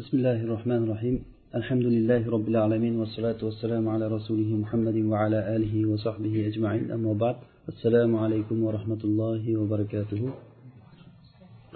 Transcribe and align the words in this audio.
بسم 0.00 0.17
الله 0.17 0.39
الرحمن 0.47 0.83
الرحيم 0.85 1.15
الحمد 1.59 1.85
لله 1.95 2.21
رب 2.35 2.47
العالمين 2.53 2.93
والصلاة 2.99 3.39
والسلام 3.47 3.89
على 3.93 4.05
رسوله 4.17 4.49
محمد 4.63 4.97
وعلى 5.11 5.39
آله 5.55 5.73
وصحبه 5.91 6.35
أجمعين 6.49 6.91
أما 6.91 7.13
بعد 7.23 7.37
السلام 7.71 8.11
عليكم 8.23 8.57
ورحمة 8.67 9.01
الله 9.03 9.43
وبركاته 9.59 10.21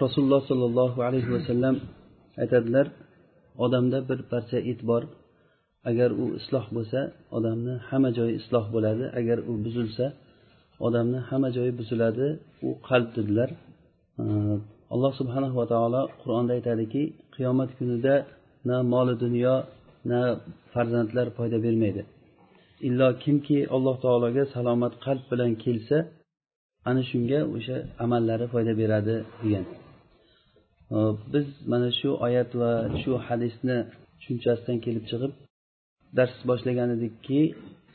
رسول 0.04 0.22
الله 0.24 0.40
صلى 0.50 0.64
الله 0.70 0.92
عليه 1.06 1.26
وسلم 1.34 1.74
aytadilar 2.42 2.86
odamda 3.58 4.08
bir 4.08 4.18
parcha 4.30 4.58
it 4.72 4.80
bor 4.90 5.02
agar 5.90 6.10
u 6.22 6.24
isloh 6.38 6.64
bo'lsa 6.76 7.00
odamni 7.36 7.74
hamma 7.88 8.10
joyi 8.18 8.32
isloh 8.40 8.64
bo'ladi 8.74 9.04
agar 9.20 9.38
u 9.50 9.52
buzilsa 9.64 10.06
odamni 10.86 11.18
hamma 11.28 11.48
joyi 11.56 11.72
buziladi 11.80 12.28
u 12.66 12.70
qalb 12.88 13.08
dedilar 13.16 13.50
alloh 14.94 15.12
subhanahu 15.20 15.54
va 15.60 15.66
taolo 15.72 16.02
qur'onda 16.22 16.52
aytadiki 16.58 17.02
qiyomat 17.36 17.70
kunida 17.78 18.14
na 18.68 18.76
moli 18.92 19.14
dunyo 19.24 19.54
na 20.10 20.20
farzandlar 20.72 21.26
foyda 21.36 21.58
bermaydi. 21.66 22.02
Illo 22.88 23.08
kimki 23.22 23.58
alloh 23.76 23.96
taologa 24.04 24.42
salomat 24.54 24.94
qalb 25.04 25.24
bilan 25.30 25.52
kelsa 25.64 25.96
ana 26.88 27.02
shunga 27.10 27.40
o'sha 27.56 27.76
amallari 28.04 28.46
foyda 28.52 28.72
beradi 28.80 29.16
degan. 29.42 29.64
Biz 31.32 31.46
mana 31.72 31.88
shu 32.00 32.10
oyat 32.26 32.50
va 32.60 32.72
shu 33.00 33.12
hadisni 33.26 33.78
tushunchasidan 34.18 34.78
kelib 34.84 35.04
chiqib 35.10 35.32
dars 36.18 36.36
boshlagan 36.50 36.88
edikki 36.96 37.40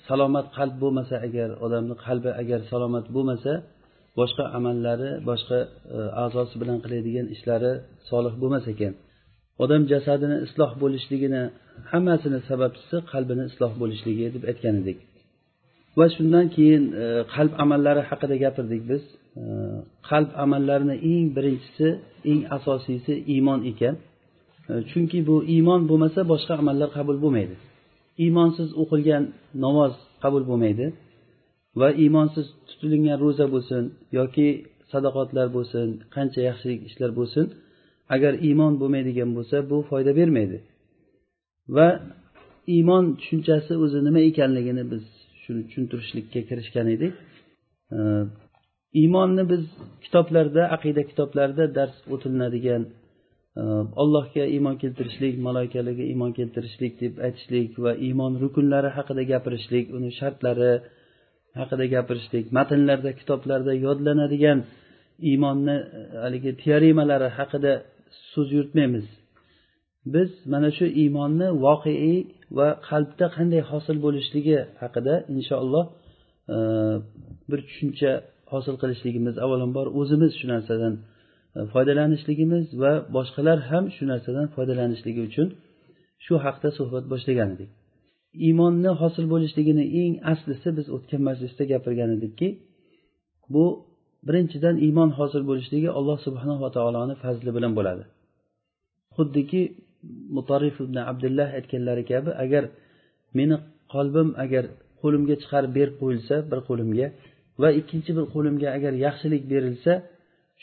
salomat 0.08 0.48
qalb 0.58 0.76
bo'lmasa 0.84 1.16
agar 1.28 1.50
odamni 1.66 1.96
qalbi 2.06 2.32
agar 2.42 2.60
salomat 2.72 3.06
bo'lmasa 3.16 3.52
boshqa 4.20 4.44
amallari 4.58 5.10
boshqa 5.30 5.60
e, 5.96 6.00
a'zosi 6.24 6.56
bilan 6.62 6.78
qiladigan 6.84 7.28
ishlari 7.36 7.72
solih 8.10 8.34
bo'lmas 8.42 8.66
ekan. 8.74 8.94
Odam 9.64 9.82
jasadini 9.92 10.38
isloh 10.46 10.72
bo'lishligini 10.82 11.44
hammasini 11.92 12.40
sababchisi 12.50 12.98
qalbini 13.12 13.44
isloh 13.52 13.72
bo'lishligi 13.82 14.26
deb 14.36 14.44
aytgan 14.52 14.76
edik. 14.82 14.98
Va 16.00 16.06
shundan 16.16 16.46
keyin 16.56 16.84
e, 17.04 17.06
qalb 17.36 17.54
amallari 17.64 18.02
haqida 18.10 18.36
gapirdik 18.44 18.82
biz. 18.92 19.04
E, 19.42 19.44
qalb 20.10 20.30
amallarini 20.44 20.96
eng 21.12 21.26
birinchisi 21.36 21.88
eng 22.32 22.42
asosiysi 22.58 23.14
iymon 23.34 23.60
ekan. 23.72 23.96
E, 24.72 24.74
chunki 24.90 25.20
bu 25.30 25.36
iymon 25.56 25.82
bo'lmasa 25.90 26.20
boshqa 26.32 26.54
amallar 26.62 26.90
qabul 26.98 27.18
bo'lmaydi. 27.24 27.56
Iymonsiz 28.26 28.70
o'qilgan 28.82 29.24
namoz 29.66 29.94
qabul 30.24 30.44
bo'lmaydi. 30.50 30.86
Va 31.80 31.90
iymonsiz 32.04 32.46
tutilgan 32.68 33.18
ro'za 33.24 33.46
bo'lsin 33.54 33.84
yoki 34.20 34.48
sadaqotlar 34.92 35.48
bo'lsin 35.56 35.88
qancha 36.16 36.40
yaxshilik 36.50 36.80
ishlar 36.90 37.12
bo'lsin 37.20 37.46
agar 38.16 38.34
iymon 38.48 38.74
bo'lmaydigan 38.82 39.30
bo'lsa 39.38 39.58
bu 39.70 39.78
foyda 39.90 40.12
bermaydi. 40.20 40.58
Va 41.76 41.88
iymon 42.76 43.06
tushunchasi 43.20 43.74
o'zi 43.84 44.00
nima 44.08 44.22
ekanligini 44.30 44.84
biz 44.92 45.04
shuni 45.44 45.62
tushuntirishlikka 45.68 46.42
kirishgan 46.50 46.88
edik. 46.96 47.14
Iymonni 49.02 49.44
biz 49.52 49.64
kitoblarda 50.06 50.64
aqida 50.76 51.02
kitoblarida 51.10 51.66
dars 51.78 51.96
o'tilinadigan 52.14 52.84
e, 53.60 53.62
allohga 54.02 54.46
iymon 54.56 54.76
keltirishlik 54.84 55.36
maloikalarga 55.48 56.06
iymon 56.12 56.32
keltirishlik 56.40 56.94
deb 57.04 57.14
aytishlik 57.28 57.72
va 57.84 57.92
iymon 58.08 58.34
rukunlari 58.44 58.90
haqida 58.98 59.24
gapirishlik 59.32 59.86
uni 59.98 60.10
shartlari 60.20 60.72
haqida 61.60 61.86
gapirishlik 61.96 62.46
matnlarda 62.58 63.12
kitoblarda 63.20 63.74
yodlanadigan 63.86 64.60
iymonni 65.30 65.78
e, 65.98 66.02
haligi 66.24 66.52
teoremalari 66.64 67.30
haqida 67.40 67.74
so'z 68.32 68.48
yuritmaymiz. 68.58 69.08
Biz 70.14 70.32
mana 70.54 70.70
shu 70.78 70.86
iymonni 71.02 71.48
voqeiy 71.66 72.20
va 72.58 72.68
qalbda 72.90 73.26
qanday 73.38 73.62
hosil 73.72 73.98
bo'lishligi 74.06 74.58
haqida 74.82 75.14
inshaalloh 75.36 75.86
e, 76.56 76.58
bir 77.50 77.60
tushuncha 77.68 78.12
hosil 78.54 78.76
qilishligimiz 78.82 79.36
avvalambor 79.46 79.88
o'zimiz 80.00 80.32
shu 80.40 80.46
narsadan 80.54 80.94
e, 81.58 81.60
foydalanishligimiz 81.74 82.66
va 82.82 82.92
boshqalar 83.16 83.58
ham 83.70 83.86
shu 83.96 84.04
narsadan 84.12 84.46
foydalanishligi 84.56 85.22
uchun 85.30 85.48
shu 86.26 86.34
haqda 86.46 86.70
suhbat 86.78 87.04
boshlagan 87.14 87.50
edik 87.56 87.70
iymonni 88.48 88.92
hosil 89.02 89.26
bo'lishligini 89.34 89.86
eng 90.02 90.14
aslisi 90.34 90.70
biz 90.78 90.88
o'tgan 90.96 91.22
majlisda 91.30 91.64
gapirgan 91.72 92.10
edikki 92.18 92.48
bu 93.54 93.66
birinchidan 94.28 94.76
iymon 94.86 95.10
hosil 95.20 95.44
bo'lishligi 95.50 95.90
alloh 96.00 96.18
subhanava 96.26 96.70
taoloni 96.78 97.16
fazli 97.24 97.50
bilan 97.58 97.72
bo'ladi. 97.78 98.04
Xuddiki 99.16 99.62
mutarif 100.36 100.76
ibn 100.86 100.98
abdullah 101.12 101.48
aytganlari 101.58 102.04
kabi 102.12 102.32
agar 102.44 102.64
meni 103.38 103.56
qalbim 103.94 104.30
agar 104.44 104.64
qo'limga 105.02 105.36
chiqarib 105.42 105.72
berib 105.78 105.96
qo'yilsa 106.02 106.36
bir 106.52 106.60
qo'limga 106.70 107.08
va 107.62 107.70
ikkinchi 107.80 108.12
bir 108.18 108.26
qo'limga 108.34 108.68
agar 108.78 108.94
yaxshilik 109.06 109.44
berilsa 109.54 109.94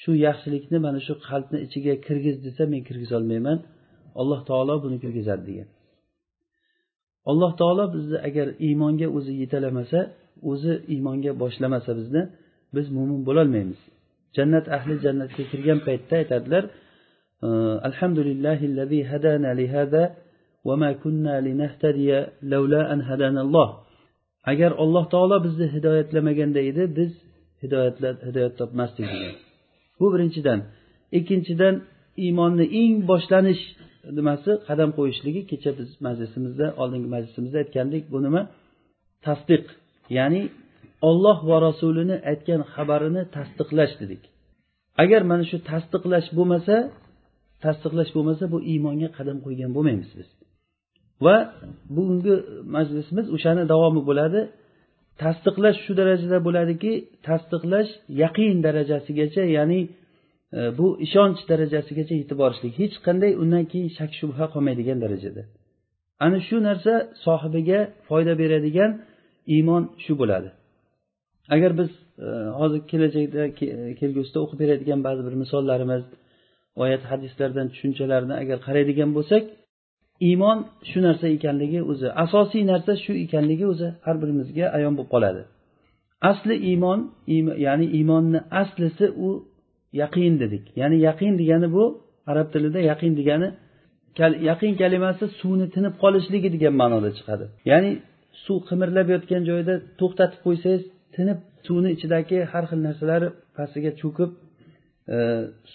shu 0.01 0.11
yaxshilikni 0.27 0.79
mana 0.87 0.99
shu 1.07 1.15
qalbni 1.29 1.59
ichiga 1.67 1.95
kirgiz 2.07 2.37
desa 2.47 2.63
men 2.73 2.81
kirgizolmayman 2.89 3.59
alloh 4.21 4.41
taolo 4.51 4.75
buni 4.85 4.97
kirgizadi 5.03 5.45
degan. 5.51 5.69
Alloh 7.31 7.53
taolo 7.61 7.85
bizni 7.95 8.19
agar 8.29 8.49
iymonga 8.67 9.07
o'zi 9.17 9.33
yetalamasa 9.43 10.01
o'zi 10.51 10.73
iymonga 10.95 11.31
boshlamasa 11.43 11.91
bizni 12.01 12.23
biz 12.77 12.87
mo'min 12.97 13.21
bo'lolmaymiz. 13.29 13.81
Jannat 14.37 14.67
ahli 14.77 14.95
jannatga 15.05 15.43
kirgan 15.51 15.79
paytda 15.87 16.15
aytadilar 16.23 16.65
alhamdulillahi 17.89 19.01
hadana 19.13 19.51
li 19.61 19.67
hada 19.75 20.03
va 20.69 20.75
ma 20.83 20.91
kunna 21.03 21.35
linahtadiya 21.47 22.19
laula 22.53 22.81
an 22.93 23.01
hadanalloh 23.09 23.69
agar 24.53 24.71
alloh 24.83 25.05
taolo 25.15 25.37
bizni 25.47 25.67
hidoyatlamaganda 25.75 26.61
edi 26.71 26.83
biz 26.99 27.13
hidoyat 27.63 28.55
topmasdik. 28.61 29.07
Degan 29.13 29.35
bu 30.01 30.07
birinchidan. 30.15 30.61
Ikkinchidan 31.19 31.75
iymonni 32.25 32.67
eng 32.81 32.95
boshlanish 33.11 33.63
nimasi? 34.19 34.51
Qadam 34.69 34.91
qo'yishligi. 34.99 35.41
Kecha 35.51 35.71
biz 35.79 35.89
majlisimizda 36.07 36.67
oldingi 36.83 37.09
majlisimizda 37.15 37.59
aytgandik 37.63 38.05
bu 38.13 38.19
nima? 38.27 38.43
Tasdiq 39.27 39.65
ya'ni 40.19 40.43
olloh 41.09 41.39
va 41.49 41.57
rasulini 41.67 42.17
aytgan 42.31 42.61
xabarini 42.75 43.23
tasdiqlash 43.37 43.95
dedik. 44.03 44.23
Agar 45.03 45.21
mana 45.31 45.45
shu 45.51 45.57
tasdiqlash 45.71 46.29
bo'lmasa 46.39 46.77
tasdiqlash 47.65 48.11
bo'lmasa 48.17 48.45
bu 48.53 48.59
iymonga 48.73 49.09
qadam 49.19 49.39
qo'ygan 49.45 49.71
bo'lmaymiz 49.77 50.11
biz. 50.19 50.29
Va 51.25 51.37
bugungi 51.97 52.35
majlisimiz 52.77 53.27
o'shani 53.37 53.63
davomi 53.73 54.03
bo'ladi. 54.11 54.41
Tasdiqlash 55.23 55.79
shu 55.85 55.93
darajada 56.01 56.39
bo'ladiki 56.47 56.93
tasdiqlash 57.29 57.91
yaqin 58.23 58.57
darajasigacha 58.67 59.43
ya'ni 59.57 59.81
E, 60.53 60.79
bu 60.79 60.87
ishonch 61.07 61.41
darajasigacha 61.51 62.15
yetib 62.23 62.39
borishlik. 62.43 62.73
Hech 62.83 62.97
qanday 63.07 63.33
undan 63.43 63.65
keyin 63.73 63.91
shak 63.99 64.11
shubha 64.21 64.45
qolmaydigan 64.55 64.99
darajada. 65.05 65.43
Ana 66.25 66.39
shu 66.49 66.57
narsa 66.69 66.93
sohibiga 67.25 67.81
foyda 68.09 68.33
beradigan 68.43 68.91
iymon 69.55 69.83
shu 70.05 70.13
bo'ladi. 70.21 70.49
Agar 71.55 71.73
biz 71.81 71.91
e, 72.27 72.29
hozir 72.59 72.81
kelajakda 72.91 73.43
kelgusida 74.01 74.39
o'qib 74.45 74.59
beradigan 74.63 75.01
ba'zi 75.07 75.23
bir 75.27 75.35
misollarimiz 75.43 76.05
oyat 76.83 77.03
hadislardan 77.11 77.67
tushunchalarni 77.73 78.35
agar 78.43 78.59
qaraydigan 78.67 79.11
bo'lsak 79.17 79.45
iymon 80.29 80.59
shu 80.91 80.99
narsa 81.07 81.27
ekanligi 81.37 81.81
o'zi 81.93 82.09
asosiy 82.25 82.63
narsa 82.73 82.93
shu 83.05 83.13
ekanligi 83.25 83.67
o'zi 83.73 83.89
har 84.07 84.17
birimizga 84.23 84.67
ayon 84.77 84.95
bo'lib 84.99 85.11
qoladi. 85.15 85.43
Asli 86.31 86.55
iymon 86.71 87.01
ya'ni 87.67 87.87
iymonni 87.99 88.41
aslisi 88.63 89.07
u 89.27 89.29
yaqin 90.03 90.35
dedik. 90.43 90.65
Ya'ni 90.81 90.97
yaqin 91.09 91.33
degani 91.41 91.69
bu 91.77 91.85
arab 92.31 92.49
tilida 92.55 92.81
yaqin 92.91 93.13
degani 93.21 93.49
yaqin 94.51 94.73
kalimasi 94.83 95.25
suvni 95.41 95.67
tinib 95.75 95.95
qolishligi 96.03 96.49
degan 96.55 96.75
ma'noda 96.81 97.11
chiqadi. 97.19 97.45
Ya'ni 97.71 97.91
suv 98.45 98.59
qimirlab 98.69 99.09
yotgan 99.15 99.43
joyida 99.51 99.75
to'xtatib 100.01 100.41
qo'ysangiz 100.47 100.83
tinib 101.17 101.39
suvni 101.69 101.91
ichidagi 101.97 102.39
har 102.53 102.65
xil 102.71 102.81
narsalar 102.89 103.23
pastiga 103.57 103.91
cho'kib 104.01 104.31
e, 105.15 105.17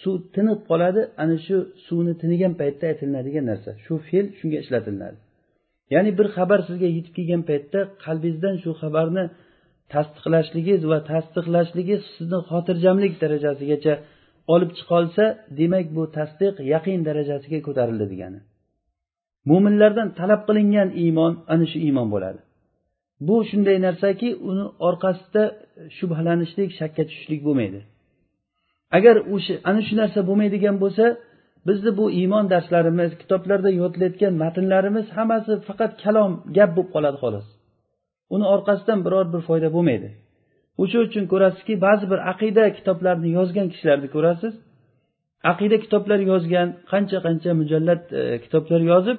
suv 0.00 0.14
tinib 0.34 0.58
qoladi. 0.70 1.00
Ana 1.22 1.36
shu 1.46 1.56
suvni 1.86 2.14
tinigan 2.22 2.52
paytda 2.60 2.84
aytilinadigan 2.92 3.44
narsa. 3.50 3.70
Shu 3.84 3.94
fe'l 4.08 4.26
shunga 4.38 4.58
ishlatilinadi 4.64 5.18
ya'ni 5.94 6.10
bir 6.18 6.26
xabar 6.36 6.60
sizga 6.68 6.88
yetib 6.96 7.12
kelgan 7.18 7.42
paytda 7.50 7.80
qalbingizdan 8.04 8.56
shu 8.62 8.70
xabarni 8.82 9.24
tasdiqlashligiz 9.92 10.80
va 10.90 10.98
tasdiqlashligi 11.10 11.96
sizni 12.14 12.38
xotirjamlik 12.50 13.12
darajasigacha 13.22 13.94
olib 14.54 14.70
chiqolsa 14.78 15.24
demak 15.58 15.86
bu 15.96 16.02
tasdiq 16.18 16.54
yaqin 16.74 17.00
darajasiga 17.08 17.58
ko'tarildi 17.66 18.06
degani. 18.12 18.40
Mo'minlardan 19.50 20.08
talab 20.20 20.40
qilingan 20.48 20.88
iymon 21.04 21.32
ana 21.52 21.64
shu 21.70 21.78
iymon 21.86 22.08
bo'ladi. 22.14 22.40
Bu 23.20 23.36
shunday 23.50 23.78
narsaki 23.86 24.28
uni 24.50 24.64
orqasida 24.88 25.42
shubhalanishlik 25.96 26.70
shakka 26.78 27.02
tushishlik 27.08 27.40
bo'lmaydi. 27.46 27.80
Agar 28.96 29.16
o'sha 29.34 29.54
ana 29.70 29.80
shu 29.86 29.94
narsa 30.02 30.20
bo'lmaydigan 30.28 30.76
bo'lsa 30.84 31.04
bizni 31.68 31.90
bu 31.98 32.04
iymon 32.20 32.44
darslarimiz 32.52 33.10
kitoblarda 33.20 33.70
yodilayotgan 33.80 34.34
matnlarimiz 34.42 35.06
hammasi 35.16 35.52
faqat 35.68 35.92
kalom 36.02 36.32
gap 36.56 36.70
bo'lib 36.76 36.90
qoladi 36.94 37.18
xolos. 37.24 37.46
Uni 38.34 38.46
orqasidan 38.54 38.98
biror 39.06 39.26
bir 39.34 39.42
foyda 39.48 39.68
bo'lmaydi. 39.76 40.08
O'sha 40.82 40.98
uchun 41.06 41.24
ko'rasizki 41.32 41.74
ba'zi 41.86 42.04
bir 42.12 42.20
aqida 42.32 42.64
kitoblarini 42.78 43.30
yozgan 43.38 43.66
kishilarni 43.72 44.08
ko'rasiz. 44.14 44.54
Aqida 45.52 45.76
kitoblar 45.84 46.20
yozgan 46.32 46.68
qancha 46.92 47.18
qancha 47.26 47.50
mujallad 47.60 48.02
e, 48.20 48.22
kitoblar 48.44 48.80
yozib 48.92 49.18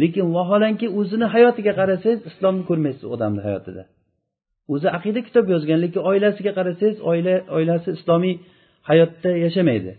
lekin 0.00 0.26
vaholanki 0.36 0.86
o'zini 1.00 1.26
hayotiga 1.34 1.72
qarasangiz 1.80 2.20
islomni 2.30 2.64
ko'rmaysiz 2.70 3.04
odamni 3.14 3.40
hayotida. 3.46 3.82
O'zi 4.72 4.88
aqida 4.98 5.20
kitob 5.28 5.46
yozgan 5.54 5.78
lekin 5.84 6.02
oilasiga 6.10 6.52
qarasangiz 6.58 6.98
oila 7.10 7.34
oilasi 7.56 7.88
islomiy 7.98 8.34
hayotda 8.88 9.30
yashamaydi. 9.44 9.92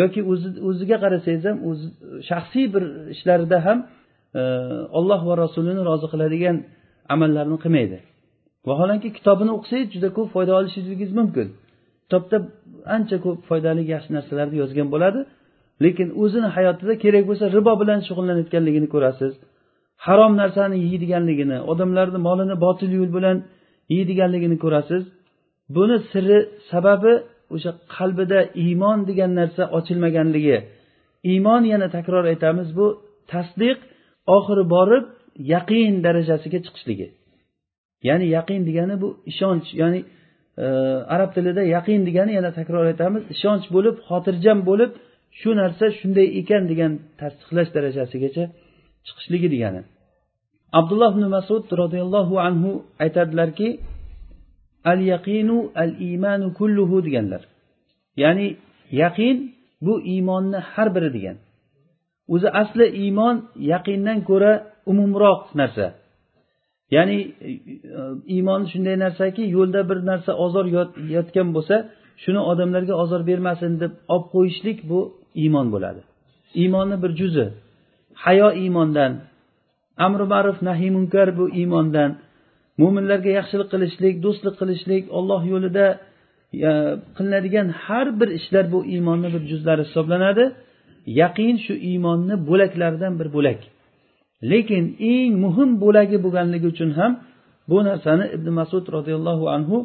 Yoki 0.00 0.20
o'ziga 0.68 0.96
qarasangiz 1.04 1.44
ham 1.48 1.58
o'zi 1.68 1.86
shaxsiy 2.30 2.66
bir 2.74 2.84
ishlarida 3.14 3.58
ham 3.66 3.78
e, 4.40 4.42
olloh 4.98 5.20
va 5.28 5.34
rasulini 5.44 5.82
rozi 5.90 6.06
qiladigan 6.12 6.56
amallarni 7.14 7.56
qilmaydi. 7.64 7.98
Vaholanki 8.68 9.08
kitobini 9.18 9.52
o'qisangiz 9.56 9.88
juda 9.94 10.08
ko'p 10.16 10.28
foyda 10.34 10.52
olishingiz 10.60 11.10
mumkin. 11.18 11.48
Kitobda 12.04 12.36
ancha 12.96 13.16
ko'p 13.24 13.38
foydali 13.48 13.82
yaxshi 13.94 14.10
narsalarni 14.16 14.56
yozgan 14.62 14.88
bo'ladi. 14.94 15.20
Lekin 15.84 16.08
o'zini 16.22 16.48
hayotida 16.56 16.94
kerak 17.04 17.24
bo'lsa 17.30 17.44
ribo 17.56 17.72
bilan 17.82 17.98
shug'ullanayotganligini 18.06 18.88
ko'rasiz. 18.94 19.32
Harom 20.06 20.32
narsani 20.42 20.76
yeydiganligini 20.86 21.58
odamlarni 21.72 22.18
molini 22.28 22.56
botil 22.64 22.90
yo'l 22.98 23.10
bilan 23.16 23.36
yeydiganligini 23.94 24.56
ko'rasiz. 24.64 25.02
Buni 25.76 25.96
siri 26.10 26.38
sababi 26.70 27.12
o'sha 27.54 27.72
qalbida 27.96 28.40
iymon 28.64 28.98
degan 29.08 29.30
narsa 29.40 29.62
ochilmaganligi. 29.78 30.56
Iymon 31.32 31.62
yana 31.72 31.88
takror 31.96 32.24
aytamiz 32.32 32.68
bu 32.78 32.86
tasdiq 33.32 33.78
oxiri 34.36 34.64
borib 34.74 35.04
yaqin 35.54 35.92
darajasiga 36.06 36.58
chiqishligi. 36.66 37.06
Ya'ni 38.08 38.26
yaqin 38.36 38.60
degani 38.68 38.94
bu 39.02 39.08
ishonch 39.30 39.68
ya'ni 39.80 40.00
e, 40.64 40.66
arab 41.14 41.30
tilida 41.36 41.62
yaqin 41.76 42.00
degani 42.08 42.32
yana 42.38 42.50
takror 42.58 42.84
aytamiz 42.90 43.22
ishonch 43.34 43.66
bo'lib 43.74 43.96
xotirjam 44.08 44.58
bo'lib 44.70 44.90
shu 45.40 45.50
narsa 45.60 45.86
shunday 45.98 46.28
ekan 46.40 46.62
degan 46.70 46.92
tasdiqlash 47.20 47.70
darajasigacha 47.76 48.44
chiqishligi 49.06 49.48
degani. 49.54 49.82
Abdulloh 50.78 51.10
ibn 51.14 51.24
masud 51.36 51.64
roziyallohu 51.82 52.34
anhu 52.46 52.70
aytadilarki 53.04 53.68
al 54.92 55.00
yaqinu 55.12 55.56
al 55.82 55.92
imanu 56.12 56.46
kulluhu 56.58 56.96
deganlar. 57.06 57.42
Ya'ni 58.22 58.46
yaqin 59.02 59.36
bu 59.84 59.94
iymonni 60.12 60.58
har 60.72 60.88
biri 60.94 61.10
degan. 61.16 61.36
O'zi 62.34 62.48
asli 62.62 62.86
iymon 63.02 63.36
yaqindan 63.72 64.18
ko'ra 64.28 64.52
umumroq 64.90 65.40
narsa. 65.60 65.86
Ya'ni 66.96 67.18
e, 67.48 67.50
iymon 68.34 68.62
shunday 68.72 68.96
narsaki 69.04 69.42
yo'lda 69.56 69.80
bir 69.90 69.98
narsa 70.10 70.32
ozor 70.44 70.66
yotgan 71.16 71.48
bo'lsa 71.56 71.76
shuni 72.22 72.40
odamlarga 72.50 72.94
ozor 73.02 73.20
bermasin 73.30 73.72
deb 73.82 73.92
olib 74.14 74.26
qo'yishlik 74.34 74.78
bu 74.90 75.00
iymon 75.42 75.66
bo'ladi. 75.74 76.00
Iymonni 76.60 76.96
bir 77.02 77.10
juzi. 77.20 77.46
Hayo 78.24 78.48
iymondan. 78.62 79.12
Amri 80.06 80.24
ma'ruf 80.32 80.58
nahiy 80.68 80.90
munkar 80.96 81.28
bu 81.38 81.44
iymondan. 81.60 82.10
Mo'minlarga 82.80 83.30
yaxshilik 83.38 83.68
qilishlik 83.72 84.14
do'stlik 84.24 84.54
qilishlik 84.60 85.04
olloh 85.18 85.42
yo'lida 85.52 85.86
e, 86.68 86.70
qilinadigan 87.16 87.68
har 87.84 88.06
bir 88.20 88.28
ishlar 88.38 88.64
bu 88.74 88.78
iymonni 88.94 89.28
bir 89.34 89.42
juzlari 89.50 89.82
hisoblanadi. 89.88 90.44
Yaqin 91.20 91.54
shu 91.64 91.74
iymonni 91.90 92.34
bo'laklaridan 92.48 93.12
bir 93.20 93.28
bo'lak. 93.36 93.60
Lekin 94.50 94.84
eng 95.14 95.32
muhim 95.44 95.70
bo'lagi 95.84 96.16
bo'lganligi 96.24 96.66
uchun 96.74 96.90
ham 96.98 97.12
bu 97.70 97.78
narsani 97.88 98.24
ibn 98.36 98.48
masud 98.58 98.84
roziyallohu 98.96 99.44
anhu 99.56 99.76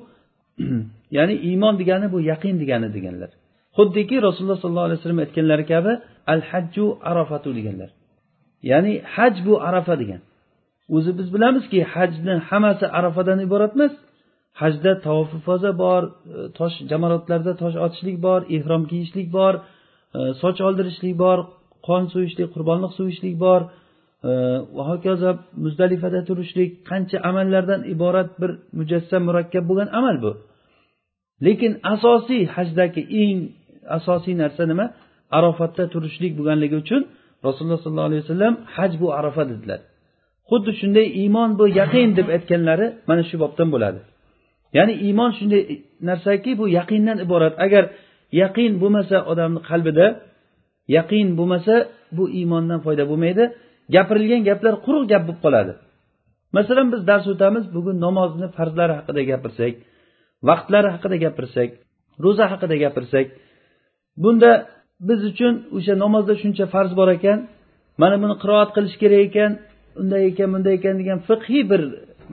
ya'ni 1.17 1.35
iymon 1.49 1.73
degani 1.81 2.07
bu 2.13 2.17
yaqin 2.31 2.55
degani 2.61 2.87
deganlar. 2.95 3.31
Xuddiki 3.77 4.17
rasululloh 4.27 4.59
sollallohu 4.63 4.87
alayhi 4.87 4.99
vasallam 4.99 5.21
aytganlari 5.25 5.65
kabi 5.73 5.93
al 6.33 6.41
hajju 6.49 6.85
arafatu 7.11 7.49
deganlar. 7.57 7.89
Ya'ni 8.71 8.93
haj 9.15 9.35
bu 9.47 9.53
arafa 9.69 9.95
degan. 10.01 10.21
O'zi 10.95 11.11
biz 11.19 11.27
bilamizki 11.35 11.79
hajni 11.93 12.35
hammasi 12.49 12.85
arafadan 12.97 13.39
iborat 13.47 13.73
emas. 13.77 13.93
Hajda 14.61 14.91
tavof 15.05 15.31
bor 15.83 16.03
e, 16.03 16.09
tosh 16.57 16.75
jamoratlarda 16.91 17.51
tosh 17.61 17.75
otishlik 17.85 18.17
bor 18.25 18.39
ehrom 18.55 18.83
kiyishlik 18.91 19.27
bor 19.37 19.53
e, 20.17 20.19
soch 20.41 20.59
oldirishlik 20.67 21.15
bor 21.23 21.37
qon 21.87 22.03
so'yishlik 22.13 22.47
qurbonliq 22.55 22.91
so'yishlik 22.99 23.35
bor 23.45 23.61
e, 24.29 24.31
va 24.75 24.83
hokazo 24.91 25.31
muzdalifada 25.63 26.19
turishlik 26.29 26.69
qancha 26.89 27.17
amallardan 27.29 27.81
iborat 27.93 28.29
bir 28.41 28.51
mujassam 28.79 29.21
murakkab 29.27 29.63
bo'lgan 29.69 29.89
amal 29.99 30.17
bu. 30.23 30.31
Lekin 31.45 31.73
asosiy 31.93 32.43
hajdagi 32.55 33.01
eng 33.23 33.39
asosiy 33.97 34.35
narsa 34.43 34.63
nima? 34.71 34.85
Arofatda 35.37 35.83
turishlik 35.93 36.33
bo'lganligi 36.37 36.75
uchun 36.83 37.01
rasululloh 37.47 37.79
sollallohu 37.83 38.09
alayhi 38.09 38.23
vasallam 38.25 38.53
haj 38.75 38.91
bu 39.01 39.07
arafa 39.19 39.43
dedilar. 39.51 39.79
Xuddi 40.49 40.71
shunday 40.79 41.07
iymon 41.21 41.49
bu 41.59 41.65
yaqin 41.81 42.09
deb 42.17 42.27
aytganlari 42.35 42.87
mana 43.09 43.23
shu 43.29 43.35
bobdan 43.43 43.67
bo'ladi. 43.73 43.99
Ya'ni 44.77 44.93
iymon 45.07 45.31
shunday 45.37 45.61
narsaki 46.09 46.51
bu 46.59 46.65
yaqindan 46.77 47.17
iborat. 47.25 47.53
Agar 47.65 47.83
yaqin 48.41 48.71
bo'lmasa 48.81 49.17
odamni 49.31 49.61
qalbida 49.69 50.05
yaqin 50.97 51.27
bo'lmasa 51.39 51.75
bu 52.17 52.23
iymondan 52.39 52.79
foyda 52.85 53.03
bo'lmaydi. 53.11 53.43
Gapirilgan 53.95 54.41
gaplar 54.49 54.73
quruq 54.85 55.03
gap 55.11 55.23
bo'lib 55.27 55.41
qoladi. 55.45 55.73
Masalan 56.57 56.87
biz 56.93 57.01
dars 57.09 57.25
o'tamiz 57.33 57.65
bugun 57.75 57.97
namozni 58.05 58.47
farzlari 58.57 58.93
haqida 58.99 59.21
gapirsak 59.31 59.73
vaqtlari 60.49 60.89
haqida 60.95 61.17
gapirsak 61.25 61.69
ro'za 62.23 62.45
haqida 62.51 62.75
gapirsak 62.83 63.27
bunda 64.23 64.51
biz 65.07 65.19
uchun 65.31 65.53
o'sha 65.77 65.93
namozda 66.03 66.33
shuncha 66.41 66.65
farz 66.73 66.91
bor 66.99 67.09
ekan 67.17 67.39
mana 68.01 68.15
buni 68.23 68.35
qiroat 68.43 68.69
qilish 68.75 68.97
kerak 69.01 69.21
ekan 69.29 69.51
unday 70.01 70.21
ekan 70.31 70.49
bunday 70.53 70.73
ekan 70.79 70.95
degan 71.01 71.19
fiqhiy 71.29 71.63
bir 71.71 71.81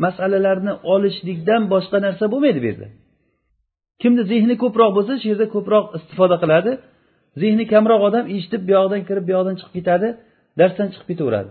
masalalarni 0.05 0.73
olishlikdan 0.93 1.63
boshqa 1.73 1.99
narsa 2.07 2.25
bo'lmaydi 2.33 2.61
bu 2.63 2.67
yerda. 2.71 2.89
Kimni 4.03 4.23
zehni 4.33 4.55
ko'proq 4.63 4.91
bo'lsa 4.97 5.13
shu 5.21 5.27
yerda 5.33 5.47
ko'proq 5.55 5.85
istifoda 5.99 6.37
qiladi. 6.43 6.73
Zehni 7.43 7.65
kamroq 7.73 8.01
odam 8.09 8.25
eshitib 8.35 8.63
bu 8.67 8.73
yoqdan 8.79 9.01
kirib 9.09 9.25
bu 9.29 9.33
yoqdan 9.37 9.55
chiqib 9.59 9.75
ketadi 9.79 10.09
darsdan 10.61 10.89
chiqib 10.93 11.09
ketaveradi. 11.13 11.51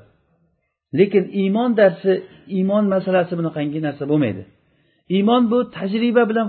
Lekin 1.00 1.24
iymon 1.42 1.72
darsi 1.82 2.12
iymon 2.58 2.86
masalasi 2.96 3.34
bunaqangi 3.40 3.80
narsa 3.88 4.04
bo'lmaydi. 4.12 4.44
Iymon 5.16 5.44
bu 5.52 5.58
tajriba 5.78 6.24
bilan 6.32 6.48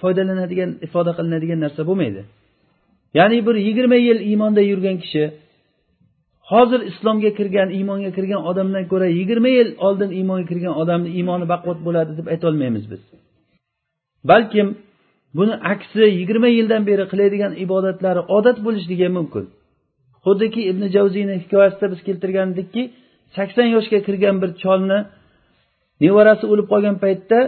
foydalanadigan 0.00 0.70
ifoda 0.86 1.12
qilinadigan 1.18 1.58
narsa 1.64 1.82
bo'lmaydi. 1.88 2.20
Ya'ni 3.18 3.38
bir 3.46 3.56
yigirma 3.66 3.98
yil 4.06 4.18
iymonda 4.30 4.62
yurgan 4.70 4.96
kishi 5.02 5.24
hozir 6.50 6.80
islomga 6.90 7.30
kirgan 7.38 7.68
iymonga 7.78 8.10
kirgan 8.16 8.42
odamdan 8.50 8.84
ko'ra 8.92 9.08
yigirma 9.18 9.50
yil 9.58 9.68
oldin 9.86 10.10
iymonga 10.18 10.46
kirgan 10.50 10.74
odamni 10.82 11.10
iymoni 11.18 11.46
baquvvat 11.52 11.80
bo'ladi 11.86 12.12
deb 12.18 12.26
aytolmaymiz 12.34 12.84
biz. 12.92 13.02
Balkim 14.30 14.68
buni 15.38 15.54
aksi 15.72 16.04
yigirma 16.18 16.48
yildan 16.58 16.82
beri 16.90 17.04
qiladigan 17.12 17.52
ibodatlari 17.64 18.20
odat 18.36 18.58
bo'lishligi 18.66 19.08
mumkin. 19.18 19.44
Xuddiki 20.24 20.60
ibn 20.70 20.82
javziyni 20.96 21.34
hikoyasida 21.42 21.86
biz 21.92 22.00
keltirgan 22.06 22.48
edikki 22.54 22.82
sakson 23.36 23.68
yoshga 23.76 23.98
kirgan 24.06 24.36
bir 24.42 24.50
cholni 24.62 24.98
nevarasi 26.04 26.44
o'lib 26.52 26.66
qolgan 26.72 26.96
paytda 27.04 27.38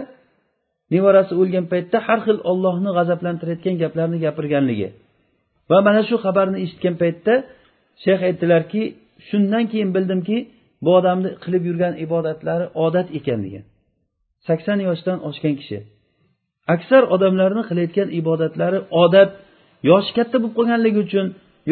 nevarasi 0.93 1.33
o'lgan 1.41 1.65
paytda 1.71 1.97
har 2.07 2.19
xil 2.25 2.37
ollohni 2.51 2.89
g'azablantirayotgan 2.97 3.75
gaplarni 3.83 4.17
gapirganligi. 4.25 4.89
Va 5.69 5.77
mana 5.87 6.01
shu 6.09 6.15
xabarni 6.25 6.57
eshitgan 6.65 6.95
paytda 7.01 7.33
shayx 8.03 8.19
aytdilarki 8.29 8.81
shundan 9.27 9.63
keyin 9.71 9.89
bildimki 9.95 10.37
bu 10.83 10.89
odamni 10.99 11.29
qilib 11.43 11.63
yurgan 11.69 11.93
ibodatlari 12.05 12.65
odat 12.85 13.07
ekan 13.19 13.39
degan 13.45 13.65
sakson 14.47 14.79
yoshdan 14.89 15.17
oshgan 15.29 15.55
kishi. 15.61 15.77
Aksar 16.73 17.03
odamlarni 17.15 17.63
qilayotgan 17.69 18.09
ibodatlari 18.19 18.79
odat 19.03 19.31
yoshi 19.89 20.11
katta 20.17 20.35
bo'lib 20.41 20.53
qolganligi 20.59 20.99
uchun 21.05 21.25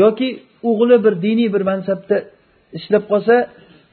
yoki 0.03 0.27
o'g'li 0.69 0.97
bir 1.05 1.13
diniy 1.25 1.49
bir 1.55 1.63
mansabda 1.71 2.17
ishlab 2.77 3.03
qolsa 3.11 3.35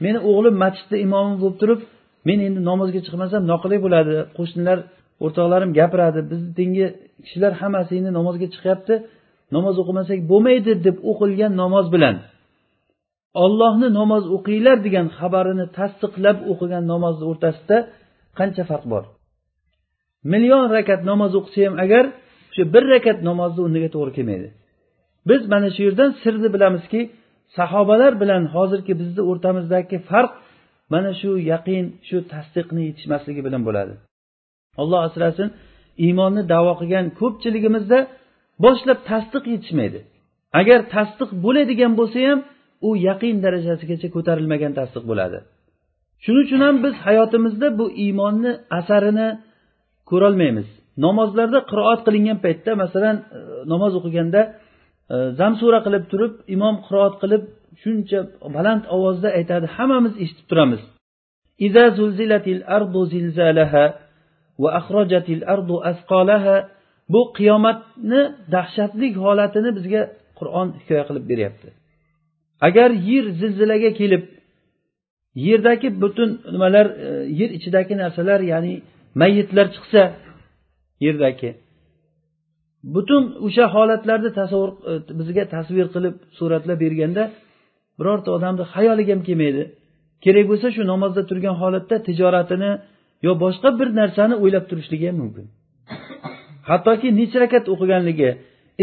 meni 0.05 0.19
o'g'lim 0.29 0.55
masjidda 0.63 0.97
imomi 1.05 1.35
bo'lib 1.41 1.57
turib 1.61 1.79
men 2.27 2.39
endi 2.47 2.59
namozga 2.71 2.99
chiqmasam 3.05 3.41
noqulay 3.51 3.79
bo'ladi 3.85 4.13
qo'shnilar 4.37 4.77
o'rtoqlarim 5.25 5.71
gapiradi 5.79 6.19
bizni 6.31 6.51
tengi 6.59 6.85
kishilar 7.25 7.51
hammasi 7.61 7.91
endi 7.99 8.11
namozga 8.19 8.47
chiqyapti 8.53 8.93
namoz 9.55 9.75
o'qimasak 9.81 10.19
bo'lmaydi 10.31 10.71
deb 10.85 10.97
o'qilgan 11.11 11.51
namoz 11.61 11.85
bilan. 11.95 12.15
Ollohni 13.43 13.87
namoz 13.99 14.23
o'qinglar 14.35 14.77
degan 14.85 15.07
xabarini 15.19 15.65
tasdiqlab 15.77 16.37
o'qigan 16.51 16.83
namozni 16.93 17.25
o'rtasida 17.31 17.77
qancha 18.39 18.63
farq 18.69 18.85
bor? 18.93 19.03
Million 20.31 20.65
rakat 20.75 21.01
namoz 21.11 21.31
o'qisa 21.39 21.59
ham 21.67 21.75
agar 21.85 22.05
o'sha 22.49 22.63
bir 22.73 22.83
rakat 22.93 23.17
namozni 23.29 23.59
o'rniga 23.65 23.89
to'g'ri 23.95 24.11
kelmaydi. 24.17 24.47
Biz 25.29 25.41
mana 25.53 25.69
shu 25.75 25.81
yerdan 25.87 26.11
sirni 26.21 26.49
bilamizki 26.55 27.01
sahobalar 27.57 28.13
bilan 28.21 28.43
hozirgi 28.55 28.93
bizni 29.01 29.21
o'rtamizdagi 29.29 29.97
farq 30.09 30.31
mana 30.93 31.11
shu 31.21 31.31
yaqin 31.51 31.85
shu 32.07 32.17
tasdiqni 32.33 32.81
yetishmasligi 32.89 33.41
bilan 33.47 33.61
bo'ladi. 33.67 33.93
Alloh 34.81 34.99
asrasin 35.07 35.47
iymonni 36.05 36.43
davo 36.53 36.73
qilgan 36.79 37.05
ko'pchiligimizda 37.19 37.99
boshlab 38.63 38.99
tasdiq 39.09 39.43
yetishmaydi. 39.53 39.99
Agar 40.59 40.79
tasdiq 40.95 41.29
bo'ladigan 41.45 41.93
bo'lsa 41.99 42.19
ham 42.29 42.39
u 42.87 42.89
yaqin 43.07 43.35
darajasigacha 43.45 44.07
ko'tarilmagan 44.15 44.71
tasdiq 44.79 45.03
bo'ladi. 45.11 45.37
Shuning 46.23 46.43
uchun 46.47 46.61
ham 46.65 46.75
biz 46.85 46.93
hayotimizda 47.05 47.67
bu 47.79 47.85
iymonni 48.05 48.51
asarini 48.79 49.27
ko'rolmaymiz. 50.09 50.67
Namozlarda 51.05 51.59
qiroat 51.71 52.01
qilingan 52.07 52.37
paytda 52.45 52.71
masalan 52.83 53.15
e, 53.37 53.39
namoz 53.71 53.91
o'qiganda 53.99 54.41
e, 55.13 55.15
zam 55.15 55.31
zamsura 55.39 55.79
qilib 55.85 56.03
turib 56.11 56.33
imom 56.55 56.75
qiroat 56.85 57.15
qilib 57.21 57.43
shuncha 57.81 58.19
baland 58.55 58.83
ovozda 58.95 59.29
aytadi 59.39 59.67
hammamiz 59.75 60.13
eshitib 60.23 60.45
turamiz. 60.51 60.81
Bu 67.13 67.21
qiyomatni 67.37 68.21
dahshatli 68.55 69.07
holatini 69.25 69.69
bizga 69.77 70.01
qur'on 70.39 70.67
hikoya 70.79 71.03
qilib 71.09 71.25
beryapti. 71.31 71.67
Agar 72.67 72.89
yer 73.09 73.25
zilzilaga 73.39 73.91
kelib 73.99 74.23
yerdagi 75.47 75.87
butun 76.01 76.29
nimalar 76.53 76.85
e, 77.05 77.09
yer 77.39 77.49
ichidagi 77.57 77.93
narsalar 78.03 78.39
ya'ni 78.51 78.73
mayitlar 79.21 79.67
chiqsa 79.75 80.01
yerdagi 81.05 81.49
butun 82.95 83.23
o'sha 83.45 83.65
holatlarni 83.75 84.31
tasavvur 84.39 84.71
e, 84.89 84.91
bizga 85.19 85.43
tasvir 85.55 85.87
qilib 85.95 86.15
suratlab 86.39 86.77
berganda 86.85 87.23
birorta 87.99 88.29
odamni 88.37 88.63
xayoliga 88.73 89.11
ham 89.15 89.21
kelmaydi. 89.27 89.63
Kerak 90.23 90.45
bo'lsa 90.51 90.67
shu 90.75 90.81
namozda 90.91 91.21
turgan 91.29 91.55
holatda 91.61 91.95
tijoratini 92.07 92.71
yo 93.25 93.31
boshqa 93.43 93.69
bir 93.79 93.87
narsani 93.99 94.35
o'ylab 94.43 94.65
turishligi 94.69 95.05
ham 95.09 95.17
mumkin. 95.23 95.45
Hattoki 96.69 97.07
necha 97.19 97.37
rakat 97.43 97.65
o'qiganligi 97.73 98.29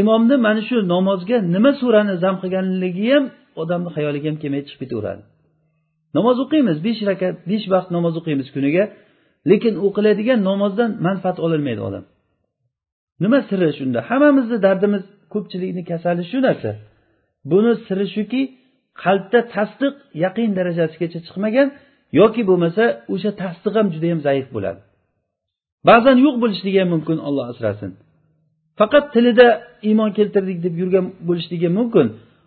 imomni 0.01 0.37
mana 0.47 0.63
shu 0.69 0.77
namozga 0.95 1.37
nima 1.55 1.71
surani 1.81 2.15
zam 2.25 2.35
qilganligi 2.43 3.07
ham 3.15 3.25
odamni 3.63 3.91
xayoliga 3.97 4.27
ham 4.31 4.37
kelmay 4.43 4.63
chiqib 4.69 4.81
ketaveradi. 4.83 5.23
Namoz 6.17 6.37
o'qiymiz 6.45 6.77
besh 6.87 7.01
rakat 7.11 7.35
besh 7.51 7.67
vaqt 7.75 7.89
namoz 7.97 8.15
o'qiymiz 8.21 8.49
kuniga 8.55 8.85
lekin 9.51 9.75
o'qiladigan 9.87 10.41
namozdan 10.51 10.91
manfaat 11.07 11.39
ololmaydi 11.47 11.83
odam. 11.89 12.05
Nima 13.23 13.39
siri 13.49 13.69
shunda? 13.79 13.99
Hammamizni 14.09 14.59
dardimiz 14.67 15.05
ko'pchilikni 15.33 15.83
kasali 15.91 16.23
shu 16.31 16.39
narsa. 16.47 16.71
Buni 17.51 17.73
siri 17.87 18.07
shuki 18.15 18.43
qalbda 19.05 19.41
tasdiq 19.55 19.95
yaqin 20.25 20.51
darajasigacha 20.59 21.19
chiqmagan 21.27 21.69
yoki 22.21 22.43
bo'lmasa 22.51 22.85
o'sha 23.15 23.31
tasdiq 23.43 23.75
ham 23.79 23.87
judayam 23.95 24.21
zaif 24.27 24.47
bo'ladi. 24.57 24.81
Ba'zan 25.89 26.17
yo'q 26.25 26.37
bo'lishligi 26.43 26.79
ham 26.83 26.91
mumkin 26.95 27.19
olloh 27.29 27.45
asrasin. 27.53 27.91
Faqat 28.79 29.05
tilida 29.15 29.49
iymon 29.89 30.11
keltirdik 30.19 30.59
deb 30.65 30.75
yurgan 30.81 31.07
bo'lishligi 31.29 31.69
mumkin. 31.79 32.07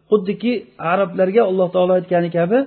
Xuddiki 0.09 0.53
arablarga 0.91 1.41
alloh 1.49 1.67
taolo 1.75 1.93
aytgani 1.99 2.29
kabi 2.37 2.59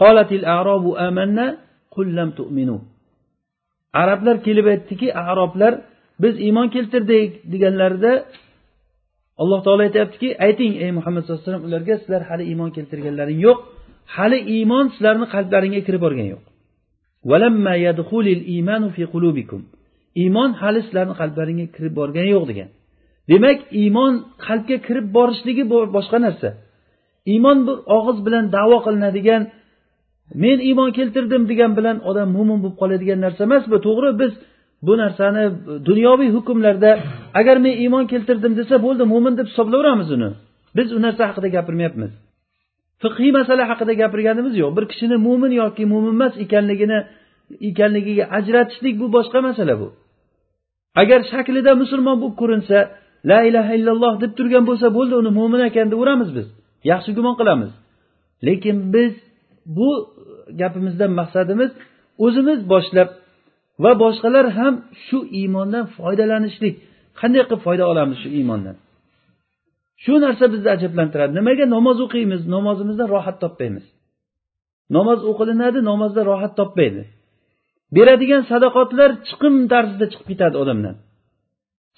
qolatil 0.00 0.44
arobu 0.58 0.90
amanna 1.08 1.46
qullam 1.94 2.28
tu'minu. 2.38 2.76
Arablar 4.02 4.36
kelib 4.46 4.66
aytdiki 4.72 5.08
aroblar 5.30 5.72
biz 6.22 6.34
iymon 6.46 6.68
keltirdik 6.74 7.30
deganlarida 7.52 8.12
alloh 9.42 9.60
taolo 9.66 9.82
aytyaptiki 9.88 10.28
ayting 10.46 10.72
ey 10.84 10.90
muhammad 10.98 11.20
sallallohu 11.22 11.42
alayhi 11.42 11.50
vasallam 11.50 11.68
ularga 11.70 11.94
sizlar 12.00 12.22
hali 12.30 12.44
iymon 12.50 12.70
keltirganlaring 12.76 13.38
yo'q. 13.46 13.58
Hali 14.16 14.38
iymon 14.56 14.84
sizlarni 14.94 15.26
qalblaringga 15.34 15.80
kirib 15.86 16.02
borgani 16.06 16.30
yo'q. 16.34 16.42
Iymon 20.22 20.50
hali 20.60 20.80
sizlarni 20.86 21.14
qalblaringga 21.20 21.66
kirib 21.76 21.94
borgani 22.00 22.30
yo'q 22.36 22.44
degan. 22.50 22.68
Demak 23.30 23.58
iymon 23.82 24.12
qalbga 24.46 24.76
kirib 24.86 25.06
borishligi 25.16 25.64
boshqa 25.96 26.18
narsa. 26.26 26.48
Iymon 27.32 27.58
bir 27.66 27.76
og'iz 27.96 28.18
bilan 28.26 28.44
davo 28.56 28.78
qilinadigan 28.86 29.42
men 30.42 30.58
iymon 30.68 30.90
keltirdim 30.98 31.42
degan 31.50 31.72
bilan 31.78 31.96
odam 32.10 32.28
mo'min 32.36 32.58
bo'lib 32.62 32.76
qoladigan 32.82 33.18
narsa 33.24 33.40
emas 33.48 33.64
bu 33.72 33.78
to'g'ri 33.86 34.10
biz 34.22 34.32
bu 34.86 34.92
narsani 35.02 35.44
dunyoviy 35.88 36.30
hukmlarda 36.36 36.90
agar 37.40 37.56
men 37.64 37.74
iymon 37.84 38.04
keltirdim 38.12 38.52
desa 38.60 38.74
bo'ldi 38.86 39.04
mo'min 39.12 39.34
deb 39.38 39.46
hisoblayveramiz 39.50 40.08
uni. 40.16 40.30
Biz 40.76 40.88
u 40.96 40.98
narsa 41.06 41.22
haqida 41.30 41.48
gapirmayapmiz. 41.56 42.12
Fiqhiy 43.02 43.32
masala 43.38 43.62
haqida 43.70 43.92
gapirganimiz 44.02 44.54
yo'q. 44.62 44.70
Bir 44.76 44.84
kishini 44.92 45.16
mo'min 45.26 45.52
yoki 45.62 45.84
mo'min 45.92 46.12
emas 46.18 46.34
ekanligini 46.44 46.98
ekanligiga 47.70 48.24
ajratishlik 48.38 48.94
bu 49.00 49.06
boshqa 49.16 49.38
masala 49.48 49.74
bu. 49.80 49.88
Agar 51.00 51.20
shaklida 51.32 51.72
musulmon 51.82 52.16
bo'lib 52.22 52.36
ko'rinsa 52.42 52.78
la 53.30 53.38
ilaha 53.48 53.72
illalloh 53.78 54.14
deb 54.22 54.32
turgan 54.38 54.64
bo'lsa 54.68 54.86
bo'ldi 54.96 55.14
uni 55.22 55.30
mo'min 55.38 55.60
ekan 55.68 55.86
deyaveramiz 55.92 56.30
biz. 56.36 56.46
Yaxshi 56.90 57.10
gumon 57.16 57.34
qilamiz. 57.40 57.72
Lekin 58.46 58.76
biz 58.94 59.12
bu 59.76 59.90
gapimizdan 60.60 61.12
maqsadimiz 61.20 61.70
o'zimiz 62.24 62.60
boshlab 62.72 63.08
va 63.82 63.92
boshqalar 64.02 64.46
ham 64.58 64.74
shu 65.06 65.18
iymondan 65.38 65.84
foydalanishlik. 65.96 66.74
Qanday 67.20 67.42
qilib 67.48 67.62
foyda 67.66 67.84
olamiz 67.92 68.16
shu 68.22 68.28
iymondan? 68.38 68.76
Shu 70.04 70.12
narsa 70.24 70.44
bizni 70.52 70.68
ajablantiradi. 70.76 71.32
Nimaga 71.38 71.64
namoz 71.76 71.98
o'qiymiz? 72.06 72.40
Namozimizdan 72.54 73.08
rohat 73.14 73.36
topmaymiz. 73.44 73.86
Namoz 74.96 75.20
o'qilinadi 75.30 75.78
namozda 75.90 76.20
rohat 76.30 76.52
topmaydi. 76.60 77.02
Beradigan 77.96 78.42
sadoqatlar 78.50 79.10
chiqim 79.28 79.54
tarzida 79.72 80.06
chiqib 80.12 80.26
ketadi 80.32 80.56
odamdan. 80.62 80.96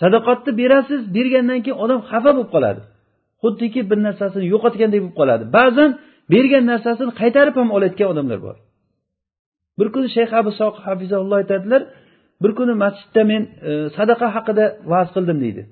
Sadoqatni 0.02 0.52
berasiz 0.60 1.00
bergandan 1.16 1.60
keyin 1.64 1.78
odam 1.84 2.00
xafa 2.10 2.30
bo'lib 2.36 2.50
qoladi. 2.54 2.80
Xuddiki 3.42 3.80
bir 3.90 3.98
narsasini 4.06 4.46
yo'qotgandek 4.54 5.00
bo'lib 5.04 5.16
qoladi. 5.20 5.44
Ba'zan 5.56 5.90
bergan 6.32 6.64
narsasini 6.72 7.12
qaytarib 7.20 7.54
ham 7.60 7.68
olayotgan 7.76 8.08
odamlar 8.12 8.38
bor. 8.46 8.56
Bir 9.78 9.88
kuni 9.94 10.08
shayx 10.16 10.30
abu 10.40 10.50
soq 10.60 10.74
hafizaulloh 10.86 11.36
aytadilar 11.42 11.82
bir 12.42 12.52
kuni 12.58 12.74
masjidda 12.84 13.22
men 13.30 13.42
e, 13.68 13.72
sadaqa 13.96 14.26
haqida 14.36 14.64
va'z 14.92 15.08
qildim 15.16 15.38
deydi. 15.44 15.62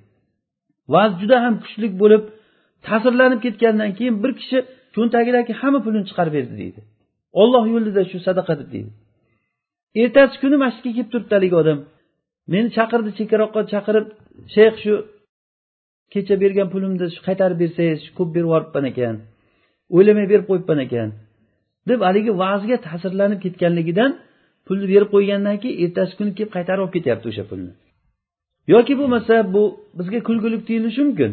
Va'z 0.94 1.12
juda 1.20 1.36
ham 1.44 1.54
kuchli 1.64 1.86
bo'lib 2.02 2.22
ta'sirlanib 2.86 3.40
ketgandan 3.44 3.90
keyin 3.98 4.14
bir 4.22 4.32
kishi 4.40 4.58
cho'ntagidagi 4.94 5.52
hamma 5.60 5.80
pulini 5.84 6.04
chiqarib 6.10 6.32
berdi 6.38 6.54
deydi. 6.62 6.80
Olloh 7.42 7.64
yo'lida 7.74 8.02
shu 8.10 8.18
sadaqa 8.28 8.52
deb 8.60 8.68
deydi. 8.74 8.90
Ertasi 10.00 10.36
kuni 10.42 10.56
masjidga 10.64 10.92
kelib 10.96 11.08
turibdi 11.12 11.34
haligi 11.36 11.56
odam. 11.62 11.78
Meni 12.52 12.68
chaqirdi 12.76 13.10
chekkaroqqa 13.18 13.60
chaqirib 13.72 14.06
shayx 14.54 14.74
shu 14.84 14.94
kecha 16.12 16.34
bergan 16.42 16.68
pulimni 16.74 17.06
shu 17.14 17.20
qaytarib 17.28 17.58
bersangiz 17.62 18.00
ko'p 18.18 18.30
berib 18.34 18.48
yuboribman 18.48 18.84
ekan. 18.92 19.14
O'ylamay 19.96 20.26
berib 20.32 20.46
qo'yibman 20.50 20.80
ekan. 20.86 21.08
deb 21.88 22.00
haligi 22.08 22.32
va'zga 22.42 22.76
ta'sirlanib 22.86 23.40
ketganligidan 23.44 24.10
pulni 24.66 24.86
berib 24.92 25.08
qo'ygandan 25.14 25.56
keyin 25.62 25.76
ertasi 25.84 26.12
kuni 26.18 26.32
kelib 26.36 26.52
qaytarib 26.56 26.82
olib 26.84 26.94
ketyapti 26.96 27.26
o'sha 27.30 27.44
pulni. 27.50 27.72
Yoki 28.74 28.94
bo'lmasa 29.00 29.34
bu 29.54 29.62
bizga 29.98 30.20
kulgulik 30.28 30.62
tuyulishi 30.68 31.02
mumkin. 31.08 31.30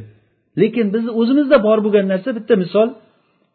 Lekin 0.62 0.86
bizni 0.94 1.12
o'zimizda 1.20 1.58
bor 1.68 1.80
bo'lgan 1.86 2.06
narsa 2.14 2.30
bitta 2.38 2.54
misol 2.64 2.88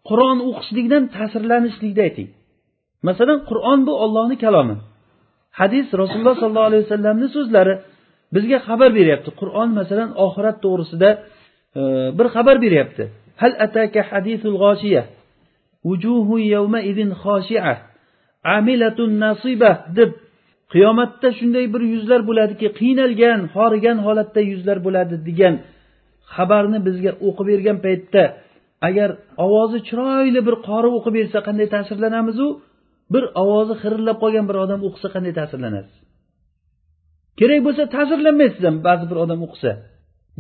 qur'on 0.08 0.38
o'qishlikdan 0.48 1.02
ta'sirlanishlikda 1.16 2.02
ayting. 2.08 2.28
Masalan 3.08 3.38
qur'on 3.50 3.78
bu 3.86 3.92
ollohni 4.04 4.36
kalomi. 4.44 4.76
Hadis 5.60 5.86
rasululloh 6.02 6.34
sollallohu 6.42 6.68
alayhi 6.70 6.84
vasallamni 6.86 7.28
so'zlari 7.36 7.74
bizga 8.34 8.58
xabar 8.68 8.90
beryapti. 8.98 9.30
Qur'on 9.40 9.68
masalan 9.78 10.10
oxirat 10.26 10.56
to'g'risida 10.64 11.10
e, 11.80 11.82
bir 12.18 12.26
xabar 12.34 12.56
beryapti. 12.64 13.04
Hal 13.40 13.52
ataka 13.66 14.00
hadisul 14.10 14.56
g'oshiya 14.62 15.02
vujuhu 15.88 16.34
yawma 16.54 16.80
idin 16.90 17.10
xoshi'a 17.22 17.74
amilatun 18.56 19.10
nasiba 19.24 19.70
deb 19.98 20.10
qiyomatda 20.72 21.28
shunday 21.38 21.64
bir 21.74 21.82
yuzlar 21.94 22.20
bo'ladiki 22.28 22.66
qiynalgan 22.80 23.40
horigan 23.54 23.98
holatda 24.06 24.40
yuzlar 24.50 24.78
bo'ladi 24.86 25.16
degan 25.28 25.54
xabarni 26.34 26.78
bizga 26.86 27.12
o'qib 27.28 27.46
bergan 27.52 27.78
paytda 27.86 28.22
agar 28.88 29.10
ovozi 29.44 29.78
chiroyli 29.88 30.40
bir 30.46 30.56
qori 30.68 30.88
o'qib 30.96 31.14
bersa 31.18 31.38
qanday 31.46 31.66
ta'sirlanamizu? 31.74 32.46
Bir 33.12 33.24
ovozi 33.42 33.74
xirillab 33.82 34.18
qolgan 34.22 34.44
bir 34.50 34.56
odam 34.64 34.80
o'qisa 34.88 35.08
qanday 35.14 35.32
ta'sirlanasiz? 35.40 35.96
Kerak 37.38 37.60
bo'lsa 37.66 37.82
ta'sirlanmaysiz 37.96 38.62
ham 38.68 38.76
ba'zi 38.88 39.04
bir 39.10 39.18
odam 39.24 39.40
o'qisa. 39.46 39.70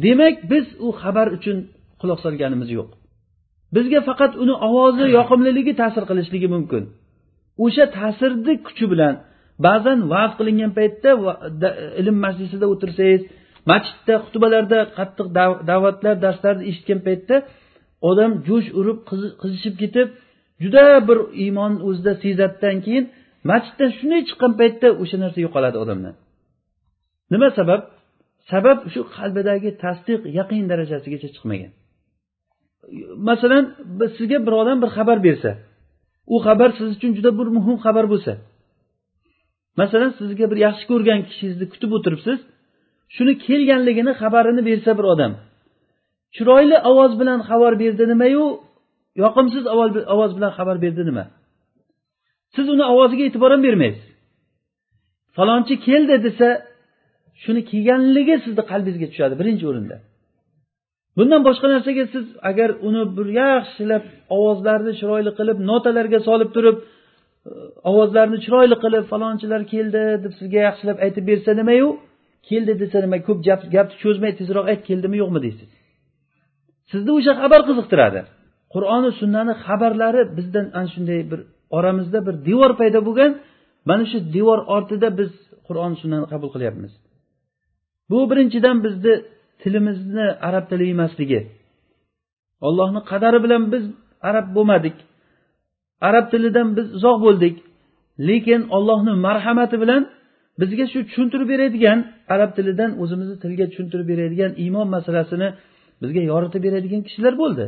Demak 0.04 0.36
biz 0.52 0.66
u 0.86 0.88
xabar 1.00 1.26
uchun 1.36 1.56
quloq 2.00 2.18
solganimiz 2.24 2.68
yo'q. 2.78 2.88
Bizga 3.74 4.00
faqat 4.08 4.32
uni 4.42 4.54
ovozi 4.68 5.04
yoqimliligi 5.18 5.72
ta'sir 5.82 6.02
qilishligi 6.10 6.48
mumkin. 6.54 6.82
O'sha 7.64 7.84
ta'sirni 7.98 8.54
kuchi 8.66 8.86
bilan 8.92 9.14
ba'zan 9.66 9.98
va'z 10.12 10.32
qilingan 10.38 10.72
paytda 10.78 11.10
ilm 12.00 12.16
majlisida 12.24 12.66
o'tirsangiz 12.72 13.22
masjidda 13.70 14.14
xutbalarda 14.24 14.78
qattiq 14.98 15.26
da'vatlar 15.70 16.14
darslarni 16.24 16.64
eshitgan 16.70 17.00
paytda 17.06 17.36
odam 18.10 18.30
jo'sh 18.48 18.68
urib 18.80 18.98
qizishib 19.42 19.74
ketib 19.82 20.08
juda 20.64 20.84
bir 21.08 21.18
iymon 21.44 21.72
o'zida 21.88 22.12
sezadidan 22.24 22.76
keyin 22.86 23.04
masjiddan 23.50 23.90
shunday 23.98 24.20
chiqqan 24.28 24.52
paytda 24.60 24.88
o'sha 25.02 25.16
narsa 25.22 25.38
yo'qoladi 25.46 25.76
odamdan 25.84 26.14
nima 27.32 27.48
sabab? 27.58 27.82
Sabab 28.52 28.78
shu 28.92 29.00
qalbidagi 29.16 29.70
tasdiq 29.84 30.20
yaqin 30.38 30.64
darajasigacha 30.70 31.28
chiqmagan. 31.34 31.72
Masalan 33.28 33.64
sizga 34.16 34.38
bir 34.46 34.54
odam 34.62 34.78
bir 34.82 34.90
xabar 34.96 35.18
bersa 35.26 35.50
u 36.26 36.36
xabar 36.46 36.70
siz 36.78 36.88
uchun 36.96 37.10
juda 37.18 37.30
bir 37.38 37.48
muhim 37.56 37.76
xabar 37.84 38.04
bo'lsa 38.12 38.32
masalan 39.80 40.10
sizga 40.20 40.44
bir 40.50 40.58
yaxshi 40.66 40.84
ko'rgan 40.90 41.20
kishingizni 41.28 41.66
kutib 41.72 41.90
o'tiribsiz 41.96 42.38
shuni 43.14 43.32
kelganligini 43.46 44.12
xabarini 44.20 44.62
bersa 44.68 44.90
bir 44.98 45.06
odam 45.14 45.32
chiroyli 46.36 46.78
ovoz 46.90 47.12
bilan 47.20 47.40
xabar 47.48 47.72
berdi 47.82 48.04
nimayu 48.12 48.44
yoqimsiz 49.22 49.64
ovoz 50.14 50.32
bilan 50.36 50.52
xabar 50.58 50.76
berdi 50.84 51.02
nima? 51.10 51.24
Siz 52.54 52.66
uni 52.74 52.84
ovoziga 52.92 53.24
e'tibor 53.28 53.50
ham 53.54 53.62
bermaysiz. 53.68 54.06
Falonchi 55.36 55.74
keldi 55.88 56.16
desa 56.26 56.48
shuni 57.42 57.62
kiyganligi 57.70 58.36
sizni 58.44 58.62
qalbingizga 58.70 59.06
tushadi 59.12 59.34
birinchi 59.40 59.64
o'rinda. 59.70 59.96
Bundan 61.16 61.40
boshqa 61.48 61.66
narsaga 61.74 62.04
siz 62.14 62.26
agar 62.50 62.70
uni 62.88 63.02
bir 63.16 63.26
yaxshilab 63.42 64.04
ovozlarni 64.36 64.92
chiroyli 65.00 65.32
qilib 65.38 65.58
notalarga 65.70 66.18
solib 66.28 66.50
turib 66.56 66.76
e, 66.80 66.84
ovozlarni 67.90 68.38
chiroyli 68.44 68.76
qilib 68.84 69.04
falonchilar 69.12 69.62
keldi 69.74 70.02
deb 70.24 70.32
sizga 70.40 70.60
yaxshilab 70.68 70.98
aytib 71.04 71.24
bersa 71.30 71.50
nimayu? 71.60 71.88
Keldi 72.48 72.72
desa 72.82 72.98
nima 73.04 73.18
ko'p 73.26 73.38
gapni 73.76 73.96
cho'zmay 74.02 74.32
tezroq 74.40 74.66
ayt 74.72 74.82
keldimi 74.88 75.16
yo'qmi 75.22 75.40
deysiz. 75.46 75.68
Sizni 76.90 77.10
o'sha 77.18 77.32
xabar 77.42 77.60
qiziqtiradi. 77.68 78.20
Qur'oni 78.74 79.10
sunnani 79.20 79.52
xabarlari 79.64 80.22
bizdan 80.36 80.66
ana 80.78 80.88
shunday 80.94 81.20
bir 81.30 81.40
oramizda 81.76 82.18
bir 82.26 82.34
devor 82.48 82.72
paydo 82.80 83.00
bo'lgan. 83.08 83.32
Mana 83.88 84.04
shu 84.10 84.18
devor 84.36 84.60
ortida 84.76 85.08
biz 85.20 85.30
qur'on 85.66 85.92
sunnani 86.00 86.26
qabul 86.32 86.50
qilyapmiz. 86.54 86.92
Bu 88.10 88.18
birinchidan 88.30 88.76
bizni 88.84 89.14
tilimizni 89.62 90.26
arab 90.48 90.64
tili 90.70 90.84
emasligi. 90.94 91.40
Ollohni 92.66 93.00
qadari 93.10 93.38
bilan 93.44 93.62
biz 93.72 93.84
arab 94.28 94.46
bo'lmadik. 94.56 94.96
Arab 96.08 96.26
tilidan 96.32 96.68
biz 96.76 96.86
uzoq 96.96 97.18
bo'ldik. 97.26 97.56
Lekin 98.28 98.60
ollohni 98.76 99.12
marhamati 99.26 99.76
bilan 99.82 100.02
bizga 100.60 100.84
shu 100.92 100.98
tushuntirib 101.08 101.48
beradigan 101.52 101.98
arab 102.34 102.50
tilidan 102.56 102.90
o'zimizni 103.02 103.36
tilga 103.44 103.64
tushuntirib 103.70 104.06
beradigan 104.12 104.52
iymon 104.64 104.88
masalasini 104.96 105.48
bizga 106.02 106.22
yoritib 106.30 106.62
beradigan 106.66 107.02
kishilar 107.06 107.34
bo'ldi. 107.42 107.64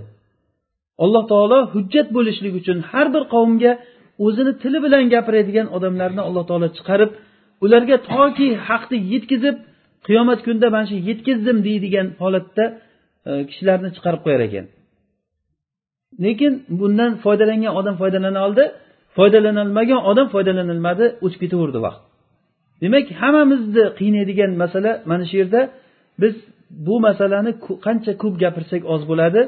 Alloh 1.05 1.23
taolo 1.33 1.59
hujjat 1.75 2.09
bo'lishligi 2.17 2.57
uchun 2.63 2.79
har 2.91 3.07
bir 3.15 3.23
qavmga 3.35 3.73
o'zini 4.27 4.53
tili 4.63 4.79
bilan 4.85 5.05
gapiradigan 5.15 5.67
odamlarni 5.77 6.23
alloh 6.29 6.45
taolo 6.51 6.69
chiqarib 6.77 7.11
ularga 7.65 7.97
toki 8.13 8.49
haqni 8.69 8.99
yetkazib 9.13 9.57
qiyomat 10.07 10.41
kunida 10.47 10.69
mana 10.75 10.87
shu 10.91 10.97
yetkazdim 11.09 11.57
deydigan 11.69 12.07
holatda 12.23 12.65
e, 13.29 13.31
kishilarni 13.49 13.89
chiqarib 13.97 14.21
qo'yar 14.27 14.43
ekan. 14.49 14.67
Lekin 16.25 16.53
bundan 16.81 17.13
foydalangan 17.25 17.73
odam 17.81 17.95
foydalana 18.03 18.41
oldi 18.47 18.65
foydalanolmagan 19.17 20.01
odam 20.11 20.27
foydalanolmadi 20.35 21.05
o'tib 21.25 21.41
ketaverdi 21.45 21.79
vaqt. 21.87 22.01
Demak 22.83 23.07
hammamizni 23.21 23.85
qiynaydigan 23.99 24.51
masala 24.63 24.91
mana 25.11 25.25
shu 25.31 25.37
yerda 25.43 25.61
biz 26.23 26.35
bu 26.87 26.95
masalani 27.07 27.53
qancha 27.87 28.13
ko'p 28.23 28.35
gapirsak 28.43 28.83
oz 28.95 29.03
bo'ladi 29.11 29.41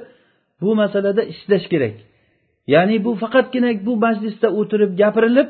bu 0.60 0.70
masalada 0.82 1.22
ishlash 1.32 1.66
kerak. 1.72 1.94
Ya'ni 2.74 2.96
bu 3.04 3.10
faqatgina 3.22 3.70
bu 3.86 3.92
majlisda 4.04 4.48
o'tirib 4.58 4.90
gapirilib 5.02 5.48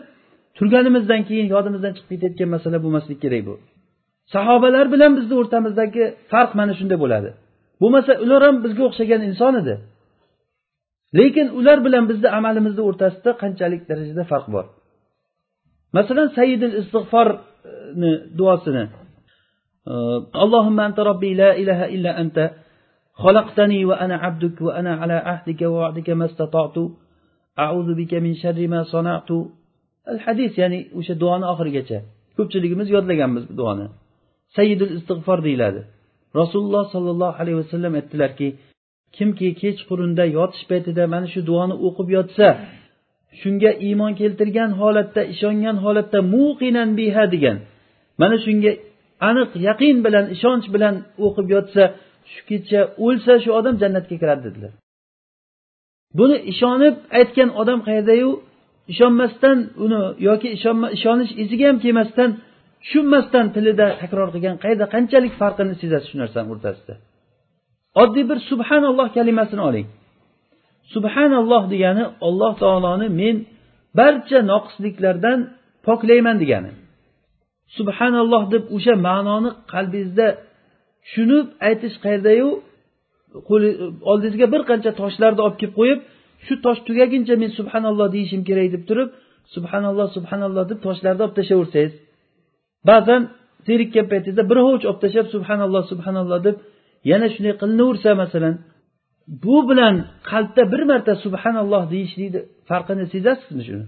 turganimizdan 0.57 1.23
keyin 1.29 1.47
yodimizdan 1.55 1.93
chiqib 1.97 2.11
ketayotgan 2.13 2.49
masala 2.55 2.79
bo'lmasligi 2.85 3.21
kerak 3.25 3.43
bu. 3.49 3.55
Sahobalar 4.35 4.87
bilan 4.95 5.13
bizni 5.19 5.35
o'rtamizdagi 5.41 6.05
farq 6.33 6.51
mana 6.59 6.73
shunda 6.79 6.97
bo'ladi. 7.03 7.31
Bo'lmasa 7.81 8.13
ular 8.25 8.41
ham 8.47 8.57
bizga 8.65 8.83
o'xshagan 8.89 9.21
inson 9.29 9.55
edi. 9.63 9.75
Lekin 11.19 11.47
ular 11.59 11.79
bilan 11.87 12.05
bizni 12.11 12.29
amalimizni 12.39 12.83
o'rtasida 12.89 13.31
qanchalik 13.43 13.83
darajada 13.91 14.25
farq 14.33 14.47
bor? 14.55 14.67
Masalan 15.97 16.29
sayidil 16.39 16.75
istig'forni 16.81 18.13
duosini 18.39 18.85
allohimma 20.43 20.83
anta 20.89 21.03
robbi 21.11 21.31
la 21.43 21.51
ilaha 21.63 21.87
illa 21.95 22.11
anta 22.23 22.45
خلقتني 23.24 23.86
وأنا 23.86 24.16
عبدك 24.16 24.62
وأنا 24.62 24.92
على 24.96 25.14
عهدك 25.14 25.62
ووعدك 25.62 26.10
ما 26.10 26.26
استطعت 26.26 26.78
أعوذ 27.60 27.90
بك 28.00 28.14
من 28.14 28.34
شر 28.36 28.68
ما 28.68 28.84
صنعت 28.84 29.30
الحديث 30.14 30.54
ya'ni 30.62 30.80
o'sha 31.00 31.14
duoni 31.22 31.46
oxirigacha 31.54 31.98
ko'pchiligimiz 32.38 32.88
yodlaganmiz 32.96 33.44
bu 33.50 33.54
duoni 33.60 33.86
sayyidul 34.56 34.92
istig'for 34.98 35.40
deyiladi 35.48 35.82
rasululloh 36.42 36.84
sollallohu 36.96 37.36
alayhi 37.42 37.58
vasallam 37.62 37.94
aytdilarki 38.00 38.48
kimki 39.16 39.48
kechqurunda 39.62 40.24
yotish 40.38 40.64
paytida 40.72 41.04
mana 41.14 41.28
shu 41.34 41.42
duoni 41.50 41.76
o'qib 41.88 42.08
yotsa 42.18 42.48
shunga 43.42 43.72
iymon 43.88 44.12
keltirgan 44.22 44.72
holatda 44.82 45.22
ishongan 45.34 45.78
holatda 45.86 46.20
muqinan 46.36 46.90
biha 47.00 47.24
degan 47.34 47.58
mana 48.22 48.36
shunga 48.46 48.72
aniq 49.30 49.52
yaqin 49.68 49.98
bilan 50.06 50.26
ishonch 50.36 50.66
bilan 50.76 50.96
o'qib 51.26 51.48
yotsa 51.56 51.84
shu 52.33 52.41
kecha 52.51 52.81
o'lsa 53.07 53.33
shu 53.45 53.51
odam 53.59 53.75
jannatga 53.83 54.17
kiradi 54.23 54.43
dedilar. 54.49 54.73
Buni 56.19 56.37
ishonib 56.53 56.97
aytgan 57.19 57.49
odam 57.61 57.81
qayerdayu? 57.89 58.31
Ishonmasdan 58.93 59.59
uni 59.85 60.01
yoki 60.29 60.49
ishonish 60.99 61.33
esiga 61.43 61.65
ham 61.71 61.79
kelmasdan 61.85 62.31
tushunmasdan 62.83 63.47
tilida 63.55 63.87
takror 64.03 64.29
qilgan 64.35 64.57
qayerda 64.63 64.87
qanchalik 64.95 65.35
farqini 65.41 65.75
sezasiz 65.83 66.09
shu 66.11 66.17
narsani 66.23 66.49
o'rtasida? 66.55 66.95
Oddiy 68.03 68.25
bir 68.31 68.39
subhanalloh 68.51 69.09
kalimasini 69.17 69.63
oling. 69.69 69.87
Subhanalloh 70.95 71.63
degani 71.73 72.05
olloh 72.27 72.53
taoloni 72.63 73.09
men 73.21 73.37
barcha 73.99 74.39
noqisliklardan 74.53 75.39
poklayman 75.87 76.37
degani. 76.43 76.71
Subhanalloh 77.77 78.43
deb 78.55 78.65
o'sha 78.77 78.95
ma'noni 79.09 79.51
qalbingizda 79.73 80.27
tushunib 81.09 81.47
aytish 81.69 81.97
qayerdayu 82.05 82.49
oldingizga 84.11 84.47
bir 84.55 84.63
qancha 84.71 84.91
toshlarni 85.01 85.41
olib 85.47 85.57
kelib 85.61 85.75
qo'yib 85.81 86.01
shu 86.47 86.55
tosh 86.65 86.81
tugaguncha 86.89 87.35
men 87.43 87.51
subhanalloh 87.59 88.09
deyishim 88.17 88.41
kerak 88.49 88.69
deb 88.75 88.83
turib 88.89 89.09
subhanalloh 89.55 90.09
subhanalloh 90.17 90.65
deb 90.71 90.79
toshlarni 90.87 91.23
olib 91.27 91.37
tashlayversangiz 91.39 91.93
ba'zan 92.91 93.23
zerikkan 93.69 94.07
paytingizda 94.13 94.43
bir 94.51 94.59
hovuch 94.65 94.85
olib 94.91 95.01
tashlab 95.05 95.27
subhanalloh 95.35 95.83
subhanalloh 95.93 96.39
deb 96.47 96.57
yana 97.11 97.27
shunday 97.35 97.55
qilinaversa 97.63 98.11
masalan 98.23 98.55
bu 99.45 99.57
bilan 99.71 99.95
qalbda 100.31 100.63
bir 100.73 100.83
marta 100.91 101.13
subhanalloh 101.25 101.83
deyishlikni 101.95 102.41
farqini 102.69 103.05
sezasizmi 103.15 103.63
shuni? 103.69 103.87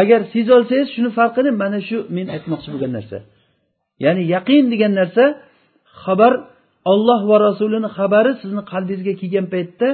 Agar 0.00 0.20
sezolsangiz 0.32 0.88
shuni 0.94 1.10
farqini 1.18 1.50
mana 1.62 1.80
shu 1.88 1.96
men 2.16 2.26
aytmoqchi 2.36 2.68
bo'lgan 2.72 2.92
narsa. 2.98 3.18
Ya'ni 4.04 4.22
yaqin 4.34 4.64
degan 4.72 4.92
narsa 5.00 5.24
xabar 6.04 6.32
olloh 6.92 7.20
va 7.30 7.36
rasulini 7.46 7.88
xabari 7.96 8.32
sizni 8.42 8.62
qalbingizga 8.72 9.14
kelgan 9.20 9.46
paytda 9.54 9.88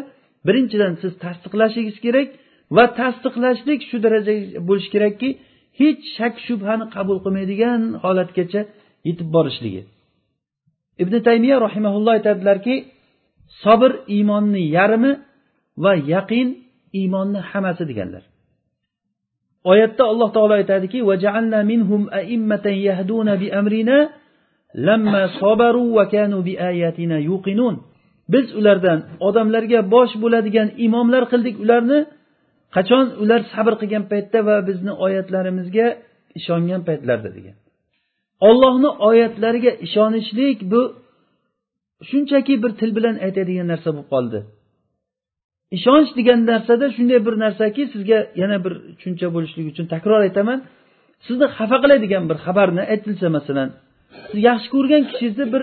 birinchidan 0.46 0.92
siz 1.02 1.12
tasdiqlashingiz 1.24 1.96
kerak 2.04 2.28
va 2.76 2.84
tasdiqlashlik 3.00 3.80
shu 3.88 3.96
darajaga 4.04 4.60
bo'lishi 4.68 4.90
kerakki 4.94 5.28
hech 5.80 6.00
shak 6.16 6.34
shubhani 6.46 6.84
qabul 6.94 7.18
qilmaydigan 7.24 7.80
holatgacha 8.02 8.60
yetib 9.08 9.28
borishligi. 9.36 9.82
Ibn 11.02 11.14
taymiya 11.28 11.56
rahimaulloh 11.66 12.12
aytadilarki 12.18 12.74
sabr 13.62 13.90
iymonni 14.16 14.62
yarmi 14.76 15.12
va 15.84 15.92
yaqin 16.14 16.48
iymonni 17.00 17.40
hammasi 17.50 17.84
deganlar. 17.90 18.24
Oyatda 19.72 20.02
alloh 20.12 20.28
taolo 20.36 20.54
aytadiki 20.60 20.98
biz 28.32 28.46
ulardan 28.58 28.98
odamlarga 29.28 29.80
bosh 29.94 30.12
bo'ladigan 30.22 30.68
imomlar 30.86 31.24
qildik 31.32 31.56
ularni. 31.64 32.00
Qachon 32.76 33.06
ular 33.22 33.40
sabr 33.52 33.74
qilgan 33.80 34.04
paytda 34.12 34.38
va 34.48 34.56
bizni 34.68 34.92
oyatlarimizga 35.06 35.86
ishongan 36.38 36.80
paytlarida 36.88 37.30
degan. 37.36 37.56
Ollohni 38.48 38.90
oyatlariga 39.08 39.72
ishonishlik 39.86 40.58
bu 40.72 40.82
shunchaki 42.08 42.54
bir 42.62 42.72
til 42.80 42.90
bilan 42.96 43.16
aytadigan 43.26 43.66
narsa 43.72 43.88
bo'lib 43.94 44.08
qoldi. 44.14 44.38
Ishonch 45.76 46.10
degan 46.18 46.40
narsada 46.52 46.86
shunday 46.96 47.20
bir 47.26 47.34
narsaki 47.44 47.82
sizga 47.94 48.18
yana 48.42 48.56
bir 48.64 48.72
tushuncha 48.96 49.26
bo'lishligi 49.34 49.68
uchun 49.74 49.86
takror 49.94 50.20
aytaman. 50.26 50.58
Sizni 51.26 51.46
xafa 51.56 51.76
qiladigan 51.82 52.24
bir 52.30 52.36
xabarni 52.46 52.82
aytilsa 52.92 53.26
masalan 53.36 53.68
siz 54.30 54.38
yaxshi 54.48 54.68
ko'rgan 54.74 55.02
kishingizni 55.10 55.46
bir 55.54 55.62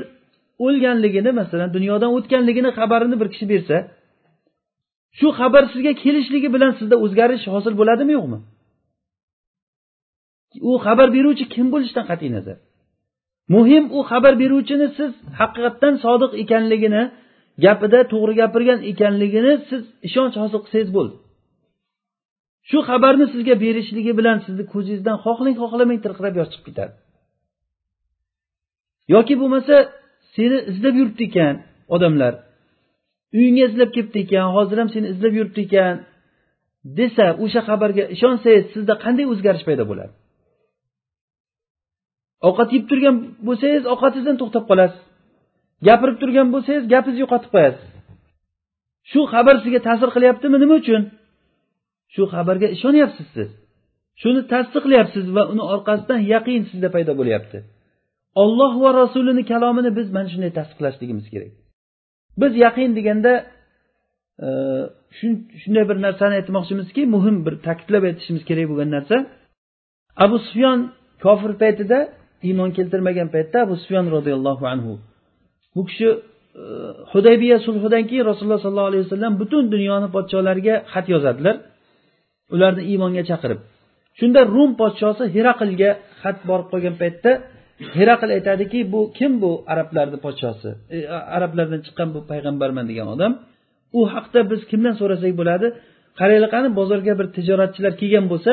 o'lganligini 0.66 1.32
masalan 1.40 1.70
dunyodan 1.78 2.12
o'tganligini 2.18 2.70
xabarini 2.80 3.16
bir 3.22 3.28
kishi 3.34 3.46
bersa 3.54 3.78
shu 5.18 5.28
xabar 5.40 5.64
sizga 5.74 5.94
kelishligi 6.04 6.50
bilan 6.56 6.72
sizda 6.80 6.96
o'zgarish 7.06 7.46
hosil 7.54 7.74
bo'ladimi 7.80 8.14
yo'qmi? 8.18 8.40
U 10.70 10.72
xabar 10.86 11.08
beruvchi 11.16 11.46
kim 11.56 11.68
bo'lishidan 11.74 12.06
qat'iy 12.12 12.32
nazar. 12.38 12.58
Muhim 13.56 13.84
u 13.98 14.00
xabar 14.12 14.34
beruvchini 14.42 14.88
siz 14.98 15.12
haqiqatdan 15.40 15.94
sodiq 16.06 16.32
ekanligini 16.44 17.04
gapida 17.66 18.00
to'g'ri 18.12 18.34
gapirgan 18.42 18.80
ekanligini 18.92 19.54
siz 19.70 19.82
ishonch 20.08 20.36
hosil 20.42 20.60
qilsangiz 20.66 20.90
bo'ldi. 20.98 21.16
Shu 22.70 22.80
xabarni 22.90 23.26
sizga 23.34 23.56
berishligi 23.64 24.14
bilan 24.20 24.38
sizni 24.46 24.64
ko'zingizdan 24.74 25.18
xohlang 25.26 25.56
xohlamang 25.62 26.00
tirqirab 26.06 26.34
yosh 26.40 26.52
chiqib 26.54 26.66
ketadi 26.70 26.94
yoki 29.14 29.36
bo'lmasa 29.42 29.76
seni 30.36 30.58
izlab 30.72 30.96
yuribdi 31.00 31.24
ekan 31.30 31.56
odamlar. 31.96 32.34
Uyingga 33.38 33.64
izlab 33.70 33.90
kelibdi 33.96 34.20
ekan 34.26 34.46
hozir 34.56 34.78
ham 34.82 34.90
seni 34.96 35.08
izlab 35.14 35.34
yuribdi 35.40 35.62
ekan 35.68 35.96
desa 37.00 37.26
o'sha 37.44 37.62
xabarga 37.70 38.04
ishonsangiz 38.16 38.66
sizda 38.74 38.94
qanday 39.04 39.26
o'zgarish 39.34 39.66
paydo 39.70 39.84
bo'ladi? 39.92 40.14
Ovqat 42.48 42.70
yeb 42.76 42.86
turgan 42.90 43.16
bo'lsangiz 43.48 43.84
ovqatingizdan 43.94 44.38
to'xtab 44.42 44.64
qolasiz. 44.70 45.02
Gapirib 45.88 46.18
turgan 46.22 46.48
bo'lsangiz 46.54 46.84
gapingizni 46.94 47.24
yo'qotib 47.26 47.52
qo'yasiz. 47.56 47.88
Shu 49.12 49.20
xabar 49.34 49.56
sizga 49.64 49.80
ta'sir 49.88 50.10
qilyaptimi? 50.16 50.58
Nima 50.64 50.76
uchun? 50.82 51.02
Shu 52.14 52.24
xabarga 52.34 52.68
ishonyapsiz 52.76 53.28
siz. 53.36 53.50
Shuni 54.22 54.42
tasdiqlayapsiz 54.52 55.26
va 55.36 55.44
uni 55.54 55.64
orqasidan 55.74 56.20
yaqin 56.34 56.62
sizda 56.72 56.90
paydo 56.96 57.12
bo'lyapti. 57.20 57.58
Olloh 58.36 58.82
va 58.84 58.94
rasulini 59.02 59.44
kalomini 59.52 59.96
biz 59.98 60.08
mana 60.16 60.30
shunday 60.34 60.52
tasdiqlashligimiz 60.60 61.28
kerak. 61.34 61.52
Biz 62.42 62.52
yaqin 62.66 62.92
deganda 62.98 63.34
e, 64.46 64.50
shunday 65.62 65.86
bir 65.90 65.98
narsani 66.06 66.36
aytmoqchimizki 66.42 67.02
muhim 67.16 67.38
bir 67.46 67.54
ta'kidlab 67.68 68.04
aytishimiz 68.10 68.44
kerak 68.50 68.66
bo'lgan 68.72 68.90
narsa. 68.98 69.16
Abu 70.26 70.38
sufyon 70.46 70.80
kofir 71.24 71.52
paytida 71.64 71.98
iymon 72.48 72.70
keltirmagan 72.78 73.28
paytda 73.36 73.58
abu 73.66 73.76
sufyon 73.82 74.06
roziyallohu 74.16 74.66
anhu 74.74 74.94
bu 75.76 75.82
kishi 75.90 76.10
e, 76.62 76.64
hudaybiya 77.12 77.58
sulhidan 77.66 78.04
keyin 78.10 78.26
rasululloh 78.32 78.62
sollallohu 78.66 78.90
alayhi 78.92 79.04
vasallam 79.06 79.34
butun 79.42 79.64
dunyoni 79.76 80.08
podsholariga 80.16 80.76
xat 80.94 81.06
yozadilar. 81.14 81.56
Ularni 82.56 82.84
iymonga 82.92 83.24
chaqirib 83.32 83.60
shunda 84.20 84.42
rum 84.56 84.72
podshosi 84.82 85.24
heraklga 85.36 85.90
xat 86.22 86.38
borib 86.50 86.68
qolgan 86.72 86.96
paytda 87.02 87.32
heraql 87.98 88.30
aytadiki 88.38 88.80
bu 88.94 89.02
kim 89.18 89.32
bu 89.44 89.52
arablarni 89.72 90.18
podshosi? 90.26 90.70
E, 90.96 90.98
arablardan 91.38 91.82
chiqqan 91.86 92.10
bu 92.16 92.20
payg'ambarman 92.32 92.86
degan 92.92 93.08
odam. 93.16 93.32
U 93.98 94.02
haqda 94.14 94.40
biz 94.52 94.62
kimdan 94.72 94.94
so'rasak 95.02 95.34
bo'ladi? 95.42 95.68
Qaranglar 96.20 96.50
qani 96.56 96.70
bozorga 96.80 97.14
bir 97.20 97.28
tijoratchilar 97.38 97.94
kelgan 98.02 98.26
bo'lsa 98.32 98.52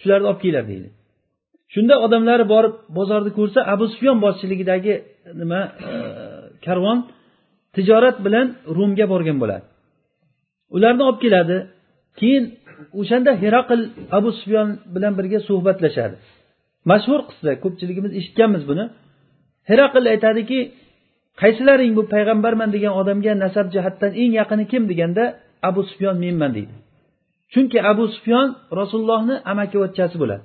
shularni 0.00 0.26
olib 0.30 0.40
kelinglar 0.44 0.64
deydi. 0.72 0.88
Shunda 1.74 1.94
odamlari 2.06 2.44
borib 2.54 2.74
bozorni 2.98 3.30
ko'rsa 3.38 3.60
abu 3.74 3.84
sufyon 3.92 4.18
boshchiligidagi 4.24 4.94
e, 5.28 5.30
nima 5.40 5.60
e, 5.90 5.92
karvon 6.66 6.98
tijorat 7.76 8.16
bilan 8.26 8.46
rumga 8.76 9.06
borgan 9.12 9.36
bo'ladi. 9.42 9.64
Ularni 10.76 11.02
olib 11.08 11.20
keladi. 11.24 11.56
Keyin 12.20 12.44
o'shanda 13.00 13.32
heraql 13.42 13.80
abu 14.18 14.30
sufyon 14.38 14.68
bilan 14.94 15.12
birga 15.18 15.38
suhbatlashadi. 15.48 16.16
Mashhur 16.90 17.20
qissa 17.28 17.50
ko'pchiligimiz 17.62 18.12
eshitganmiz 18.20 18.62
buni. 18.70 18.84
Heraql 19.70 20.04
aytadiki 20.14 20.58
qaysilaring 21.42 21.92
bu 21.98 22.02
payg'ambarman 22.14 22.70
degan 22.74 22.92
odamga 23.00 23.32
nasab 23.44 23.66
jihatdan 23.74 24.12
eng 24.22 24.32
yaqini 24.40 24.64
kim? 24.72 24.82
deganda 24.90 25.24
abu 25.68 25.80
sufyon 25.90 26.16
menman 26.24 26.50
deydi. 26.56 26.74
Chunki 27.52 27.78
abu 27.92 28.04
sufyon 28.14 28.48
rasulullohni 28.80 29.34
amakivachchasi 29.52 30.16
bo'ladi. 30.22 30.44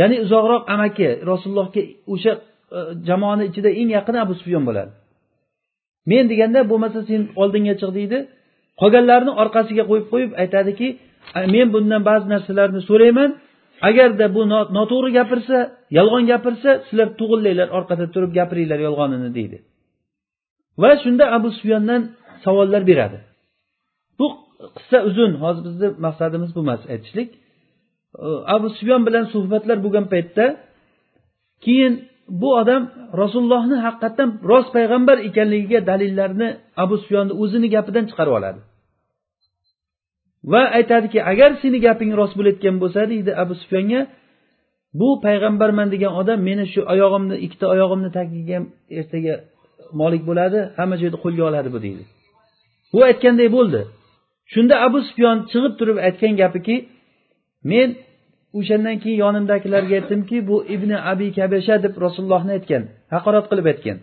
Ya'ni 0.00 0.16
uzoqroq 0.24 0.62
amaki 0.74 1.08
rasulullohga 1.30 1.82
o'sha 2.14 2.32
e, 2.76 2.78
jamoani 3.08 3.44
ichida 3.50 3.70
eng 3.80 3.90
yaqini 3.98 4.18
abu 4.24 4.34
sufyon 4.40 4.62
bo'ladi. 4.68 4.90
Men 6.10 6.24
deganda 6.32 6.60
bo'lmasa 6.70 7.00
sen 7.10 7.22
oldinga 7.42 7.74
chiq 7.80 7.90
deydi. 7.98 8.18
Qolganlarni 8.80 9.32
orqasiga 9.42 9.84
qo'yib 9.90 10.06
qo'yib 10.12 10.30
aytadiki 10.42 10.88
men 11.54 11.66
bundan 11.74 12.02
ba'zi 12.08 12.26
narsalarni 12.34 12.80
so'rayman 12.90 13.30
agarda 13.88 14.26
bu 14.34 14.42
noto'g'ri 14.78 15.10
gapirsa 15.18 15.56
yolg'on 15.98 16.24
gapirsa 16.32 16.70
sizlar 16.86 17.08
tug'illanglar 17.20 17.68
orqada 17.78 18.06
turib 18.14 18.32
gapiringlar 18.38 18.80
yolg'onini 18.86 19.30
deydi. 19.38 19.58
Va 20.82 20.90
shunda 21.02 21.24
abu 21.36 21.48
sufyondan 21.56 22.02
savollar 22.44 22.82
beradi. 22.90 23.18
Bu 24.18 24.26
qissa 24.76 24.98
uzun. 25.08 25.32
Hozir 25.42 25.62
bizni 25.68 25.88
maqsadimiz 26.06 26.50
bu 26.56 26.60
emas 26.66 26.82
aytishlik. 26.92 27.28
Abu 28.56 28.68
sufyon 28.76 29.02
bilan 29.06 29.24
suhbatlar 29.32 29.78
bo'lgan 29.84 30.06
paytda 30.12 30.44
keyin 31.64 31.94
bu 32.40 32.48
odam 32.60 32.82
rasulullohni 33.22 33.76
haqiqatdan 33.86 34.28
rost 34.50 34.70
payg'ambar 34.76 35.16
ekanligiga 35.28 35.80
dalillarni 35.90 36.48
abu 36.84 36.94
sufyonni 37.02 37.32
o'zini 37.42 37.68
gapidan 37.74 38.04
chiqarib 38.10 38.34
oladi. 38.38 38.60
Va 40.52 40.62
aytadiki 40.78 41.18
agar 41.32 41.50
seni 41.62 41.78
gaping 41.86 42.10
rost 42.20 42.34
bo'layotgan 42.38 42.76
bo'lsa 42.82 43.00
deydi 43.12 43.30
abu 43.42 43.54
sufyonga 43.62 44.00
bu 45.00 45.08
payg'ambarman 45.24 45.88
degan 45.94 46.12
odam 46.20 46.38
meni 46.48 46.64
shu 46.72 46.80
oyog'imni 46.92 47.36
ikkita 47.46 47.66
oyog'imni 47.74 48.10
tagiga 48.18 48.54
ham 48.58 48.64
ertaga 49.00 49.34
molik 50.00 50.22
bo'ladi 50.28 50.58
hamma 50.78 50.96
joyda 51.02 51.18
qo'lga 51.24 51.42
oladi 51.50 51.68
bu 51.74 51.78
deydi. 51.86 52.02
Bu 52.92 52.98
aytganday 53.10 53.48
bo'ldi. 53.56 53.80
Shunda 54.52 54.74
abu 54.86 54.98
sufyon 55.08 55.36
chiqib 55.50 55.72
turib 55.78 55.98
aytgan 56.06 56.32
gapiki 56.42 56.76
men 57.70 57.88
o'shandan 58.58 58.96
keyin 59.02 59.18
yonimdagilarga 59.24 59.94
aytdimki 60.00 60.36
bu 60.48 60.56
ibn 60.74 60.90
abi 61.12 61.26
kabasha 61.38 61.74
deb 61.84 61.94
rasulullohni 62.04 62.52
aytgan 62.58 62.82
haqorat 63.14 63.46
qilib 63.50 63.66
aytgan. 63.72 63.98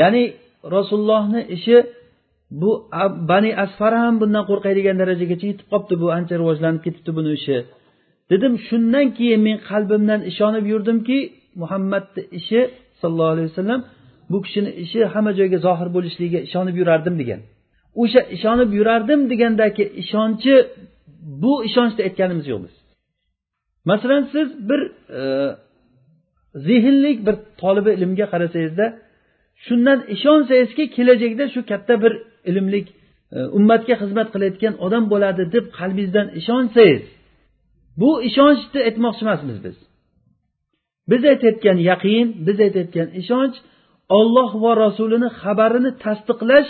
Ya'ni 0.00 0.22
rasulullohni 0.76 1.40
ishi 1.56 1.76
bu 2.60 2.70
bani 3.30 3.50
asfar 3.64 3.92
ham 4.02 4.14
bundan 4.22 4.44
qo'rqadigan 4.50 4.96
darajagacha 5.02 5.46
yetib 5.52 5.66
qolibdi 5.72 5.94
bu 6.02 6.06
ancha 6.18 6.34
rivojlanib 6.40 6.82
ketibdi 6.86 7.10
buni 7.18 7.30
ishi. 7.38 7.56
Dedim 8.30 8.52
shundan 8.68 9.06
keyin 9.18 9.40
men 9.46 9.56
qalbimdan 9.70 10.20
ishonib 10.30 10.64
yurdimki 10.72 11.18
muhammadni 11.62 12.22
ishi 12.38 12.60
sallallohu 13.00 13.34
alayhi 13.34 13.48
vasallam 13.52 13.80
bu 14.32 14.38
kishini 14.44 14.70
ishi 14.84 15.00
hamma 15.14 15.32
joyga 15.38 15.58
zohir 15.66 15.88
bo'lishligiga 15.96 16.40
ishonib 16.48 16.76
yurardim 16.80 17.14
degan. 17.20 17.40
O'sha 18.02 18.20
ishonib 18.36 18.70
yurardim 18.78 19.20
degandagi 19.32 19.84
ishonchi 20.02 20.54
bu 21.42 21.52
ishonchda 21.68 22.00
aytganimiz 22.08 22.46
yo'q 22.52 22.60
biz. 22.64 22.74
Masalan 23.90 24.22
siz 24.32 24.48
bir 24.68 24.80
e, 25.20 25.22
zehnlik 26.66 27.18
bir 27.26 27.36
tolibi 27.60 27.90
ilmga 27.98 28.26
qarasangizda 28.32 28.86
shundan 29.66 29.98
ishonsangizki 30.14 30.84
kelajakda 30.96 31.44
shu 31.54 31.60
katta 31.70 31.94
bir 32.02 32.12
ilmlik 32.50 32.86
e, 33.36 33.38
ummatga 33.58 33.94
xizmat 34.02 34.28
qilayotgan 34.34 34.74
odam 34.86 35.04
bo'ladi 35.12 35.42
deb 35.54 35.64
qalbingizdan 35.78 36.28
ishonsangiz 36.40 37.02
bu 38.00 38.10
ishonchni 38.28 38.80
aytmoqchi 38.88 39.22
emasmiz 39.26 39.58
biz. 39.64 39.76
Biz 41.10 41.22
aytayotgan 41.32 41.78
yaqin 41.90 42.26
biz 42.46 42.56
aytayotgan 42.66 43.08
ishonch 43.20 43.56
olloh 44.18 44.50
va 44.62 44.72
rasulini 44.84 45.28
xabarini 45.40 45.90
tasdiqlash 46.04 46.68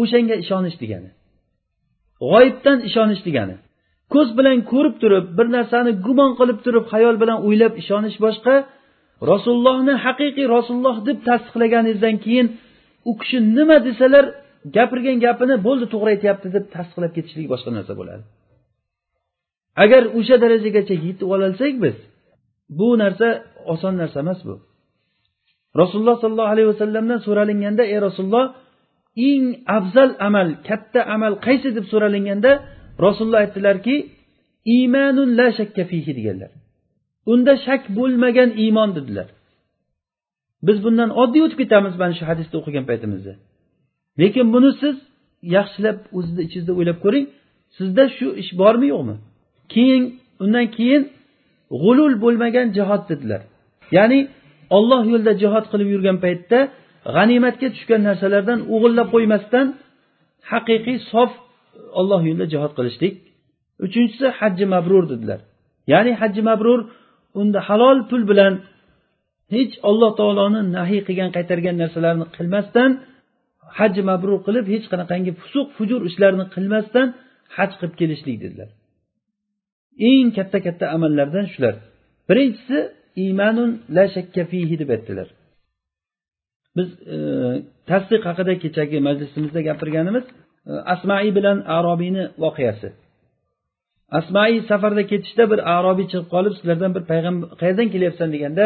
o'shanga 0.00 0.36
ishonish 0.44 0.76
degani. 0.82 1.10
G'oyibdan 2.30 2.78
ishonish 2.88 3.22
degani. 3.28 3.56
Ko'z 4.12 4.28
bilan 4.38 4.58
ko'rib 4.72 4.94
turib 5.02 5.26
bir 5.38 5.46
narsani 5.56 5.92
gumon 6.06 6.30
qilib 6.38 6.58
turib 6.64 6.84
xayol 6.92 7.16
bilan 7.22 7.38
o'ylab 7.46 7.74
ishonish 7.82 8.16
boshqa. 8.24 8.54
Rasulullohni 9.32 9.94
haqiqiy 10.04 10.46
rasululloh 10.56 10.96
deb 11.08 11.18
tasdiqlaganingizdan 11.28 12.16
keyin 12.24 12.46
u 13.10 13.12
kishi 13.20 13.38
nima 13.56 13.76
desalar 13.88 14.24
gapirgan 14.76 15.18
gapini 15.26 15.56
bo'ldi 15.66 15.86
to'g'ri 15.92 16.10
aytyapti 16.14 16.48
deb 16.56 16.64
tasdiqlab 16.74 17.12
ketishlik 17.16 17.46
boshqa 17.52 17.70
narsa 17.76 17.92
bo'ladi. 18.00 18.22
Agar 19.84 20.02
o'sha 20.18 20.36
darajagacha 20.44 20.94
yetib 21.06 21.28
ololsak 21.36 21.74
biz 21.84 21.96
bu 22.78 22.88
narsa 23.02 23.28
oson 23.72 23.94
narsa 24.00 24.18
emas 24.24 24.40
bu. 24.48 24.54
Rasululloh 25.80 26.16
sollallohu 26.22 26.52
alayhi 26.54 26.68
vasallamdan 26.72 27.20
so'ralinganda 27.26 27.82
ey 27.92 27.98
rasululloh 28.06 28.46
eng 29.30 29.44
afzal 29.78 30.10
amal 30.28 30.48
katta 30.68 31.00
amal 31.14 31.32
qaysi? 31.46 31.68
deb 31.76 31.86
so'ralinganda 31.92 32.50
rasululloh 33.06 33.40
aytdilarki 33.44 33.96
iymanun 34.74 35.30
la 35.38 35.48
shakka 35.58 35.82
fihi 35.90 36.12
deganlar. 36.18 36.50
Unda 37.32 37.52
shak 37.66 37.82
bo'lmagan 37.98 38.50
iymon 38.64 38.90
dedilar. 38.98 39.28
Biz 40.66 40.78
bundan 40.84 41.10
oddiy 41.22 41.42
o'tib 41.46 41.58
ketamiz 41.62 41.94
mana 42.02 42.14
shu 42.18 42.24
hadisni 42.30 42.54
o'qigan 42.60 42.84
paytimizda. 42.90 43.32
Lekin 44.20 44.46
buni 44.54 44.70
siz 44.82 44.96
yaxshilab 45.56 45.98
o'zizni 46.16 46.42
ichingizda 46.46 46.72
o'ylab 46.78 46.98
ko'ring 47.04 47.26
sizda 47.76 48.04
shu 48.16 48.26
ish 48.42 48.50
bormi 48.60 48.86
yo'qmi? 48.94 49.16
Keyin 49.72 50.02
undan 50.44 50.66
keyin 50.76 51.02
g'ulul 51.82 52.14
bo'lmagan 52.24 52.66
jihod 52.76 53.02
dedilar. 53.10 53.42
Ya'ni 53.96 54.20
olloh 54.76 55.02
yo'lida 55.12 55.32
jihod 55.42 55.64
qilib 55.72 55.88
yurgan 55.94 56.16
paytda 56.24 56.58
g'animatga 57.16 57.68
tushgan 57.74 58.00
narsalardan 58.08 58.58
o'g'irlab 58.74 59.08
qo'ymasdan 59.14 59.66
haqiqiy 60.50 60.98
sof 61.12 61.30
olloh 62.00 62.20
yo'lida 62.28 62.46
jihod 62.54 62.72
qilishlik. 62.78 63.14
Uchinchisi 63.86 64.26
hajji 64.38 64.66
mabrur 64.74 65.04
dedilar. 65.12 65.40
Ya'ni 65.92 66.12
hajji 66.20 66.42
mabrur 66.50 66.80
unda 67.40 67.58
halol 67.68 67.98
pul 68.10 68.22
bilan 68.30 68.52
hech 69.54 69.74
alloh 69.88 70.10
taoloni 70.20 70.60
nahiy 70.76 71.00
qilgan 71.08 71.30
qaytargan 71.36 71.76
narsalarni 71.82 72.26
qilmasdan 72.36 72.90
hajji 73.78 74.02
mabrur 74.10 74.38
qilib 74.46 74.66
hech 74.74 74.86
qanaqangi 74.92 75.32
fusuq 75.40 75.68
fujur 75.76 76.00
ishlarni 76.10 76.44
qilmasdan 76.54 77.06
haj 77.56 77.70
qilib 77.78 77.94
kelishlik 78.00 78.36
dedilar. 78.44 78.70
Eng 80.10 80.28
katta 80.36 80.58
katta 80.66 80.84
amallardan 80.96 81.46
shular. 81.52 81.74
Birinchisi 82.28 82.78
iymanun 83.22 83.70
la 83.96 84.04
shakka 84.14 84.42
fihi 84.50 84.76
deb 84.82 84.90
aytdilar. 84.96 85.28
Biz 86.76 86.88
e, 87.14 87.16
tasdiq 87.90 88.22
haqida 88.28 88.54
kechagi 88.64 88.98
majlisimizda 89.08 89.60
gapirganimiz 89.68 90.24
e, 90.70 90.72
asmai 90.94 91.28
bilan 91.38 91.58
arobiyni 91.76 92.24
voqeasi. 92.44 92.88
Asmai 94.18 94.54
safarda 94.70 95.02
ketishda 95.12 95.44
bir 95.52 95.60
arobiy 95.76 96.06
chiqib 96.12 96.28
qolib 96.34 96.52
sizlardan 96.58 96.90
bir 96.96 97.02
payg'ambar 97.10 97.48
qayerdan 97.60 97.88
kelyapsan? 97.94 98.28
deganda 98.34 98.64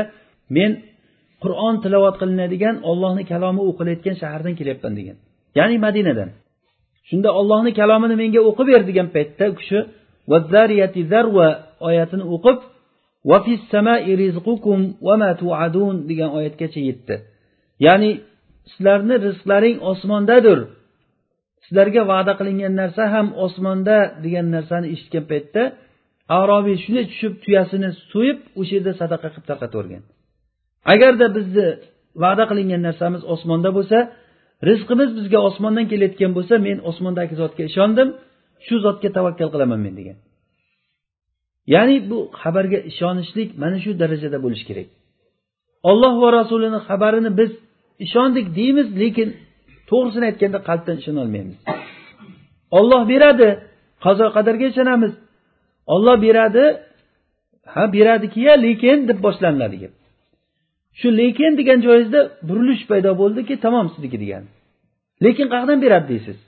men 0.56 0.70
qur'on 1.42 1.74
tilovat 1.84 2.16
qilinadigan 2.20 2.76
ollohni 2.90 3.24
kalomi 3.32 3.62
o'qilayotgan 3.70 4.16
shahardan 4.22 4.54
kelyapman 4.58 4.92
degan. 4.98 5.16
Ya'ni 5.58 5.76
madinadan. 5.86 6.30
Shunda 7.08 7.30
ollohni 7.40 7.72
kalomini 7.80 8.16
menga 8.22 8.40
o'qib 8.50 8.66
ber 8.72 8.82
degan 8.90 9.08
paytda 9.16 9.44
u 9.52 9.54
kishi 9.60 9.78
oyatini 11.88 12.24
o'qib 12.34 12.58
degan 16.10 16.30
oyatgacha 16.38 16.80
yetdi. 16.88 17.14
Ya'ni 17.86 18.10
sizlarni 18.72 19.16
rizqlaring 19.26 19.76
osmondadir. 19.90 20.58
Sizlarga 21.64 22.02
va'da 22.12 22.32
qilingan 22.40 22.74
narsa 22.80 23.04
ham 23.14 23.26
osmonda 23.44 23.96
degan 24.24 24.46
narsani 24.56 24.86
eshitgan 24.94 25.24
paytda 25.32 25.62
arobiy 26.40 26.76
shunday 26.84 27.04
tushib 27.12 27.32
tuyasini 27.44 27.90
so'yib 28.12 28.38
o'sha 28.60 28.72
yerda 28.76 28.92
sadaqa 29.00 29.28
qilib 29.32 29.46
tarqatib 29.50 29.76
yuborgan 29.76 30.02
agarda 30.92 31.26
bizni 31.36 31.66
va'da 32.22 32.44
qilingan 32.50 32.82
narsamiz 32.88 33.22
osmonda 33.34 33.70
bo'lsa 33.78 33.98
rizqimiz 34.68 35.10
bizga 35.18 35.38
osmondan 35.48 35.86
kelayotgan 35.92 36.32
bo'lsa 36.36 36.54
men 36.66 36.78
osmondagi 36.90 37.34
zotga 37.42 37.62
ishondim 37.70 38.08
shu 38.66 38.74
zotga 38.86 39.08
tavakkal 39.16 39.48
qilaman 39.54 39.80
men 39.86 39.94
degan. 40.00 40.16
Ya'ni 41.74 41.96
bu 42.10 42.18
xabarga 42.42 42.78
ishonishlik 42.90 43.48
mana 43.62 43.76
shu 43.84 43.90
darajada 44.02 44.38
bo'lishi 44.44 44.64
kerak. 44.70 44.88
Olloh 45.90 46.14
va 46.22 46.28
rasulini 46.38 46.80
xabarini 46.88 47.30
biz 47.40 47.50
ishondik 48.06 48.46
deymiz 48.58 48.88
lekin 49.02 49.28
to'g'risini 49.90 50.24
aytganda 50.30 50.58
qalbdan 50.68 50.96
ishonolmaymiz. 51.02 51.56
Olloh 52.78 53.02
beradi 53.12 53.48
qazo 54.04 54.26
qadarga 54.36 54.66
ishonamiz. 54.72 55.12
Olloh 55.94 56.16
beradi 56.26 56.64
ha 57.72 57.82
beradikiya 57.96 58.52
lekin 58.66 58.98
deb 59.08 59.18
boshlaniladi 59.26 59.76
gap. 59.82 59.92
Shu 61.00 61.08
lekin 61.20 61.52
degan 61.60 61.78
joyingizda 61.86 62.20
burilish 62.48 62.84
paydo 62.90 63.10
bo'ldiki 63.22 63.54
tamom 63.64 63.86
sizniki 63.94 64.18
degan. 64.24 64.44
Lekin 65.24 65.46
qayerdan 65.52 65.78
beradi 65.84 66.06
deysiz? 66.12 66.38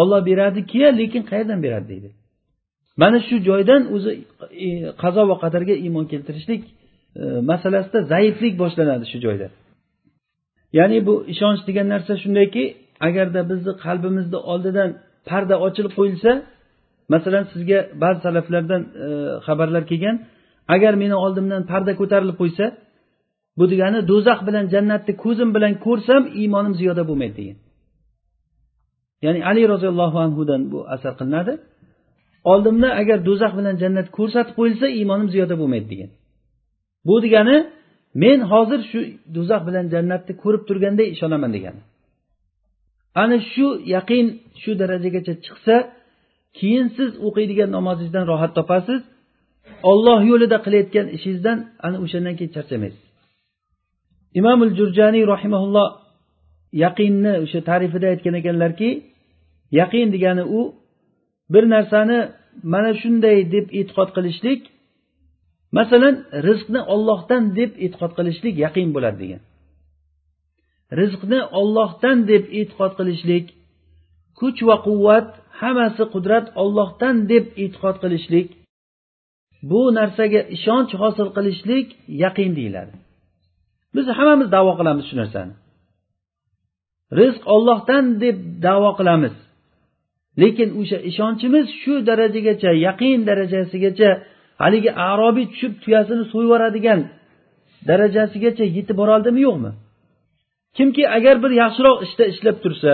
Olloh 0.00 0.20
beradiki 0.30 0.78
lekin 1.00 1.22
qayerdan 1.30 1.58
beradi 1.66 1.88
deydi. 1.92 2.10
Mana 3.02 3.18
shu 3.28 3.36
joydan 3.48 3.82
o'zi 3.94 4.10
e, 4.66 4.68
qazo 5.02 5.22
va 5.30 5.36
qadarga 5.44 5.74
iymon 5.84 6.06
keltirishlik 6.12 6.62
e, 7.20 7.24
masalasida 7.50 8.00
zaiflik 8.12 8.54
boshlanadi 8.62 9.04
shu 9.12 9.18
joyda. 9.26 9.48
Ya'ni 10.78 10.98
bu 11.06 11.14
ishonch 11.32 11.60
degan 11.68 11.86
narsa 11.94 12.12
shundayki 12.22 12.64
agarda 13.08 13.40
bizni 13.50 13.72
qalbimizni 13.84 14.38
oldidan 14.52 14.90
parda 15.28 15.54
ochilib 15.66 15.92
qo'yilsa 15.98 16.30
masalan 17.14 17.44
sizga 17.52 17.78
ba'zi 18.02 18.20
salaflardan 18.26 18.82
e, 19.04 19.06
xabarlar 19.46 19.82
kelgan 19.90 20.16
agar 20.74 20.92
meni 21.02 21.16
oldimdan 21.24 21.62
parda 21.72 21.92
ko'tarilib 22.00 22.36
qo'ysa 22.42 22.64
bu 23.60 23.64
degani 23.72 23.98
do'zax 24.10 24.38
bilan 24.48 24.64
jannatni 24.74 25.12
ko'zim 25.24 25.48
bilan 25.56 25.72
ko'rsam 25.86 26.22
iymonim 26.40 26.74
ziyoda 26.80 27.02
bo'lmaydi 27.08 27.36
degan. 27.40 27.58
Ya'ni 29.24 29.40
ali 29.50 29.62
roziyallohu 29.72 30.18
anhudan 30.26 30.62
bu 30.72 30.78
asar 30.94 31.12
qilinadi. 31.20 31.52
Oldimda 32.52 32.88
agar 33.00 33.18
do'zax 33.28 33.52
bilan 33.58 33.74
jannat 33.82 34.08
ko'rsatib 34.18 34.54
qo'yilsa 34.58 34.86
iymonim 34.98 35.28
ziyoda 35.34 35.54
bo'lmaydi 35.60 35.88
degan. 35.92 36.10
Bu 37.08 37.14
degani 37.24 37.56
men 38.22 38.38
hozir 38.52 38.80
shu 38.90 39.00
do'zax 39.36 39.62
bilan 39.68 39.86
jannatni 39.94 40.32
ko'rib 40.42 40.62
turganday 40.68 41.06
ishonaman 41.14 41.50
degani. 41.56 41.80
Ana 43.22 43.38
shu 43.52 43.66
yaqin 43.94 44.26
shu 44.62 44.70
darajagacha 44.80 45.34
chiqsa 45.46 45.76
keyin 46.58 46.86
siz 46.96 47.10
o'qiydigan 47.26 47.70
namozingizdan 47.76 48.24
rohat 48.32 48.52
topasiz. 48.58 49.00
Olloh 49.90 50.20
yo'lida 50.30 50.58
qilayotgan 50.64 51.06
ishingizdan 51.16 51.58
ana 51.86 51.96
o'shandan 52.04 52.34
keyin 52.38 52.52
charchamaysiz. 52.56 53.09
Imomul 54.38 54.72
jurjaniy 54.78 55.24
rahimaulloh 55.34 55.88
yaqinni 56.84 57.34
o'sha 57.44 57.60
ta'rifida 57.68 58.06
aytgan 58.12 58.34
ekanlarki 58.40 58.90
yaqin 59.80 60.06
degani 60.14 60.44
u 60.58 60.60
bir 61.52 61.64
narsani 61.74 62.18
mana 62.72 62.92
shunday 63.00 63.38
deb 63.54 63.66
e'tiqod 63.78 64.10
qilishlik 64.16 64.60
masalan 65.78 66.14
rizqni 66.46 66.80
ollohdan 66.94 67.44
deb 67.58 67.70
e'tiqod 67.84 68.12
qilishlik 68.18 68.54
yaqin 68.64 68.88
bo'ladi 68.94 69.18
degan. 69.22 69.42
Rizqni 71.00 71.40
ollohdan 71.60 72.18
deb 72.30 72.44
e'tiqod 72.58 72.92
qilishlik 72.98 73.46
kuch 74.40 74.60
va 74.68 74.76
quvvat 74.86 75.28
hammasi 75.60 76.04
qudrat 76.14 76.46
ollohdan 76.62 77.16
deb 77.32 77.44
e'tiqod 77.62 77.96
qilishlik 78.02 78.48
bu 79.70 79.80
narsaga 79.98 80.40
ishonch 80.56 80.92
hosil 81.02 81.28
qilishlik 81.36 81.86
yaqin 82.24 82.50
deyiladi. 82.58 82.94
Biz 83.94 84.06
hammamiz 84.18 84.48
davo 84.56 84.72
qilamiz 84.78 85.04
shu 85.10 85.16
narsani. 85.22 85.54
Rizq 87.18 87.42
ollohdan 87.54 88.04
deb 88.24 88.36
davo 88.66 88.90
qilamiz. 88.98 89.34
Lekin 90.42 90.68
o'sha 90.80 90.98
ishonchimiz 91.10 91.66
shu 91.80 91.94
darajagacha 92.08 92.70
yaqin 92.86 93.18
darajasigacha 93.28 94.10
haligi 94.62 94.90
arobiy 95.10 95.46
tushib 95.52 95.72
tuyasini 95.82 96.24
so'yib 96.32 96.46
yuboradigan 96.46 97.00
darajasigacha 97.88 98.64
yetib 98.76 98.96
boroldimi 99.00 99.40
yo'qmi? 99.46 99.70
Kimki 100.76 101.02
agar 101.16 101.36
bir 101.42 101.52
yaxshiroq 101.62 101.96
ishda 102.06 102.24
işte 102.24 102.24
ishlab 102.32 102.56
tursa 102.64 102.92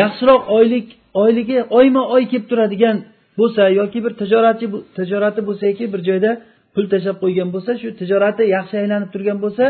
yaxshiroq 0.00 0.42
oylik 0.58 0.86
oyligi 1.22 1.58
oyma 1.78 2.02
oy 2.14 2.24
kelib 2.30 2.46
turadigan 2.50 2.96
bo'lsa 3.38 3.62
yoki 3.80 3.98
bir 4.04 4.12
tijoratchi 4.20 4.66
tijorati 4.98 5.40
bo'lsaki 5.48 5.84
bir 5.92 6.00
joyda 6.08 6.30
pul 6.74 6.84
tashlab 6.92 7.16
qo'ygan 7.24 7.48
bo'lsa 7.54 7.72
shu 7.80 7.88
tijorati 8.00 8.42
yaxshi 8.56 8.74
aylanib 8.82 9.10
turgan 9.14 9.38
bo'lsa 9.44 9.64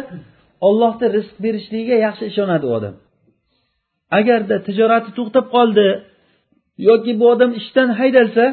ollohni 0.69 1.07
rizq 1.17 1.37
berishligiga 1.45 1.97
yaxshi 2.07 2.25
ishonadi 2.33 2.65
u 2.71 2.73
odam. 2.79 2.95
Agarda 4.19 4.57
tijorati 4.69 5.11
to'xtab 5.19 5.47
qoldi 5.55 5.87
yoki 6.89 7.13
bu 7.21 7.25
odam 7.35 7.51
ishdan 7.61 7.89
haydalsa 8.01 8.45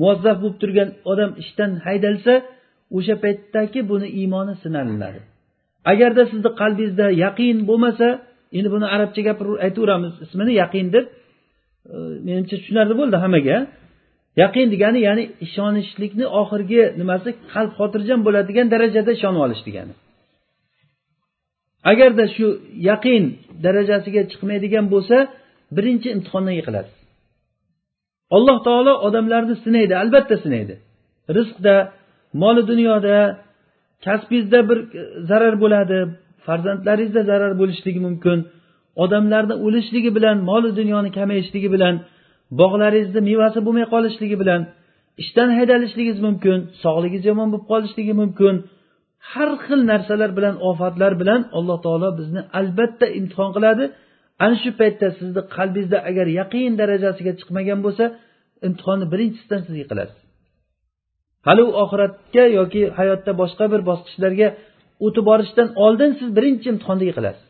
muvazzaf 0.00 0.36
bo'lib 0.42 0.56
turgan 0.62 0.88
odam 1.12 1.30
ishdan 1.42 1.70
haydalsa 1.86 2.32
o'sha 2.96 3.14
paytdagi 3.24 3.80
buni 3.90 4.08
iymoni 4.20 4.54
sinaladi 4.62 5.20
agarda 5.92 6.22
sizni 6.30 6.50
qalbingizda 6.60 7.06
yaqin 7.24 7.56
bo'lmasa 7.68 8.06
endi 8.56 8.68
buni 8.74 8.86
arabcha 8.94 9.20
gapirib 9.28 9.56
aytaveramiz 9.66 10.14
ismini 10.24 10.52
yaqin 10.62 10.86
deb 10.94 11.04
e, 11.06 11.12
menimcha 12.26 12.56
tushunarli 12.60 12.94
bo'ldi 13.00 13.16
hammaga. 13.24 13.56
Yaqin 14.42 14.66
degani 14.74 15.00
ya'ni 15.08 15.24
ishonishlikni 15.46 16.26
oxirgi 16.40 16.80
nimasi 17.00 17.28
qalb 17.52 17.70
xotirjam 17.78 18.20
bo'ladigan 18.26 18.66
darajada 18.74 19.10
ishonib 19.18 19.40
olish 19.46 19.62
degani. 19.68 19.92
Agarda 21.90 22.24
shu 22.36 22.46
yaqin 22.90 23.22
darajasiga 23.64 24.22
chiqmaydigan 24.30 24.86
bo'lsa 24.94 25.16
birinchi 25.76 26.08
imtihondan 26.16 26.54
yiqiladi 26.60 26.90
alloh 28.36 28.58
taolo 28.68 28.92
odamlarni 29.06 29.54
sinaydi 29.64 29.94
albatta 30.02 30.36
sinaydi. 30.44 30.74
Rizqda 31.36 31.74
moli 32.42 32.62
dunyoda 32.70 33.16
kasbingizda 34.04 34.60
bir 34.68 34.78
zarar 35.30 35.54
bo'ladi 35.62 35.98
farzandlaringizda 36.46 37.22
zarar 37.30 37.52
bo'lishligi 37.60 38.00
mumkin 38.06 38.38
odamlarni 39.04 39.54
o'lishligi 39.66 40.10
bilan 40.16 40.36
moli 40.50 40.70
dunyoni 40.80 41.10
kamayishligi 41.18 41.68
bilan 41.74 41.94
bog'laringizni 42.60 43.20
mevasi 43.30 43.58
bo'lmay 43.66 43.86
qolishligi 43.94 44.36
bilan 44.42 44.60
ishdan 45.22 45.48
haydalishligingiz 45.58 46.18
mumkin 46.26 46.58
sog'ligingiz 46.84 47.24
yomon 47.30 47.48
bo'lib 47.52 47.66
qolishligi 47.72 48.14
mumkin 48.22 48.54
har 49.32 49.50
xil 49.64 49.80
narsalar 49.90 50.30
bilan 50.38 50.54
ofatlar 50.70 51.12
bilan 51.20 51.40
alloh 51.58 51.78
taolo 51.84 52.08
bizni 52.18 52.40
albatta 52.58 53.06
imtihon 53.18 53.50
qiladi. 53.56 53.84
Ana 54.44 54.56
shu 54.62 54.70
paytda 54.80 55.06
sizni 55.18 55.42
qalbingizda 55.56 55.98
agar 56.10 56.26
yaqin 56.40 56.72
darajasiga 56.80 57.32
chiqmagan 57.38 57.80
bo'lsa 57.86 58.04
imtihonni 58.66 59.06
birinchisidan 59.12 59.60
siz 59.66 59.76
yiqilasiz 59.82 60.18
hali 61.46 61.62
u 61.70 61.72
oxiratga 61.82 62.44
yoki 62.58 62.82
hayotda 62.98 63.32
boshqa 63.40 63.64
bir 63.72 63.80
bosqichlarga 63.90 64.48
o'tib 65.06 65.24
borishdan 65.30 65.68
oldin 65.84 66.10
siz 66.20 66.28
birinchi 66.36 66.66
imtihonda 66.72 67.04
yiqilasiz. 67.10 67.44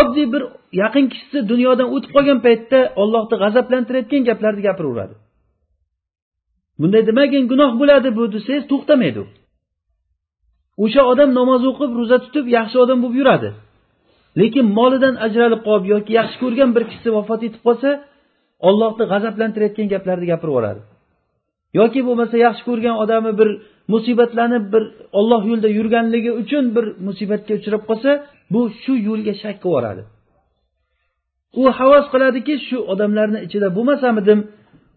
Oddiy 0.00 0.26
bir 0.34 0.42
yaqin 0.82 1.06
kishisi 1.12 1.38
dunyodan 1.52 1.88
o'tib 1.94 2.10
qolgan 2.16 2.38
paytda 2.46 2.78
ollohni 3.02 3.36
g'azablantirayotgan 3.42 4.22
gaplarni 4.28 4.62
gapiraveradi. 4.68 5.14
Bunday 6.80 7.02
demagin 7.10 7.44
gunoh 7.52 7.70
bo'ladi 7.80 8.08
bu 8.18 8.22
desangiz 8.34 8.64
to'xtamaydi 8.72 9.18
u. 9.24 9.26
o'sha 10.84 11.02
odam 11.12 11.30
namoz 11.38 11.62
o'qib 11.70 11.90
ro'za 12.00 12.18
tutib 12.24 12.46
yaxshi 12.56 12.76
odam 12.84 12.98
bo'lib 13.02 13.16
yuradi. 13.20 13.48
Lekin 14.40 14.66
molidan 14.78 15.14
ajralib 15.26 15.60
qolib 15.68 15.86
yoki 15.94 16.12
yaxshi 16.20 16.36
ko'rgan 16.42 16.70
bir 16.76 16.82
kishisi 16.88 17.10
vafot 17.16 17.40
etib 17.48 17.62
qolsa 17.66 17.90
ollohni 18.68 19.04
g'azablantirayotgan 19.12 19.86
gaplarni 19.94 20.26
gapirib 20.32 20.52
yuboradi 20.52 20.80
yoki 21.78 22.00
bo'lmasa 22.08 22.36
yaxshi 22.46 22.62
ko'rgan 22.68 22.96
odami 23.04 23.32
bir 23.40 23.48
musibatlanib 23.92 24.64
bir 24.72 24.82
olloh 25.18 25.42
yo'lida 25.50 25.70
yurganligi 25.78 26.30
uchun 26.42 26.64
bir 26.76 26.84
musibatga 27.06 27.52
uchrab 27.60 27.82
qolsa 27.90 28.10
bu 28.52 28.60
shu 28.82 28.92
yo'lga 29.08 29.34
shak 29.42 29.56
qilib 29.62 29.74
yuboradi 29.74 30.02
u 31.60 31.62
havas 31.78 32.06
qiladiki 32.12 32.54
shu 32.68 32.76
odamlarni 32.92 33.38
ichida 33.46 33.68
bo'lmasamidim 33.76 34.38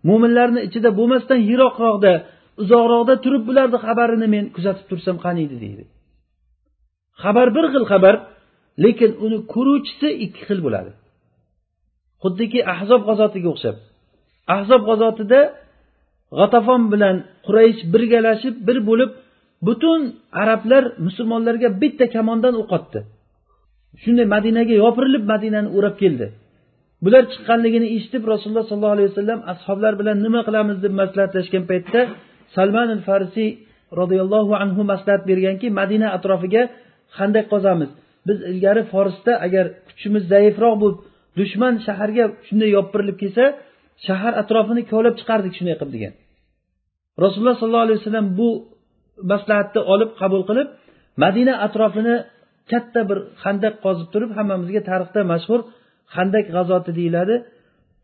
mo'minlarni 0.09 0.59
ichida 0.67 0.89
bo'lmasdan 0.99 1.39
yiroqroqda 1.49 2.13
uzoqroqda 2.61 3.15
turib 3.23 3.43
bularni 3.49 3.77
xabarini 3.85 4.27
men 4.35 4.45
kuzatib 4.55 4.85
tursam 4.91 5.17
qaniydi 5.25 5.55
deydi. 5.63 5.83
Xabar 7.23 7.47
bir 7.55 7.65
xil 7.73 7.85
xabar 7.91 8.15
lekin 8.83 9.11
uni 9.25 9.37
ko'ruvchisi 9.53 10.09
ikki 10.25 10.41
xil 10.47 10.59
bo'ladi. 10.65 10.91
Xuddiki 12.23 12.59
ahzob 12.73 13.01
g'azotiga 13.07 13.49
o'xshab 13.53 13.77
ahzob 14.55 14.81
g'azotida 14.89 15.41
g'atafon 16.39 16.81
bilan 16.93 17.15
quraysh 17.45 17.81
birgalashib 17.93 18.55
bir 18.67 18.77
bo'lib 18.89 19.11
butun 19.67 20.01
arablar 20.41 20.83
musulmonlarga 21.05 21.69
bitta 21.81 22.05
kamondan 22.15 22.53
o'q 22.61 22.71
otdi 22.77 22.99
shunday 24.03 24.27
madinaga 24.35 24.73
yopirilib 24.83 25.23
madinani 25.33 25.69
o'rab 25.77 25.95
keldi. 26.03 26.27
Bular 27.05 27.23
chiqqanligini 27.31 27.87
eshitib 27.95 28.23
rasululloh 28.33 28.65
sollallohu 28.69 28.95
alayhi 28.97 29.09
vasallam 29.11 29.39
ashoblar 29.53 29.93
bilan 29.99 30.17
nima 30.25 30.41
qilamiz? 30.47 30.77
deb 30.85 30.93
maslahatlashgan 31.01 31.63
paytda 31.71 32.01
salman 32.55 32.89
al 32.95 33.01
farisiy 33.09 33.49
roziyallohu 33.99 34.53
anhu 34.63 34.81
maslahat 34.91 35.23
berganki 35.29 35.67
madina 35.79 36.07
atrofiga 36.17 36.63
qanday 37.17 37.43
qozamiz? 37.53 37.89
Biz 38.27 38.37
ilgari 38.51 38.83
forsda 38.93 39.33
agar 39.45 39.65
kuchimiz 39.87 40.23
zaifroq 40.33 40.75
bo'lib 40.81 40.99
dushman 41.39 41.73
shaharga 41.85 42.25
shunday 42.47 42.69
yopirilib 42.77 43.17
kelsa 43.21 43.43
shahar 44.07 44.33
atrofini 44.41 44.81
kovlab 44.91 45.15
chiqardik 45.19 45.53
shunday 45.57 45.75
qilib 45.79 45.93
degan. 45.97 46.13
Rasululloh 47.23 47.55
sollallohu 47.61 47.85
alayhi 47.87 47.99
vasallam 48.01 48.27
bu 48.39 48.49
maslahatni 49.31 49.81
olib 49.93 50.11
qabul 50.21 50.41
qilib 50.49 50.67
madina 51.23 51.53
atrofini 51.65 52.15
katta 52.71 53.01
bir 53.09 53.17
handaq 53.43 53.75
qozib 53.85 54.07
turib 54.13 54.31
hammamizga 54.37 54.81
tarixda 54.89 55.21
mashhur 55.33 55.59
handak 56.15 56.45
g'azoti 56.55 56.91
deyiladi. 56.99 57.35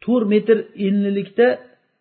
To'rt 0.04 0.26
metr 0.34 0.58
enlilikda 0.88 1.48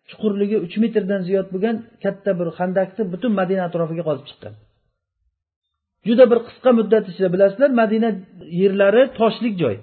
chuqurligi 0.09 0.57
uch 0.65 0.75
metrdan 0.83 1.21
ziyod 1.27 1.47
bo'lgan 1.53 1.75
katta 2.03 2.31
bir 2.39 2.47
handakni 2.59 3.03
butun 3.13 3.31
madina 3.39 3.61
atrofiga 3.69 4.03
qozib 4.09 4.25
chiqqan 4.29 4.53
juda 6.07 6.25
bir 6.31 6.39
qisqa 6.47 6.69
muddat 6.79 7.05
ichida 7.11 7.29
bilasizlar 7.33 7.69
madina 7.81 8.09
yerlari 8.61 9.03
toshlik 9.19 9.53
joy. 9.61 9.75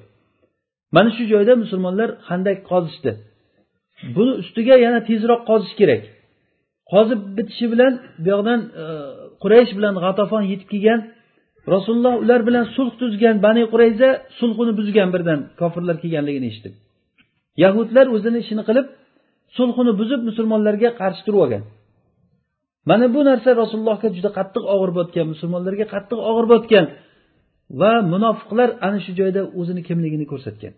Mana 0.96 1.10
shu 1.16 1.24
joyda 1.32 1.52
musulmonlar 1.62 2.08
handak 2.28 2.58
qozishdi. 2.70 3.10
Buni 4.16 4.32
ustiga 4.42 4.74
yana 4.84 5.00
tezroq 5.08 5.40
qozish 5.50 5.74
kerak. 5.80 6.02
Qozib 6.92 7.20
bitishi 7.36 7.66
bilan 7.72 7.92
bu 8.22 8.28
yoqdan 8.34 8.60
e, 8.82 8.84
quraysh 9.42 9.72
bilan 9.78 9.94
g'atafon 10.04 10.42
yetib 10.52 10.68
kelgan 10.72 11.00
rasululloh 11.74 12.14
ular 12.22 12.40
bilan 12.48 12.64
sulh 12.76 12.92
tuzgan 13.00 13.36
bani 13.46 13.62
qurayza 13.72 14.08
sulhini 14.38 14.72
buzgan 14.80 15.08
birdan 15.14 15.38
kofirlar 15.60 15.96
kelganligini 16.02 16.46
eshitib 16.52 16.74
yahudlar 17.62 18.06
o'zini 18.16 18.38
ishini 18.44 18.62
qilib 18.68 18.86
sulhini 19.56 19.92
buzib 20.00 20.20
musulmonlarga 20.28 20.90
qarshi 21.00 21.22
turib 21.26 21.40
olgan. 21.44 21.62
Mana 22.88 23.06
bu 23.14 23.20
narsa 23.28 23.50
rasulullohga 23.62 24.08
juda 24.16 24.30
qattiq 24.38 24.64
og'ir 24.74 24.90
botgan 24.98 25.26
musulmonlarga 25.32 25.86
qattiq 25.94 26.20
og'ir 26.30 26.46
botgan 26.52 26.86
va 27.80 27.92
munofiqlar 28.12 28.68
ana 28.86 28.98
shu 29.04 29.12
joyda 29.20 29.42
o'zini 29.60 29.82
kimligini 29.88 30.26
ko'rsatgan. 30.32 30.74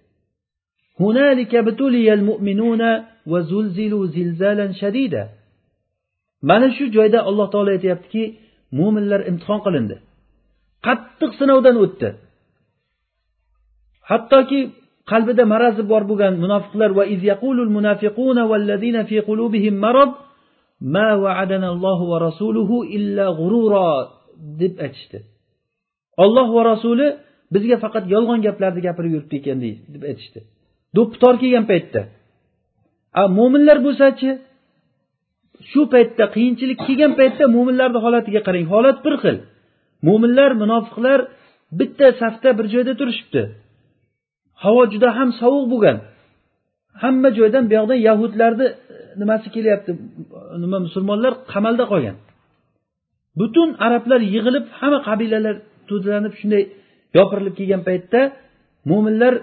Mana 6.50 6.68
shu 6.76 6.84
joyda 6.96 7.18
alloh 7.28 7.46
taolo 7.54 7.70
aytyaptiki 7.76 8.22
mo'minlar 8.78 9.20
imtihon 9.30 9.60
qilindi. 9.66 9.96
Qattiq 10.86 11.30
sinovdan 11.40 11.76
o'tdi. 11.84 12.08
Hattoki 14.10 14.60
qalbida 15.10 15.44
marazi 15.52 15.82
bor 15.92 16.02
bo'lgan 16.10 16.34
munofiqlar 16.44 16.90
va 16.98 17.04
iz 17.14 17.20
yaqulul 17.30 17.70
munafiquna 17.76 18.42
vallazina 18.52 19.00
fi 19.10 19.16
qulubihim 19.28 19.74
marad 19.84 20.10
ma 20.94 21.08
va'adana 21.24 21.66
Allohu 21.74 22.04
va 22.12 22.18
rasuluhu 22.28 22.76
illa 22.96 23.26
g'urura 23.38 23.88
deb 24.60 24.74
aytishdi. 24.84 25.18
Olloh 26.24 26.48
va 26.56 26.62
rasuli 26.72 27.06
bizga 27.54 27.76
faqat 27.84 28.04
yolg'on 28.14 28.40
gaplarni 28.46 28.80
gapirib 28.86 29.12
yuribdi 29.16 29.36
ekan 29.40 29.58
deb 29.94 30.02
aytishdi. 30.10 30.40
Do'ppi 30.96 31.16
tor 31.22 31.34
kelgan 31.42 31.64
paytda. 31.72 32.00
A 33.20 33.22
mo'minlar 33.38 33.78
bo'lsachi? 33.86 34.30
Shu 35.70 35.82
paytda 35.94 36.24
qiyinchilik 36.34 36.78
kelgan 36.86 37.12
paytda 37.20 37.44
mo'minlarni 37.56 37.98
holatiga 38.04 38.40
qarang. 38.46 38.66
Holat 38.74 38.98
bir 39.04 39.14
xil. 39.22 39.36
Mo'minlar 40.06 40.50
munofiqlar 40.62 41.20
bitta 41.78 42.06
safda 42.20 42.50
bir 42.58 42.66
joyda 42.74 42.92
turishibdi. 43.00 43.42
havo 44.63 44.83
juda 44.93 45.09
ham 45.17 45.29
sovuq 45.41 45.65
bo'lgan 45.73 45.97
hamma 47.01 47.29
joydan 47.37 47.63
bu 47.69 47.73
yoqdan 47.79 47.99
yahudlarni 48.07 48.67
e, 48.67 48.75
nimasi 49.21 49.47
kelyapti 49.55 49.91
nima 50.63 50.77
musulmonlar 50.85 51.33
qamalda 51.53 51.83
qolgan 51.91 52.15
butun 53.39 53.69
arablar 53.85 54.21
yig'ilib 54.33 54.65
hamma 54.79 54.99
qabilalar 55.07 55.55
to'dalanib 55.89 56.33
shunday 56.39 56.63
yopirilib 57.17 57.53
kelgan 57.59 57.81
paytda 57.89 58.21
mo'minlar 58.89 59.33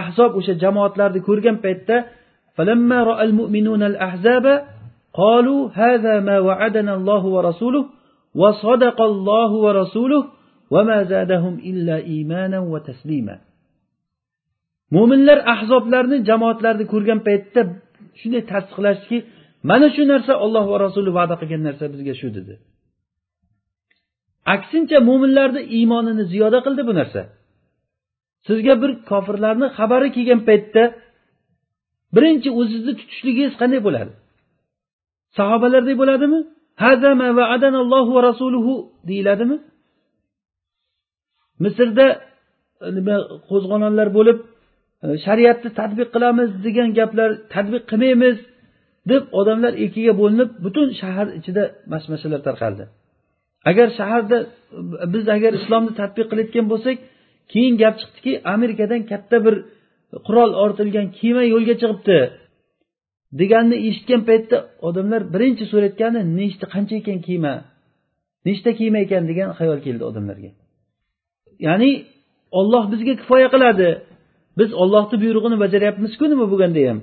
ahzob 0.00 0.32
o'sha 0.38 0.54
jamoatlarni 0.64 1.20
ko'rgan 1.28 1.56
paytda 1.66 1.96
قالوا 5.22 5.70
هذا 5.74 6.20
ما 6.20 6.36
وعدنا 6.38 6.94
الله 6.94 7.22
ورسوله 7.26 7.82
وصدق 8.34 8.98
الله 9.02 9.50
ورسوله 9.52 10.24
وما 10.70 10.98
زادهم 11.02 11.54
إلا 11.70 11.96
إيمانا 11.96 12.58
وتسليما 12.60 13.38
mo'minlar 14.95 15.37
ahzoblarni 15.53 16.17
jamoatlarni 16.29 16.85
ko'rgan 16.93 17.19
paytda 17.27 17.61
shunday 18.19 18.43
tasdiqlashdiki 18.51 19.17
mana 19.69 19.87
shu 19.95 20.03
narsa 20.13 20.33
olloh 20.45 20.65
va 20.71 20.77
rasuli 20.85 21.09
va'da 21.19 21.35
qilgan 21.41 21.61
narsa 21.67 21.85
bizga 21.93 22.13
shu 22.21 22.27
dedi. 22.37 22.53
Aksincha 24.55 24.97
mo'minlarni 25.09 25.61
iymonini 25.77 26.23
ziyoda 26.31 26.59
qildi 26.65 26.81
bu 26.89 26.93
narsa. 26.99 27.21
Sizga 28.47 28.73
bir 28.81 28.91
kofirlarni 29.09 29.67
xabari 29.77 30.09
kelgan 30.15 30.41
paytda 30.49 30.83
birinchi 32.15 32.49
o'zizni 32.59 32.93
tutishligingiz 32.99 33.53
qanday 33.61 33.81
bo'ladi? 33.87 34.11
Sahobalardek 35.37 35.95
bo'ladimi? 36.01 36.39
Va 37.37 38.23
rasuluhu 38.27 38.73
deyiladimi? 39.09 39.57
Misrda 41.63 42.07
nima 42.97 43.15
qo'zg'olonlar 43.49 44.07
bo'lib 44.17 44.37
shariatni 45.25 45.69
tadbiq 45.79 46.09
qilamiz 46.15 46.49
degan 46.65 46.89
gaplar 46.99 47.29
tadbiq 47.55 47.83
qilmaymiz 47.91 48.37
deb 49.11 49.23
odamlar 49.39 49.73
ikkiga 49.85 50.13
bo'linib 50.21 50.49
butun 50.65 50.87
shahar 51.01 51.27
ichida 51.39 51.63
mashmashalar 51.93 52.41
tarqaldi. 52.47 52.83
Agar 53.69 53.87
shaharda 53.99 54.37
biz 55.13 55.25
agar 55.35 55.51
islomni 55.59 55.91
tadbiq 56.01 56.25
qilayotgan 56.31 56.65
bo'lsak 56.73 56.97
keyin 57.51 57.73
gap 57.81 57.95
chiqdiki 58.01 58.31
amerikadan 58.55 59.01
katta 59.11 59.37
bir 59.45 59.55
qurol 60.27 60.51
ortilgan 60.63 61.07
kema 61.19 61.43
yo'lga 61.53 61.75
chiqibdi 61.81 62.19
deganni 63.41 63.77
eshitgan 63.87 64.21
paytda 64.29 64.57
odamlar 64.87 65.21
birinchi 65.33 65.65
so'rayotgani 65.71 66.21
nechta 66.39 66.65
qancha 66.73 66.95
ekan 67.01 67.19
kiyma 67.27 67.53
nechta 68.47 68.69
kiyma 68.79 68.99
ekan? 69.05 69.23
degan 69.31 69.49
xayol 69.59 69.79
keldi 69.85 70.03
odamlarga. 70.09 70.51
Ya'ni 71.67 71.91
olloh 72.59 72.83
bizga 72.91 73.13
kifoya 73.21 73.47
qiladi. 73.55 73.89
Biz 74.59 74.69
ollohni 74.81 75.17
buyrug'ini 75.23 75.57
bajaryapmizku 75.63 76.25
nima 76.31 76.45
bo'lganda 76.51 76.81
ham. 76.89 76.99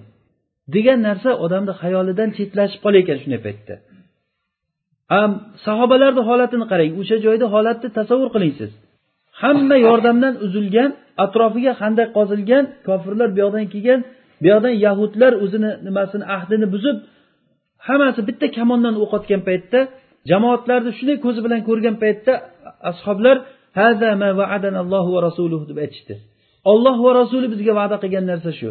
Degan 0.74 0.98
narsa 1.08 1.30
odamni 1.44 1.72
xayolidan 1.80 2.28
chetlashib 2.36 2.80
qolar 2.84 2.98
ekan 3.02 3.16
shunday 3.22 3.40
paytda. 3.46 3.74
Sahobalarni 5.66 6.22
holatini 6.28 6.66
qarang 6.72 6.92
o'sha 7.00 7.16
joyda 7.26 7.46
holatni 7.54 7.88
tasavvur 7.98 8.28
qiling 8.34 8.54
siz 8.60 8.72
hamma 9.42 9.76
yordamdan 9.88 10.34
uzilgan 10.46 10.90
atrofiga 11.24 11.72
xandaq 11.80 12.08
qozilgan 12.18 12.64
kofirlar 12.88 13.28
bu 13.34 13.38
yoqdan 13.44 13.66
kelgan 13.72 14.00
bu 14.40 14.46
yoqdan 14.52 14.74
yahudlar 14.86 15.32
o'zini 15.44 15.70
nimasini 15.86 16.24
ahdini 16.36 16.66
buzib 16.74 16.96
hammasi 17.86 18.20
bitta 18.28 18.46
kamondan 18.58 18.94
o'q 19.02 19.10
otgan 19.18 19.42
paytda 19.48 19.78
jamoatlarni 20.30 20.90
shunday 20.98 21.16
ko'zi 21.24 21.40
bilan 21.46 21.60
ko'rgan 21.68 21.96
paytda 22.02 22.32
ashoblar 22.90 23.36
deb 25.70 25.78
aytishdi. 25.84 26.14
Olloh 26.70 26.96
va 27.04 27.10
rasuli 27.20 27.46
bizga 27.52 27.72
va'da 27.80 27.96
qilgan 28.02 28.24
narsa 28.30 28.50
shu. 28.58 28.70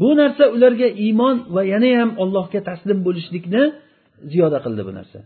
Bu 0.00 0.10
narsa 0.20 0.44
ularga 0.54 0.88
iymon 1.04 1.36
va 1.54 1.62
yana 1.72 1.90
ham 2.00 2.10
allohga 2.22 2.60
taslim 2.68 2.98
bo'lishlikni 3.06 3.62
ziyoda 4.30 4.58
qildi 4.64 4.82
bu 4.88 4.92
narsa. 4.98 5.18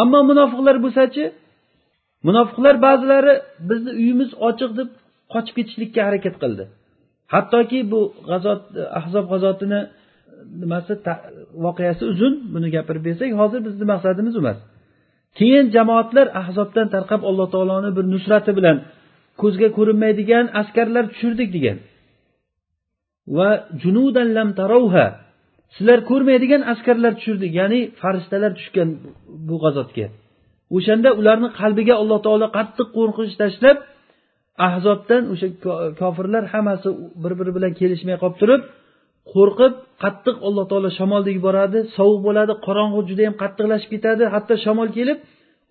Ammo 0.00 0.20
munofiqlar 0.30 0.76
bo'lsachi 0.84 1.24
munofiqlar 2.28 2.74
ba'zilari 2.86 3.34
bizni 3.68 3.90
uyimiz 4.00 4.30
ochiq 4.48 4.70
deb 4.78 4.88
qochib 5.32 5.54
ketishlikka 5.58 6.00
harakat 6.08 6.34
qildi. 6.42 6.64
Hattoki 7.34 7.78
bu 7.92 8.00
g'azot 8.28 8.62
ahzob 9.00 9.24
g'azotini 9.32 9.80
nimasi 10.62 10.92
voqeasi 11.64 12.02
uzun 12.12 12.32
buni 12.54 12.68
gapirib 12.76 13.02
bersak 13.08 13.30
hozir 13.40 13.60
bizni 13.66 13.84
maqsadimiz 13.92 14.34
emas. 14.42 14.58
Keyin 15.38 15.66
jamoatlar 15.76 16.26
ahzobdan 16.40 16.86
tarqab 16.94 17.22
alloh 17.28 17.46
taoloni 17.54 17.90
bir 17.96 18.04
nusrati 18.14 18.52
bilan 18.58 18.76
ko'zga 19.42 19.68
ko'rinmaydigan 19.78 20.44
askarlar 20.60 21.04
tushirdik 21.12 21.48
degan. 21.56 21.78
Va 23.36 23.50
junudan 23.82 24.28
lam 24.36 24.48
tarovha 24.60 25.06
sizlar 25.76 25.98
ko'rmaydigan 26.10 26.62
askarlar 26.72 27.12
tushirdik 27.18 27.52
ya'ni 27.60 27.80
farishtalar 28.00 28.52
tushgan 28.58 28.88
bu 29.48 29.56
g'azotga. 29.62 30.06
O'shanda 30.76 31.10
ularni 31.20 31.48
qalbiga 31.60 31.94
alloh 32.02 32.18
taolo 32.26 32.46
qattiq 32.58 32.88
qo'rqinch 32.96 33.34
tashlab 33.42 33.76
ahzobdan 34.68 35.22
o'sha 35.32 35.48
kofirlar 36.02 36.44
hammasi 36.52 36.88
bir 37.22 37.32
biri 37.38 37.52
bilan 37.56 37.72
kelishmay 37.80 38.16
qolib 38.22 38.38
turib 38.42 38.62
qo'rqib 39.32 39.72
qattiq 40.02 40.36
alloh 40.48 40.64
taolo 40.70 40.88
shamolni 40.98 41.30
yuboradi 41.38 41.78
sovuq 41.96 42.20
bo'ladi 42.26 42.52
qorong'u 42.66 43.00
judayam 43.10 43.34
qattiqlashib 43.42 43.90
ketadi. 43.94 44.22
Hatto 44.34 44.54
shamol 44.64 44.88
kelib 44.98 45.18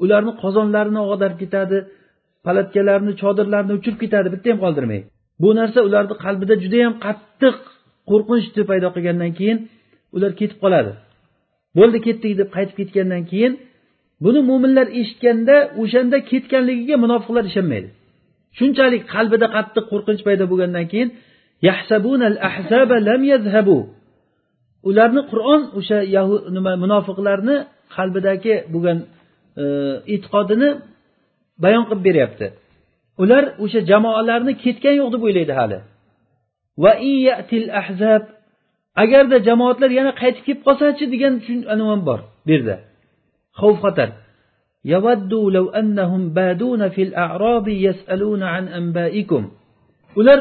ularni 0.03 0.32
qozonlarini 0.43 1.01
og'darib 1.12 1.38
ketadi 1.43 1.78
palatkalarini 2.45 3.14
chodirlarini 3.22 3.74
uchirib 3.80 3.99
ketadi. 4.03 4.28
Bitta 4.34 4.47
ham 4.51 4.60
qoldirmay. 4.66 5.01
Bu 5.41 5.49
narsa 5.60 5.80
ularni 5.88 6.16
qalbida 6.26 6.56
judayam 6.64 6.93
qattiq 7.06 7.56
qo'rqinchni 8.10 8.64
paydo 8.70 8.88
qilgandan 8.95 9.32
keyin 9.39 9.58
ular 10.16 10.32
ketib 10.39 10.58
qoladi. 10.64 10.91
Bo'ldi 11.78 11.97
ketdik 12.08 12.34
deb 12.41 12.49
qaytib 12.56 12.76
ketgandan 12.80 13.24
keyin 13.32 13.53
buni 14.26 14.39
mo'minlar 14.49 14.88
eshitganda 14.99 15.56
o'shanda 15.82 16.18
ketganligiga 16.32 16.95
munofiqlar 17.03 17.43
ishonmaydi. 17.51 17.88
Shunchalik 18.58 19.03
qalbida 19.14 19.47
qattiq 19.56 19.86
qo'rqinch 19.91 20.22
paydo 20.28 20.43
bo'lgandan 20.51 20.86
keyin 20.91 21.10
ularni 24.89 25.22
qur'on 25.32 25.61
o'sha 25.80 25.99
nima 26.55 26.72
munofiqlarni 26.84 27.55
qalbidagi 27.95 28.55
bo'lgan 28.74 28.97
e, 29.61 29.63
e'tiqodini 30.13 30.70
bayon 31.63 31.84
qilib 31.89 32.03
beryapti. 32.07 32.47
Ular 33.24 33.43
o'sha 33.63 33.80
jamoalarni 33.91 34.53
ketgan 34.63 34.95
yo'q 34.99 35.09
deb 35.13 35.22
o'ylaydi 35.28 35.53
hali. 35.59 35.78
Va 36.84 36.91
ahzab 37.82 38.24
agarda 39.03 39.38
jamoatlar 39.47 39.89
yana 39.99 40.11
qaytib 40.22 40.43
kelib 40.47 40.61
qolsachi 40.68 41.05
degan 41.13 41.34
nima 41.80 41.89
ham 41.93 42.01
bor 42.09 42.20
bu 42.45 42.49
yerda 42.55 42.76
xavf 43.59 43.78
xatar 43.86 44.09
ular 50.20 50.39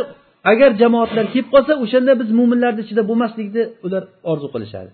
agar 0.51 0.70
jamoatlar 0.82 1.26
kelib 1.32 1.49
qolsa 1.55 1.72
o'shanda 1.84 2.12
biz 2.20 2.28
mo'minlarni 2.38 2.80
ichida 2.84 3.03
bo'lmaslikni 3.11 3.62
ular 3.86 4.03
orzu 4.30 4.49
qilishadi. 4.55 4.90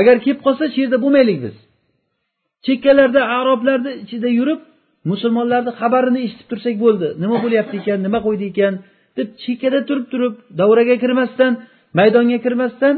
Agar 0.00 0.16
kelib 0.24 0.40
qolsa 0.46 0.64
shu 0.72 0.78
yerda 0.84 0.98
bo'lmaylik 1.04 1.38
biz. 1.44 1.56
Chekkalarda 2.66 3.20
aroblarni 3.38 3.92
ichida 4.04 4.28
yurib 4.38 4.60
musulmonlarni 5.10 5.72
xabarini 5.80 6.20
eshitib 6.26 6.46
tursak 6.50 6.76
bo'ldi. 6.84 7.06
Nima 7.22 7.36
bo'lyapti 7.44 7.74
ekan 7.82 7.98
nima 8.06 8.18
qo'ydi 8.26 8.44
ekan 8.52 8.74
deb 9.18 9.28
chekkada 9.44 9.80
turib 9.88 10.06
turib 10.12 10.34
davraga 10.60 10.96
kirmasdan 11.02 11.52
maydonga 11.98 12.38
kirmasdan 12.44 12.94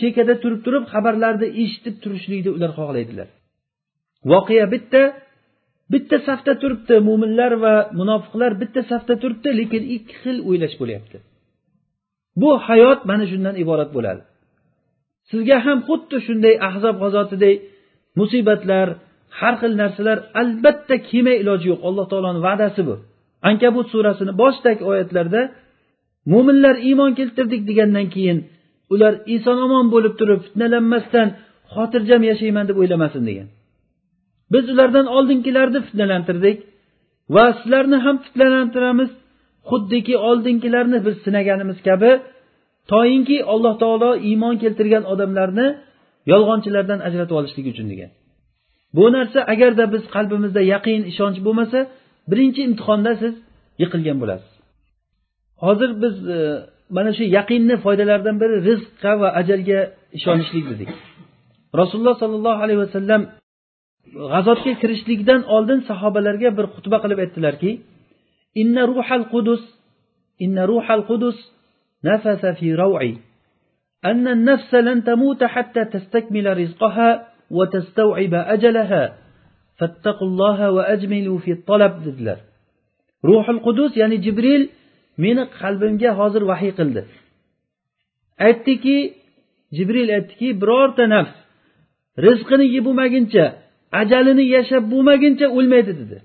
chekkada 0.00 0.34
turib 0.42 0.60
turib 0.66 0.84
xabarlarni 0.92 1.48
eshitib 1.62 1.96
turishlikni 2.02 2.50
ular 2.56 2.70
xohlaydilar. 2.78 3.28
Voqea 4.32 4.66
bitta 4.74 5.02
bitta 5.92 6.16
safda 6.28 6.52
turibdi. 6.62 6.94
Mo'minlar 7.08 7.52
va 7.64 7.74
munofiqlar 8.00 8.52
bitta 8.62 8.80
safda 8.90 9.14
turibdi 9.22 9.48
lekin 9.60 9.82
ikki 9.96 10.14
xil 10.22 10.36
o'ylash 10.48 10.76
bo'lyapti. 10.82 11.18
Bu 12.40 12.50
hayot 12.66 13.00
mana 13.10 13.24
shundan 13.30 13.54
iborat 13.62 13.90
bo'ladi. 13.96 14.22
Sizga 15.30 15.56
ham 15.66 15.78
xuddi 15.88 16.16
shunday 16.26 16.54
ahzob 16.68 16.96
g'azotidek 17.02 17.56
musibatlar 18.18 18.88
har 19.38 19.54
xil 19.60 19.72
narsalar 19.82 20.18
albatta 20.40 20.94
kelmay 21.08 21.36
iloji 21.42 21.66
yo'q. 21.72 21.80
Alloh 21.88 22.06
taoloni 22.12 22.40
va'dasi 22.48 22.80
bu. 22.88 22.94
Ankabut 23.48 23.86
surasini 23.92 24.32
boshidagi 24.42 24.82
oyatlarda 24.90 25.40
mo'minlar 26.32 26.76
iymon 26.88 27.12
keltirdik 27.18 27.62
degandan 27.70 28.06
keyin 28.14 28.38
ular 28.92 29.14
eson 29.34 29.58
omon 29.66 29.86
bo'lib 29.94 30.14
turib 30.20 30.40
fitnalanmasdan 30.46 31.28
xotirjam 31.74 32.22
yashayman 32.30 32.64
deb 32.68 32.76
o'ylamasin 32.82 33.22
degan. 33.28 33.48
Biz 34.52 34.64
ulardan 34.72 35.06
oldingilarni 35.16 35.80
fitnalantirdik 35.86 36.58
va 37.34 37.44
sizlarni 37.58 37.98
ham 38.04 38.16
fitnalantiramiz 38.24 39.10
xuddiki 39.70 40.14
oldingilarni 40.28 40.98
biz 41.06 41.16
sinaganimiz 41.24 41.78
kabi 41.88 42.10
toyinki 42.92 43.36
alloh 43.52 43.74
taolo 43.82 44.10
iymon 44.28 44.54
keltirgan 44.62 45.04
odamlarni 45.12 45.66
yolg'onchilardan 46.32 47.00
ajratib 47.08 47.34
olishlik 47.40 47.66
uchun 47.72 47.86
degan. 47.92 48.10
Bu 48.96 49.04
narsa 49.16 49.40
agarda 49.52 49.84
biz 49.94 50.02
qalbimizda 50.14 50.62
yaqin 50.74 51.00
ishonch 51.12 51.38
bo'lmasa 51.46 51.78
birinchi 52.30 52.60
imtihonda 52.68 53.12
siz 53.22 53.34
yiqilgan 53.82 54.16
bo'lasiz. 54.22 54.52
Hozir 55.64 55.90
biz 56.02 56.14
e, 56.36 56.38
mana 56.96 57.10
shu 57.16 57.24
yaqinni 57.38 57.76
foydalaridan 57.84 58.36
biri 58.42 58.56
rizqqa 58.68 59.12
va 59.20 59.28
ajalga 59.40 59.78
ishonishlik 60.18 60.64
dedik. 60.72 60.90
Rasululloh 61.80 62.16
sollallohu 62.22 62.60
alayhi 62.64 62.80
vasallam 62.84 63.22
g'azotga 64.32 64.72
kirishlikdan 64.82 65.40
oldin 65.54 65.78
sahobalarga 65.90 66.48
bir 66.58 66.66
xutba 66.74 66.98
qilib 67.04 67.18
aytdilarki 67.24 67.70
إن 68.56 68.78
روح 68.78 69.12
القدس 69.12 69.82
إن 70.42 70.58
روح 70.58 70.90
القدس 70.90 71.52
نفث 72.04 72.46
في 72.46 72.74
روعي. 72.74 73.16
أن 74.04 74.28
النفس 74.28 74.74
لن 74.74 75.04
تموت 75.04 75.44
حتى 75.44 75.84
تستكمل 75.84 76.58
رزقها 76.58 77.28
وتستوعب 77.50 78.34
أجلها. 78.34 79.18
فاتقوا 79.78 80.28
الله 80.28 80.70
وأجملوا 80.70 81.38
في 81.38 81.52
الطلب 81.52 81.92
ذلك 82.02 82.44
روح 83.24 83.48
القدس 83.48 83.96
يعني 83.96 84.16
جبريل 84.16 84.68
من 85.18 85.44
قلبهم 85.44 85.96
جاء 85.96 86.14
حاضر 86.14 86.44
وحي 86.44 86.70
قلده. 86.70 87.04
أتكي 88.40 89.12
جبريل 89.72 90.10
أتكي 90.10 90.52
برار 90.52 90.90
تنفس. 90.90 91.42
رزقني 92.18 92.64
يبو 92.64 92.92
ما 92.92 93.06
جنجا 93.06 93.58
أجلني 93.94 94.50
يشبو 94.50 95.02
ما 95.02 95.16
جنجا 95.16 95.46
أول 95.46 95.68
ما 95.68 95.76
يتدده 95.76 96.22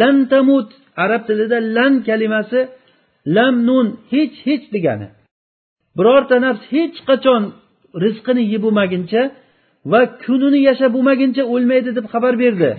lan 0.00 0.16
tamut 0.32 0.68
arab 1.04 1.22
tilida 1.28 1.58
lan 1.76 1.92
kalimasi 2.08 2.60
lam 3.36 3.54
nun 3.68 3.86
hech 4.12 4.36
hech 4.46 4.64
degani. 4.74 5.08
Birorta 5.98 6.36
nafs 6.44 6.62
hech 6.74 6.96
qachon 7.08 7.42
rizqini 8.02 8.42
yeb 8.52 8.62
bo'lmaguncha 8.66 9.22
va 9.92 10.00
kunini 10.24 10.60
yashab 10.68 10.90
bo'lmaguncha 10.96 11.42
o'lmaydi 11.54 11.90
deb 11.98 12.06
xabar 12.12 12.34
berdi. 12.42 12.70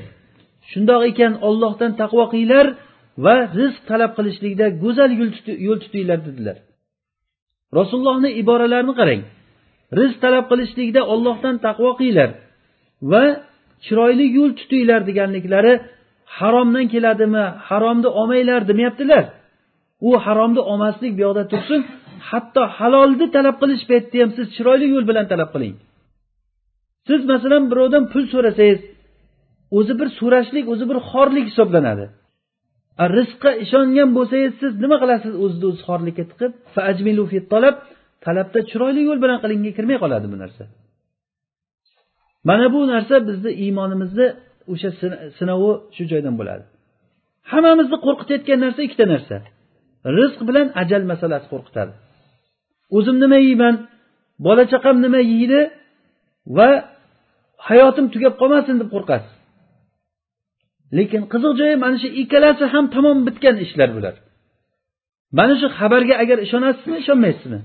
Shundoq 0.71 1.01
ekan 1.11 1.33
ollohdan 1.47 1.91
taqvo 2.01 2.23
qilinglar 2.33 2.67
va 3.25 3.35
rizq 3.59 3.81
talab 3.89 4.11
qilishlikda 4.17 4.65
go'zal 4.83 5.11
yo'l 5.67 5.79
tutinglar 5.83 6.19
dedilar. 6.27 6.57
Rasulullohni 7.79 8.29
iboralarini 8.41 8.93
qarang. 8.99 9.21
Rizq 9.99 10.17
talab 10.23 10.45
qilishlikda 10.51 11.01
ollohdan 11.13 11.55
taqvo 11.67 11.89
qilinglar 11.99 12.29
va 13.11 13.23
chiroyli 13.85 14.25
yo'l 14.37 14.51
tutinglar 14.59 15.01
deganliklari 15.09 15.73
haromdan 16.39 16.85
keladimi? 16.93 17.45
Haromni 17.69 18.09
olmanglar 18.19 18.61
demayaptilar. 18.69 19.23
U 20.07 20.09
haromni 20.25 20.61
olmaslik 20.71 21.11
bu 21.17 21.21
yoqda 21.25 21.43
tursin. 21.51 21.81
Hatto 22.29 22.61
halolni 22.77 23.27
talab 23.35 23.55
qilish 23.61 23.83
paytida 23.89 24.17
ham 24.23 24.31
siz 24.37 24.45
chiroyli 24.55 24.87
yo'l 24.93 25.05
bilan 25.09 25.25
talab 25.31 25.49
qiling. 25.55 25.75
Siz 27.07 27.21
masalan 27.31 27.63
birovdan 27.71 28.03
pul 28.11 28.23
so'rasangiz 28.33 28.81
o'zi 29.77 29.93
bir 29.99 30.07
so'rashlik 30.19 30.65
o'zi 30.73 30.85
bir 30.89 30.97
xorlik 31.09 31.45
hisoblanadi. 31.51 32.05
Rizqqa 33.17 33.51
ishongan 33.65 34.09
bo'lsangiz 34.17 34.53
siz 34.61 34.71
nima 34.83 34.97
qilasiz 35.03 35.33
o'zizni 35.43 35.65
o'zi 35.71 35.81
xorlikka 35.87 36.23
tiqib? 36.31 36.51
Talab. 37.53 37.75
Talabda 38.25 38.59
chiroyli 38.69 39.01
yo'l 39.09 39.19
bilan 39.23 39.37
qilinga 39.43 39.71
kirmay 39.77 39.97
qoladi 40.03 40.27
bu 40.33 40.37
narsa. 40.43 40.63
Mana 42.49 42.65
bu 42.73 42.79
narsa 42.93 43.15
bizni 43.27 43.51
iymonimizni 43.63 44.27
o'sha 44.71 44.89
sinovi 45.37 45.71
shu 45.95 46.03
joydan 46.11 46.35
bo'ladi. 46.39 46.63
Hammamizni 47.51 47.97
qo'rqitayotgan 48.05 48.59
narsa 48.65 48.81
ikkita 48.87 49.05
narsa. 49.13 49.35
Rizq 50.17 50.39
bilan 50.49 50.67
ajal 50.81 51.03
masalasi 51.11 51.47
qo'rqitadi. 51.53 51.93
O'zim 52.97 53.15
nima 53.23 53.37
yeyman 53.47 53.75
bola 54.45 54.63
chaqam 54.73 54.95
nima 55.05 55.21
yeydi 55.33 55.61
va 56.57 56.69
hayotim 57.67 58.05
tugab 58.13 58.33
qolmasin 58.41 58.75
deb 58.81 58.89
qo'rqasiz. 58.95 59.33
Lekin 60.97 61.21
qiziq 61.33 61.53
joyi 61.59 61.75
mana 61.83 61.97
shu 62.03 62.09
ikkalasi 62.21 62.63
ham 62.73 62.85
tamom 62.95 63.17
bitgan 63.27 63.55
ishlar 63.65 63.89
bular. 63.97 64.15
Mana 65.37 65.53
shu 65.61 65.67
xabarga 65.79 66.15
agar 66.23 66.37
ishonasizmi 66.45 66.95
ishonmaysizmi? 67.03 67.59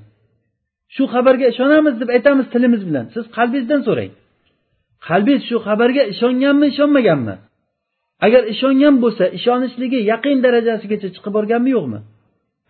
Shu 0.95 1.05
xabarga 1.15 1.47
ishonamiz 1.53 1.95
deb 2.01 2.09
aytamiz 2.17 2.47
tilimiz 2.55 2.83
bilan. 2.89 3.05
Siz 3.15 3.25
qalbingizdan 3.37 3.81
so'rang. 3.89 4.13
Qalbingiz 5.09 5.43
shu 5.49 5.57
xabarga 5.67 6.03
ishonganmi 6.13 6.67
ishonmaganmi? 6.73 7.35
Agar 8.27 8.43
ishongan 8.55 8.95
bo'lsa 9.05 9.25
ishonishligi 9.39 9.99
yaqin 10.13 10.37
darajasigacha 10.47 11.09
chiqib 11.15 11.33
borganmi 11.37 11.71
yo'qmi? 11.77 11.99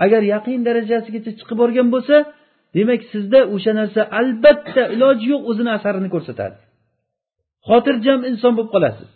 Agar 0.05 0.23
yaqin 0.35 0.59
darajasigacha 0.69 1.31
chiqib 1.39 1.59
borgan 1.63 1.89
bo'lsa 1.95 2.17
demak 2.77 3.01
sizda 3.13 3.41
o'sha 3.55 3.73
narsa 3.81 4.01
albatta 4.21 4.83
iloji 4.95 5.27
yo'q 5.33 5.43
o'zini 5.51 5.71
asarini 5.79 6.09
ko'rsatadi. 6.15 6.57
Xotirjam 7.69 8.21
inson 8.31 8.53
bo'lib 8.57 8.71
qolasiz. 8.75 9.09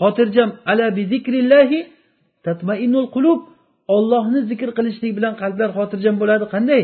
Xotirjam 0.00 0.50
ala 0.70 0.86
bi 0.96 1.02
zikrillahi 1.12 1.80
tatmainnul 2.46 3.08
qulub. 3.16 3.40
Ollohni 3.96 4.40
zikr 4.50 4.68
qilishlik 4.78 5.12
bilan 5.18 5.34
qalblar 5.42 5.70
xotirjam 5.78 6.16
bo'ladi. 6.22 6.44
Qanday? 6.54 6.82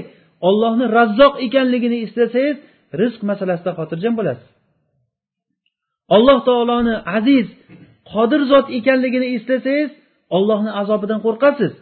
Ollohni 0.49 0.87
razzoq 0.99 1.35
ekanligini 1.47 1.99
eslasangiz 2.07 2.57
rizq 3.01 3.21
masalasida 3.31 3.71
xotirjam 3.79 4.15
bo'lasiz. 4.19 4.47
Alloh 6.17 6.39
taoloni 6.49 6.95
aziz 7.17 7.47
qodir 8.13 8.43
zot 8.53 8.67
ekanligini 8.79 9.27
eslasangiz 9.37 9.91
ollohni 10.37 10.71
azobidan 10.81 11.21
qo'rqasiz. 11.27 11.73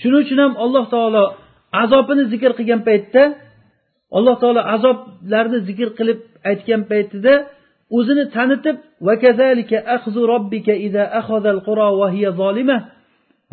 Shuning 0.00 0.20
uchun 0.24 0.38
ham 0.44 0.52
alloh 0.64 0.84
taolo 0.94 1.24
azobini 1.82 2.24
zikr 2.32 2.50
qilgan 2.58 2.80
paytda 2.88 3.22
alloh 4.18 4.36
taolo 4.42 4.60
azoblarni 4.74 5.58
zikr 5.68 5.88
qilib 5.98 6.18
aytgan 6.50 6.82
paytida 6.90 7.34
o'zini 7.96 8.24
tanitib 8.36 8.76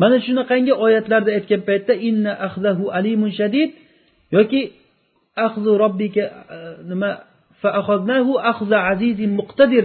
mana 0.00 0.16
shunaqangi 0.26 0.72
oyatlarda 0.84 1.30
aytgan 1.38 1.62
paytda 1.68 1.94
inna 2.08 2.32
ahzahu 2.46 2.84
alimun 2.98 3.30
shadid. 3.38 3.70
Yoki 4.36 4.60
ahzu 5.46 5.70
robbika 5.84 6.24
nima 6.90 7.10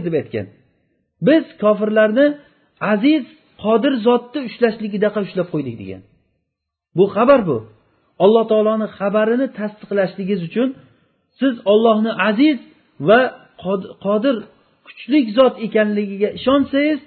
deb 0.07 0.15
aytgan. 0.21 0.47
Biz 1.27 1.43
kofirlarni 1.63 2.27
aziz 2.93 3.23
qodir 3.63 3.93
zotni 4.07 4.39
ushlashligidaqa 4.49 5.19
ushlab 5.27 5.47
qo'ydik 5.53 5.75
degan. 5.81 6.01
Bu 6.97 7.05
xabar 7.15 7.41
bu. 7.49 7.57
Alloh 8.23 8.43
taoloni 8.51 8.87
xabarini 8.97 9.47
tasdiqlashligingiz 9.59 10.41
uchun 10.49 10.69
siz 11.39 11.53
ollohni 11.71 12.11
aziz 12.29 12.57
va 13.07 13.19
qodir 14.05 14.35
kuchli 14.87 15.19
zot 15.37 15.55
ekanligiga 15.67 16.29
ishonsangiz 16.39 16.99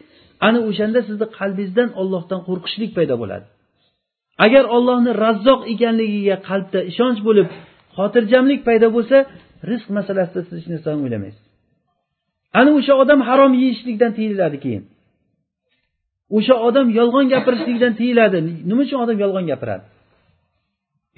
ana 0.47 0.59
o'shanda 0.69 1.01
sizni 1.09 1.27
qalbingizdan 1.39 1.89
ollohdan 2.01 2.41
qo'rqishlik 2.49 2.91
paydo 2.99 3.15
bo'ladi. 3.23 3.47
Agar 4.47 4.65
ollohni 4.77 5.13
razzoq 5.25 5.61
ekanligiga 5.75 6.37
qalbda 6.49 6.81
ishonch 6.91 7.21
bo'lib 7.29 7.47
xotirjamlik 7.97 8.61
paydo 8.69 8.89
bo'lsa 8.97 9.17
rizq 9.69 9.87
masalasida 9.97 10.41
siz 10.47 10.55
hech 10.59 10.69
narsani 10.73 10.99
o'ylamaysiz. 11.05 11.45
Ana 12.59 12.71
o'sha 12.79 12.95
odam 13.03 13.21
harom 13.29 13.53
yeyishlikdan 13.63 14.13
tiyiladi 14.19 14.59
keyin. 14.65 14.83
O'sha 16.37 16.55
odam 16.69 16.87
yolg'on 16.99 17.27
gapirishlikdan 17.35 17.93
tiyiladi. 18.01 18.39
Nima 18.69 18.83
uchun 18.87 18.99
odam 19.05 19.17
yolg'on 19.25 19.45
gapiradi? 19.51 19.85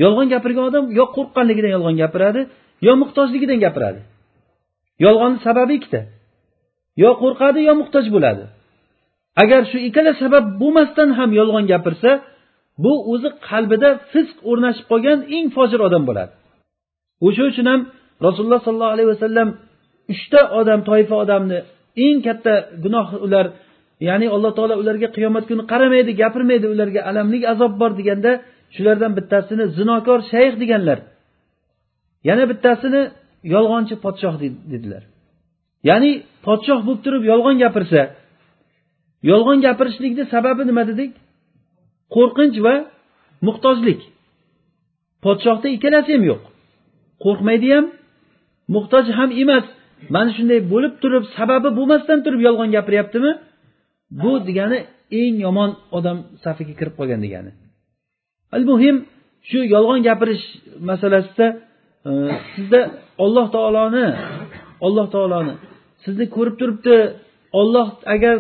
Yolg'on 0.03 0.27
gapirgan 0.33 0.65
odam 0.71 0.85
yo 0.99 1.05
qo'rqqanligidan 1.17 1.71
yolg'on 1.77 1.97
gapiradi 2.03 2.41
yo 2.87 2.93
muhtojligidan 3.03 3.59
gapiradi. 3.65 4.01
Yolg'onni 5.05 5.39
sababi 5.47 5.73
ikkita. 5.79 6.01
Yo 7.03 7.11
qo'rqadi 7.23 7.61
yo 7.69 7.73
muhtoj 7.81 8.07
bo'ladi. 8.17 8.45
Agar 9.43 9.61
shu 9.71 9.79
ikkala 9.89 10.13
sabab 10.23 10.45
bo'lmasdan 10.61 11.09
ham 11.19 11.31
yolg'on 11.41 11.65
gapirsa 11.73 12.11
bu 12.85 12.93
o'zi 13.13 13.29
qalbida 13.49 13.91
fisq 14.13 14.37
o'rnashib 14.51 14.87
qolgan 14.91 15.19
eng 15.37 15.47
fojir 15.57 15.81
odam 15.89 16.03
bo'ladi. 16.09 16.33
O'sha 17.27 17.43
uchun 17.51 17.67
ham 17.73 17.81
rasululloh 18.27 18.61
sollallohu 18.67 18.95
alayhi 18.97 19.11
vasallam 19.15 19.49
uchta 20.13 20.41
odam 20.61 20.81
toifa 20.89 21.15
odamni 21.25 21.59
eng 22.07 22.19
katta 22.27 22.55
gunoh 22.85 23.09
ular 23.27 23.47
ya'ni 24.09 24.27
alloh 24.35 24.53
taolo 24.59 24.75
ularga 24.83 25.09
qiyomat 25.17 25.45
kuni 25.51 25.63
qaramaydi 25.73 26.13
gapirmaydi 26.23 26.67
ularga 26.75 27.01
alamlik 27.11 27.43
azob 27.53 27.73
bor 27.81 27.91
deganda 28.01 28.33
shulardan 28.75 29.13
bittasini 29.19 29.65
zinokor 29.77 30.21
shayx 30.33 30.55
deganlar. 30.63 30.99
Yana 32.29 32.45
bittasini 32.51 33.03
yolg'onchi 33.55 33.95
podshoh 34.05 34.35
dedilar. 34.73 35.03
Ya'ni 35.89 36.11
podshoh 36.47 36.81
bo'lib 36.87 37.01
turib 37.05 37.23
yolg'on 37.33 37.57
gapirsa 37.63 38.01
yolg'on 39.31 39.59
gapirishlikni 39.67 40.25
sababi 40.35 40.63
nima 40.71 40.83
dedik? 40.91 41.13
Qo'rqinch 42.15 42.59
va 42.67 42.75
muhtojlik 43.47 44.01
podshohda 45.25 45.69
ikkalasi 45.77 46.11
ham 46.17 46.25
yo'q. 46.31 46.43
Qo'rqmaydi 47.25 47.69
ham 47.75 47.85
muhtoj 48.75 49.05
ham 49.19 49.31
emas. 49.43 49.65
Mana 50.15 50.31
shunday 50.37 50.61
bo'lib 50.73 50.95
turib 51.03 51.25
sababi 51.37 51.69
bo'lmasdan 51.79 52.19
turib 52.25 52.41
yolg'on 52.47 52.71
gapiryaptimi? 52.77 53.33
Bu 54.23 54.33
degani 54.49 54.79
eng 55.21 55.37
yomon 55.47 55.71
odam 55.99 56.19
safiga 56.45 56.75
kirib 56.81 56.95
qolgan 56.99 57.21
degani. 57.27 57.51
Al 58.57 58.65
muhim 58.71 58.97
shu 59.49 59.59
yolg'on 59.75 60.01
gapirish 60.09 60.45
masalasida 60.89 61.47
e, 62.09 62.11
sizda 62.53 62.81
olloh 63.25 63.47
taoloni 63.55 64.07
olloh 64.87 65.07
taoloni 65.15 65.55
sizni 66.05 66.27
ko'rib 66.37 66.57
turibdi. 66.61 66.97
Olloh 67.61 67.89
agar 68.15 68.37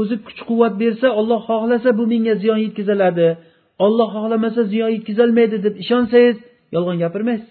o'zi 0.00 0.16
kuch 0.26 0.40
quvvat 0.48 0.74
bersa 0.82 1.06
olloh 1.20 1.40
xohlasa 1.48 1.90
bu 1.98 2.04
menga 2.12 2.34
ziyon 2.42 2.58
yetkaziladi. 2.66 3.28
Olloh 3.84 4.08
xohlamasa 4.16 4.62
ziyon 4.72 4.90
yetkazolmaydi 4.96 5.56
deb 5.66 5.74
ishonsangiz 5.82 6.36
yolg'on 6.74 6.96
gapirmaysiz. 7.04 7.50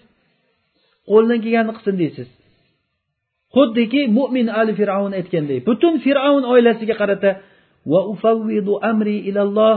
Qo'lidan 1.10 1.38
kelganini 1.44 1.72
qilsin 1.76 1.96
deysiz. 2.02 2.28
Xuddiki 3.54 4.02
mo'min 4.18 4.46
ali 4.60 4.72
fir'avn 4.80 5.12
aytganday 5.20 5.58
butun 5.68 5.94
fir'avn 6.04 6.44
oilasiga 6.52 6.94
qarata 7.00 7.30
va 7.92 8.00
ufavvidu 8.12 8.72
amri 8.90 9.16
ilalloh 9.30 9.74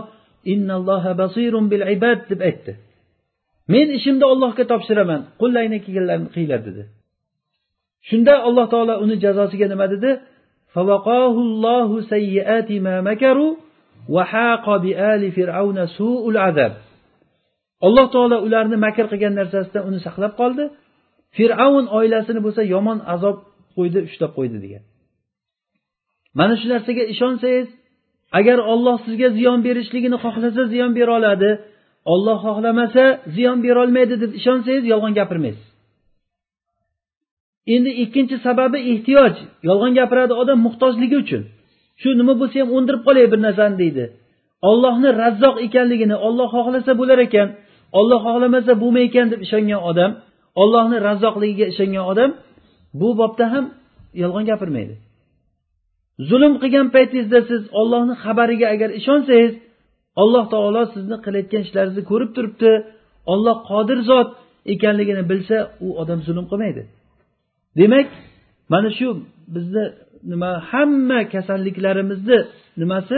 innalloha 0.54 1.12
basirun 1.22 1.66
bil 1.72 1.84
ibad 1.96 2.20
deb 2.32 2.40
aytdi. 2.50 2.72
Men 3.74 3.88
ishimni 3.98 4.26
ollohga 4.34 4.64
topshiraman 4.72 5.22
qo'llaringdan 5.42 5.82
kelganlarini 5.86 6.30
qilinglar 6.34 6.62
dedi. 6.68 6.84
Shunda 8.10 8.34
alloh 8.48 8.66
taolo 8.74 8.94
uni 9.04 9.16
jazosiga 9.24 9.68
nima 9.74 9.88
dedi? 9.94 10.12
Alloh 17.88 18.08
taolo 18.16 18.38
ularni 18.46 18.78
makr 18.86 19.06
qilgan 19.12 19.34
narsasidan 19.40 19.84
uni 19.90 20.00
saqlab 20.08 20.34
qoldi. 20.42 20.64
Fir'avn 21.38 21.86
oilasini 21.98 22.42
bo'lsa 22.46 22.62
yomon 22.74 23.00
azob 23.14 23.38
qo'ydi 23.76 24.00
ushlab 24.08 24.32
qo'ydi 24.38 24.58
degan. 24.66 24.84
Mana 26.40 26.56
shu 26.60 26.68
narsaga 26.74 27.04
ishonsangiz 27.14 27.68
agar 28.40 28.58
olloh 28.72 28.98
sizga 29.06 29.30
ziyon 29.38 29.60
berishligini 29.68 30.18
xohlasa 30.24 30.64
ziyon 30.74 30.92
bera 30.98 31.12
oladi. 31.20 31.52
Olloh 32.14 32.38
xohlamasa 32.46 33.06
ziyon 33.36 33.58
berolmaydi 33.66 34.16
deb 34.24 34.32
ishonsangiz 34.40 34.84
yolg'on 34.92 35.14
gapirmaysiz. 35.20 35.66
Endi 37.76 37.92
ikkinchi 38.04 38.36
sababi 38.48 38.80
ehtiyoj. 38.92 39.36
Yolg'on 39.68 39.94
gapiradi 40.00 40.34
odam 40.42 40.60
muhtojligi 40.66 41.18
uchun. 41.24 41.44
Shu 42.02 42.10
nima 42.20 42.34
bo'lsa 42.42 42.56
ham 42.62 42.70
o'ndirib 42.78 43.02
qolay 43.08 43.26
bir 43.34 43.40
narsani 43.46 43.76
deydi. 43.84 44.06
Ollohni 44.70 45.10
razzoq 45.22 45.56
ekanligini 45.68 46.16
olloh 46.28 46.50
xohlasa 46.56 46.92
bo'lar 47.00 47.20
ekan 47.28 47.48
olloh 48.00 48.20
xohlamasa 48.28 48.72
bo'lmay 48.82 49.04
ekan 49.10 49.28
deb 49.34 49.42
ishongan 49.46 49.82
odam 49.90 50.12
ollohni 50.62 50.98
razzoqligiga 51.08 51.66
ishongan 51.74 52.06
odam 52.12 52.32
bu 53.00 53.10
bobda 53.20 53.46
ham 53.54 53.66
yolg'on 54.22 54.46
gapirmaydi. 54.52 54.96
Zulm 56.30 56.54
qilgan 56.62 56.88
paytingizda 56.96 57.40
siz 57.50 57.62
ollohni 57.80 58.16
xabariga 58.24 58.68
agar 58.76 58.90
ishonsangiz 59.00 59.54
alloh 60.22 60.46
taolo 60.54 60.84
sizni 60.96 61.18
qilayotgan 61.26 61.62
ishlaringizni 61.66 62.04
ko'rib 62.12 62.32
turibdi. 62.36 62.72
Olloh 63.34 63.58
qodir 63.70 64.00
zot 64.10 64.30
ekanligini 64.74 65.24
bilsa 65.32 65.58
u 65.86 65.88
odam 66.02 66.20
zulm 66.28 66.46
qilmaydi. 66.52 66.82
Demak 67.80 68.08
mana 68.74 68.90
shu 68.98 69.08
bizni 69.56 69.86
nima 70.32 70.52
hamma 70.72 71.20
kasalliklarimizni 71.34 72.40
nimasi? 72.82 73.18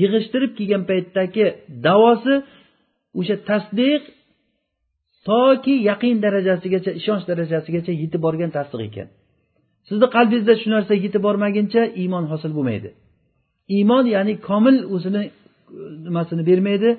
Yig'ishtirib 0.00 0.52
kelgan 0.58 0.82
paytdagi 0.90 1.46
davosi 1.86 2.34
o'sha 3.18 3.36
tasdiq 3.48 4.02
toki 5.28 5.74
yaqin 5.90 6.16
darajasigacha 6.24 6.90
ishonch 7.00 7.24
darajasigacha 7.30 7.92
yetib 8.02 8.20
borgan 8.26 8.50
tasdiq 8.56 8.80
ekan. 8.88 9.08
Sizni 9.88 10.06
qalbingizda 10.16 10.54
shu 10.60 10.68
narsa 10.74 10.92
yetib 11.04 11.22
bormaguncha 11.26 11.82
iymon 12.02 12.24
hosil 12.32 12.52
bo'lmaydi. 12.56 12.90
Iymon 13.76 14.04
ya'ni 14.14 14.34
komil 14.48 14.76
o'zini 14.94 15.22
nimasini 16.06 16.42
bermaydi. 16.50 16.90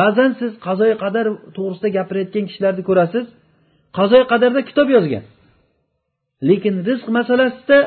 Ba'zan 0.00 0.30
siz 0.40 0.52
qazoyi 0.66 0.94
qadar 1.04 1.26
to'g'risida 1.56 1.88
gapirayotgan 1.96 2.44
kishilarni 2.48 2.82
ko'rasiz 2.88 3.24
qazoy 3.98 4.22
qadarda 4.32 4.60
kitob 4.70 4.88
yozgan. 4.96 5.24
Lekin 6.48 6.74
rizq 6.88 7.06
masalasida 7.18 7.78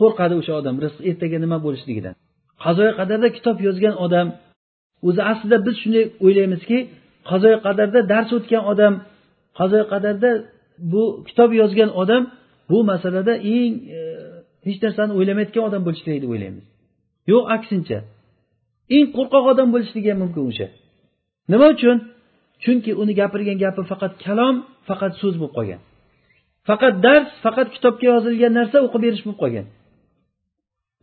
qo'rqadi 0.00 0.34
o'sha 0.40 0.52
odam 0.60 0.76
rizq 0.84 0.98
ertaga 1.10 1.38
nima 1.44 1.58
bo'lishligidan. 1.66 2.14
Qazoyi 2.64 2.92
qadarda 3.00 3.28
kitob 3.36 3.56
yozgan 3.66 3.94
odam 4.06 4.26
o'zi 5.08 5.22
aslida 5.32 5.56
biz 5.66 5.74
shunday 5.82 6.04
o'ylaymizki 6.24 6.78
qazoyi 7.30 7.58
qadarda 7.66 8.00
dars 8.12 8.30
o'tgan 8.36 8.62
odam 8.72 8.94
qazoyi 9.58 9.84
qadarda 9.92 10.30
bu 10.92 11.02
kitob 11.28 11.50
yozgan 11.60 11.90
odam 12.02 12.22
bu 12.70 12.78
masalada 12.90 13.34
eng 13.56 13.74
e, 13.98 14.00
hech 14.66 14.78
narsani 14.84 15.12
o'ylamayotgan 15.18 15.64
odam 15.68 15.82
bo'lishi 15.86 16.02
kerak 16.06 16.20
deb 16.24 16.30
o'ylaymiz. 16.34 16.64
Yo'q 17.32 17.44
aksincha. 17.56 17.98
Eng 18.96 19.06
qo'rqoq 19.16 19.44
odam 19.52 19.68
bo'lishligi 19.74 20.08
ham 20.12 20.18
mumkin 20.24 20.42
o'sha. 20.50 20.66
Nima 21.52 21.66
uchun? 21.74 21.96
Chunki 22.64 22.90
uni 23.02 23.12
gapirgan 23.20 23.58
gapi 23.64 23.82
faqat 23.90 24.12
kalom 24.24 24.54
faqat 24.88 25.12
so'z 25.20 25.34
bo'lib 25.40 25.54
qolgan. 25.58 25.80
Faqat 26.68 26.94
dars 27.06 27.28
faqat 27.44 27.68
kitobga 27.74 28.06
yozilgan 28.12 28.52
narsa 28.58 28.76
o'qib 28.86 29.00
berish 29.06 29.22
bo'lib 29.26 29.40
qolgan. 29.42 29.66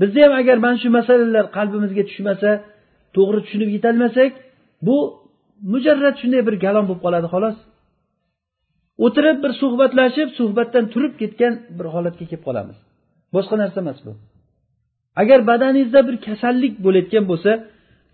Bizni 0.02 0.20
ham 0.26 0.34
agar 0.42 0.58
mana 0.66 0.78
shu 0.82 0.90
masalalar 1.00 1.46
qalbimizga 1.58 2.04
tushmasa 2.10 2.50
to'g'ri 3.16 3.40
tushunib 3.46 3.70
yetolmasak 3.76 4.32
bu 4.88 4.98
mujarrad 5.72 6.16
shunday 6.22 6.42
bir 6.48 6.56
galon 6.66 6.86
bo'lib 6.90 7.02
qoladi 7.06 7.28
xolos. 7.34 7.58
O'tirib 9.06 9.38
bir 9.44 9.52
suhbatlashib 9.62 10.30
suhbatdan 10.40 10.86
turib 10.94 11.14
ketgan 11.22 11.54
bir 11.78 11.88
holatga 11.94 12.26
kelib 12.30 12.44
qolamiz. 12.48 12.78
Boshqa 13.36 13.56
narsa 13.62 13.78
emas 13.84 14.00
bu. 14.06 14.12
Agar 15.22 15.40
badaningizda 15.50 16.00
bir 16.08 16.16
kasallik 16.28 16.74
bo'layotgan 16.86 17.24
bo'lsa 17.32 17.52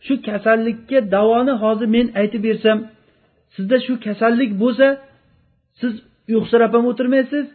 shu 0.05 0.13
kasallikka 0.27 0.99
davoni 1.15 1.53
hozir 1.63 1.87
men 1.95 2.07
aytib 2.21 2.41
bersam 2.47 2.77
sizda 3.55 3.77
shu 3.85 3.93
kasallik 4.07 4.51
bo'lsa 4.63 4.87
siz 5.79 5.93
uyqusirab 6.31 6.71
ham 6.75 6.85
o'tirmaysiz. 6.91 7.45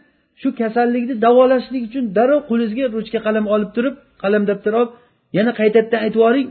Shu 0.41 0.49
kasallikni 0.61 1.15
davolashlik 1.25 1.83
uchun 1.89 2.05
darrov 2.17 2.41
qo'lingizga 2.49 2.85
ruchka 2.95 3.19
qalam 3.27 3.45
olib 3.55 3.71
turib 3.75 3.95
qalam 4.23 4.43
daftar 4.49 4.73
olib 4.79 4.91
yana 5.37 5.51
qaytadan 5.59 5.99
aytib 6.05 6.19
yuboring 6.19 6.49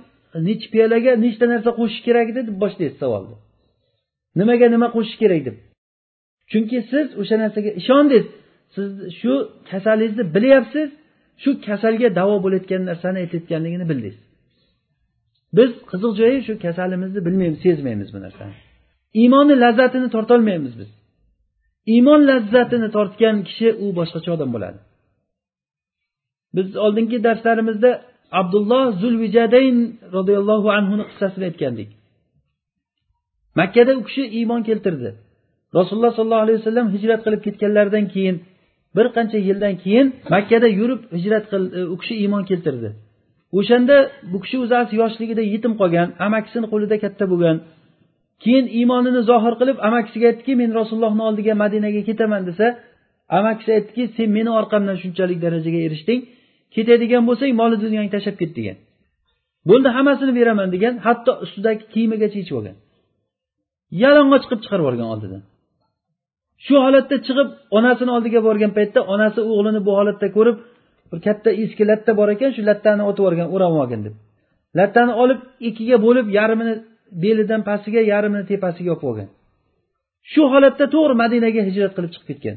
nechi 0.48 0.66
piyolaga 0.72 1.12
nechta 1.24 1.44
narsa 1.52 1.70
qo'shish 1.78 2.02
kerak 2.06 2.26
edi 2.32 2.40
deb 2.48 2.56
boshlaysiz 2.64 2.98
savolni 3.02 3.36
nimaga 4.38 4.66
nima 4.74 4.88
qo'shish 4.96 5.16
kerak 5.22 5.42
deb. 5.48 5.56
Chunki 6.50 6.78
siz 6.90 7.06
o'sha 7.20 7.36
narsaga 7.42 7.70
ishondingiz. 7.80 8.26
Siz 8.74 8.90
shu 9.20 9.32
kasalingizni 9.70 10.24
bilyapsiz 10.36 10.88
shu 11.42 11.50
kasalga 11.66 12.08
davo 12.18 12.36
bo'layotgan 12.44 12.82
narsani 12.90 13.18
aytayotganligini 13.24 13.86
bildingiz. 13.90 14.16
Biz 15.56 15.70
qiziq 15.90 16.12
joyi 16.20 16.38
shu 16.46 16.52
kasalimizni 16.66 17.20
bilmaymiz 17.26 17.60
sezmaymiz 17.66 18.08
bu 18.14 18.18
narsani. 18.26 18.54
Iymonni 19.20 19.54
lazzatini 19.64 20.08
tortolmaymiz 20.14 20.74
biz. 20.80 20.90
Iymon 21.94 22.20
lazzatini 22.30 22.88
tortgan 22.96 23.36
kishi 23.48 23.68
u 23.84 23.86
boshqacha 23.98 24.30
odam 24.36 24.50
bo'ladi. 24.54 24.78
Biz 26.56 26.68
oldingi 26.84 27.18
darslarimizda 27.26 27.90
abdulloh 28.40 28.84
zulvijadayn 29.02 29.76
roziyallohu 30.16 30.68
anhuni 30.78 31.04
qissasini 31.10 31.44
aytgandik. 31.50 31.88
Makkada 33.60 33.92
u 34.00 34.02
kishi 34.08 34.22
iymon 34.38 34.62
keltirdi. 34.68 35.10
Rasululloh 35.78 36.12
sollallohu 36.18 36.44
alayhi 36.46 36.58
vasallam 36.60 36.86
hijrat 36.94 37.20
qilib 37.24 37.40
ketganlaridan 37.46 38.06
keyin 38.14 38.36
bir 38.96 39.06
qancha 39.16 39.38
yildan 39.48 39.74
keyin 39.82 40.06
makkada 40.34 40.68
yurib 40.80 41.00
hijrat 41.16 41.44
qil 41.52 41.62
e, 41.78 41.80
u 41.94 41.96
kishi 42.00 42.14
iymon 42.22 42.44
keltirdi. 42.50 42.88
O'shanda 43.58 43.96
bu 44.32 44.38
kishi 44.44 44.56
o'zi 44.64 44.94
yoshligida 45.02 45.42
yetim 45.54 45.72
qolgan 45.80 46.08
amakisini 46.26 46.66
qo'lida 46.72 46.96
katta 47.04 47.24
bo'lgan. 47.32 47.56
Keyin 48.44 48.66
iymonini 48.78 49.20
zohir 49.30 49.54
qilib 49.60 49.76
amakisiga 49.88 50.26
aytdiki 50.30 50.52
men 50.60 50.70
rasulullohni 50.80 51.22
oldiga 51.28 51.54
madinaga 51.62 52.02
ketaman 52.08 52.42
desa 52.48 52.66
amakisi 53.38 53.70
aytdiki 53.78 54.04
sen 54.16 54.28
meni 54.36 54.50
orqamdan 54.60 54.96
shunchalik 55.02 55.38
darajaga 55.44 55.80
erishding. 55.86 56.20
Ketadigan 56.76 57.22
bo'lsang 57.28 57.52
moli 57.60 57.76
dunyongni 57.84 58.10
tashlab 58.16 58.36
ket 58.40 58.52
degan. 58.58 58.76
Bo'ldi 59.68 59.88
hammasini 59.96 60.32
beraman 60.38 60.68
degan 60.74 60.94
hatto 61.06 61.32
ustidagi 61.44 61.82
kiyimigacha 61.92 62.36
yechib 62.40 62.56
olgan. 62.58 62.76
Yalang'och 64.02 64.44
qilib 64.48 64.60
chiqarib 64.64 64.84
yuborgan 64.84 65.08
oldidan. 65.14 65.42
Shu 66.64 66.74
holatda 66.84 67.16
chiqib 67.26 67.48
onasini 67.78 68.10
oldiga 68.16 68.40
borgan 68.48 68.72
paytda 68.78 69.00
onasi 69.14 69.40
o'g'lini 69.52 69.80
bu 69.86 69.92
holatda 69.98 70.26
ko'rib 70.36 70.56
bir 71.10 71.18
katta 71.26 71.50
eski 71.62 71.82
latta 71.90 72.10
bor 72.18 72.28
ekan 72.34 72.50
shu 72.56 72.62
lattani 72.70 73.02
otib 73.10 73.22
yuborgan 73.22 73.48
o'rab 73.54 73.74
olgin 73.82 74.00
deb. 74.06 74.14
Lattani 74.78 75.12
olib 75.22 75.40
ikkiga 75.68 75.96
bo'lib 76.06 76.26
yarmini 76.38 76.74
belidan 77.24 77.60
pastiga 77.68 78.00
yarmini 78.12 78.44
tepasiga 78.50 78.88
yopib 78.92 79.06
olgan. 79.10 79.28
Shu 80.32 80.42
holatda 80.52 80.84
to'g'ri 80.94 81.14
madinaga 81.22 81.60
hijrat 81.68 81.92
qilib 81.96 82.10
chiqib 82.14 82.26
ketgan. 82.30 82.56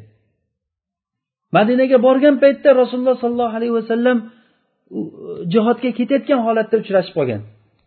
Madinaga 1.56 1.98
borgan 2.08 2.36
paytda 2.43 2.70
rasululloh 2.82 3.16
sollallohu 3.24 3.56
alayhi 3.60 3.76
vasallam 3.80 4.18
jihodga 5.54 5.89
ketayotgan 6.00 6.39
holatda 6.48 6.76
uchrashib 6.84 7.14
qolgan. 7.18 7.41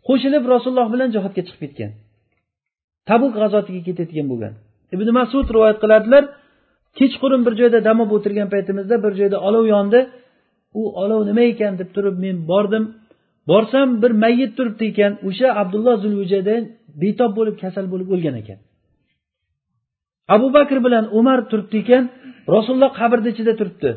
Qo'shilib 0.08 0.44
rasululloh 0.54 0.88
bilan 0.94 1.08
jihodga 1.14 1.42
chiqib 1.46 1.60
ketgan. 1.64 1.90
Tabuk 3.08 3.32
g'azotiga 3.40 3.80
ketayotgan 3.88 4.26
bo'lgan. 4.32 4.52
Ibn 4.94 5.08
masud 5.18 5.46
rivoyat 5.54 5.78
qiladilar 5.82 6.24
kechqurun 6.98 7.40
bir 7.46 7.54
joyda 7.60 7.78
dam 7.88 7.96
olib 8.02 8.12
o'tirgan 8.16 8.48
paytimizda 8.54 8.96
bir 9.04 9.12
joyda 9.20 9.38
olov 9.48 9.64
yondi 9.74 10.00
u 10.80 10.82
olov 11.02 11.20
nima 11.28 11.44
ekan 11.52 11.72
deb 11.80 11.88
turib 11.96 12.16
men 12.24 12.36
bordim. 12.50 12.84
Borsam 13.50 13.88
bir 14.02 14.12
mayyit 14.24 14.52
turibdi 14.58 14.84
ekan 14.92 15.12
o'sha 15.28 15.48
abdulloh 15.60 15.94
zulvijada 16.04 16.54
betob 17.02 17.32
bo'lib 17.38 17.56
kasal 17.62 17.84
bo'lib 17.92 18.08
o'lgan 18.14 18.36
ekan. 18.42 18.58
Abu 20.34 20.48
bakr 20.56 20.78
bilan 20.86 21.04
umar 21.18 21.38
turibdi 21.50 21.76
ekan 21.84 22.04
rasululloh 22.54 22.90
qabrni 23.00 23.28
ichida 23.34 23.52
turibdi. 23.60 23.90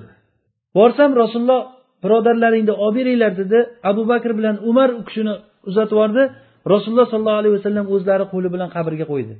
Borsam 0.77 1.11
rasululloh 1.23 1.61
birodarlaringni 2.03 2.73
olib 2.85 2.95
beringlar 2.97 3.31
dedi. 3.41 3.59
Abu 3.89 4.01
bakr 4.11 4.31
bilan 4.39 4.55
umar 4.69 4.89
u 4.99 5.01
kishini 5.07 5.33
uzatib 5.69 5.95
yubordi. 5.95 6.23
Rasululloh 6.73 7.07
sollallohu 7.13 7.39
alayhi 7.41 7.55
vasallam 7.59 7.85
o'zlari 7.95 8.25
qo'li 8.33 8.49
bilan 8.55 8.69
qabrga 8.75 9.05
qo'ydi. 9.11 9.33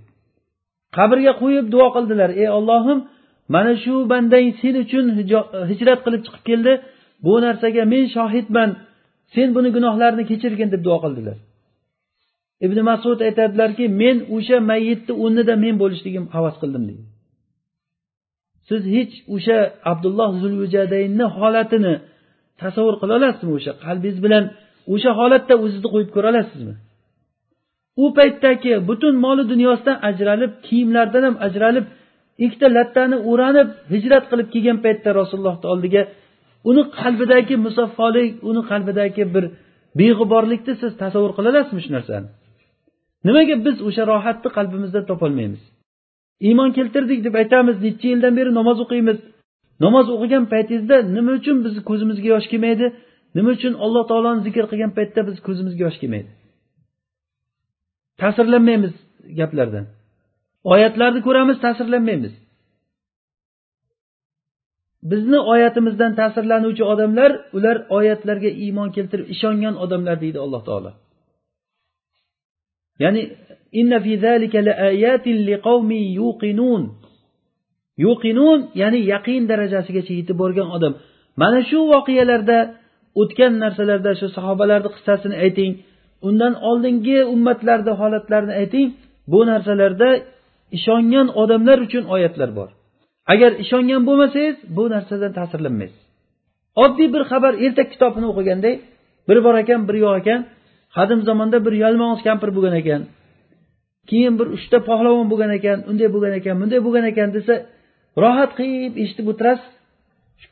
Qabrga 0.98 1.34
qo'yib 1.42 1.66
duo 1.74 1.88
qildilar. 1.96 2.30
Ey 2.42 2.50
ollohim 2.58 3.00
mana 3.56 3.74
shu 3.84 3.94
bandang 4.12 4.48
sen 4.62 4.76
uchun 4.84 5.06
hijrat 5.72 6.00
qilib 6.06 6.22
chiqib 6.26 6.44
keldi. 6.50 6.74
Bu 7.26 7.34
narsaga 7.46 7.84
men 7.94 8.04
shohidman. 8.16 8.70
Sen 9.34 9.48
buni 9.56 9.70
gunohlarini 9.76 10.24
kechirgin 10.32 10.70
deb 10.74 10.82
duo 10.88 10.98
qildilar. 11.04 11.38
Ibn 12.66 12.78
masud 12.90 13.20
aytadilarki 13.28 13.86
men 14.02 14.18
o'sha 14.36 14.58
mayyitni 14.72 15.14
o'rnida 15.24 15.54
men 15.64 15.76
bo'lishligim 15.82 16.26
havas 16.36 16.56
qildim 16.62 16.84
deydi 16.90 17.13
siz 18.70 18.82
hech 18.96 19.14
o'sha 19.36 19.58
abdulloh 19.92 20.30
zulvijadaynni 20.42 21.26
holatini 21.38 21.94
tasavvur 22.62 22.96
qila 23.02 23.14
olasizmi 23.20 23.52
o'sha 23.60 23.72
qalbingiz 23.86 24.18
bilan 24.26 24.44
o'sha 24.94 25.12
holatda 25.20 25.54
o'zingizni 25.64 25.90
qo'yib 25.94 26.10
ko'ra 26.16 26.28
olasizmi? 26.34 26.74
U 28.04 28.06
paytdagi 28.18 28.74
butun 28.90 29.14
moli 29.26 29.44
dunyosidan 29.52 29.98
ajralib 30.10 30.52
kiyimlardan 30.66 31.24
ham 31.28 31.36
ajralib 31.48 31.86
ikkita 32.46 32.68
lattani 32.78 33.18
o'ranib 33.32 33.68
hijrat 33.94 34.24
qilib 34.32 34.48
kelgan 34.54 34.78
paytda 34.86 35.10
rasulullohni 35.20 35.68
oldiga 35.74 36.02
uni 36.70 36.84
qalbidagi 37.00 37.56
musaffolik 37.66 38.30
uni 38.50 38.62
qalbidagi 38.72 39.24
bir 39.36 39.46
beg'uborlikni 40.00 40.74
siz 40.82 40.92
tasavvur 41.04 41.32
qila 41.38 41.48
olasizmi 41.54 41.82
shu 41.86 41.92
narsani? 41.98 42.28
Nimaga 43.28 43.56
biz 43.66 43.78
o'sha 43.88 44.04
rohatni 44.12 44.50
qalbimizda 44.58 45.02
topolmaymiz? 45.12 45.64
Iymon 46.48 46.70
keltirdik 46.78 47.20
deb 47.26 47.36
aytamiz 47.42 47.76
necha 47.86 48.08
yildan 48.14 48.34
beri 48.40 48.52
namoz 48.60 48.78
o'qiymiz. 48.84 49.18
Namoz 49.86 50.06
o'qigan 50.16 50.44
paytingizda 50.54 50.98
nima 51.16 51.32
uchun 51.40 51.58
bizni 51.66 51.82
ko'zimizga 51.90 52.28
yosh 52.34 52.48
kelmaydi? 52.52 52.86
Nima 53.38 53.50
uchun 53.58 53.74
alloh 53.86 54.04
taoloni 54.12 54.42
zikr 54.48 54.64
qilgan 54.72 54.92
paytda 54.98 55.20
biz 55.28 55.38
ko'zimizga 55.48 55.82
yosh 55.88 55.98
kelmaydi? 56.02 56.30
Ta'sirlanmaymiz 58.22 58.94
gaplardan. 59.40 59.86
Oyatlarni 60.74 61.22
ko'ramiz 61.28 61.58
ta'sirlanmaymiz. 61.66 62.34
Bizni 65.12 65.40
oyatimizdan 65.54 66.12
ta'sirlanuvchi 66.20 66.84
odamlar 66.94 67.32
ular 67.58 67.78
oyatlarga 67.98 68.50
iymon 68.64 68.90
keltirib 68.96 69.28
ishongan 69.36 69.76
odamlar 69.84 70.16
deydi 70.24 70.40
alloh 70.46 70.62
taolo. 70.68 70.92
Ya'ni 73.04 73.22
inna 73.80 73.98
fi 74.06 74.12
zalika 74.26 74.58
لآيات 74.68 75.26
لقوم 75.50 75.90
يوقنون 76.20 76.84
yuqinun 78.06 78.60
ya'ni 78.82 79.00
yaqin 79.14 79.42
darajasigacha 79.52 80.14
yetib 80.20 80.38
borgan 80.42 80.68
odam. 80.76 80.94
Mana 81.42 81.60
shu 81.70 81.80
voqealarda 81.94 82.58
o'tgan 83.22 83.54
narsalarda 83.64 84.12
shu 84.20 84.28
sahobalarni 84.38 84.90
qissasini 84.96 85.36
ayting 85.46 85.72
undan 86.28 86.54
oldingi 86.70 87.18
ummatlarni 87.34 87.94
holatlarini 88.02 88.54
ayting 88.62 88.88
bu 89.32 89.40
narsalarda 89.52 90.10
ishongan 90.78 91.28
odamlar 91.42 91.78
uchun 91.86 92.04
oyatlar 92.16 92.50
bor. 92.58 92.70
Agar 93.34 93.52
ishongan 93.64 94.02
bo'lmasangiz 94.08 94.58
bu 94.78 94.84
narsadan 94.94 95.32
ta'sirlanmaysiz. 95.40 96.02
Oddiy 96.84 97.08
bir 97.14 97.24
xabar 97.32 97.54
ertak 97.66 97.88
kitobini 97.94 98.28
o'qiganday 98.32 98.76
bir 99.28 99.38
bor 99.46 99.56
ekan 99.64 99.80
bir 99.88 99.96
yo'q 100.04 100.16
ekan 100.22 100.40
qadim 100.98 101.20
zamonda 101.28 101.58
bir 101.66 101.74
yalmog'iz 101.84 102.22
kampir 102.28 102.50
bo'lgan 102.56 102.76
ekan. 102.82 103.02
Keyin 104.10 104.34
bir 104.40 104.48
uchta 104.58 104.78
pahlavon 104.90 105.28
bo'lgan 105.32 105.52
ekan 105.60 105.78
unday 105.90 106.08
bo'lgan 106.16 106.34
ekan 106.40 106.56
bunday 106.62 106.80
bo'lgan 106.86 107.06
ekan 107.12 107.30
desa 107.38 107.54
rohat 108.24 108.52
qilib 108.60 108.94
eshitib 109.04 109.28
o'tirasiz. 109.34 109.72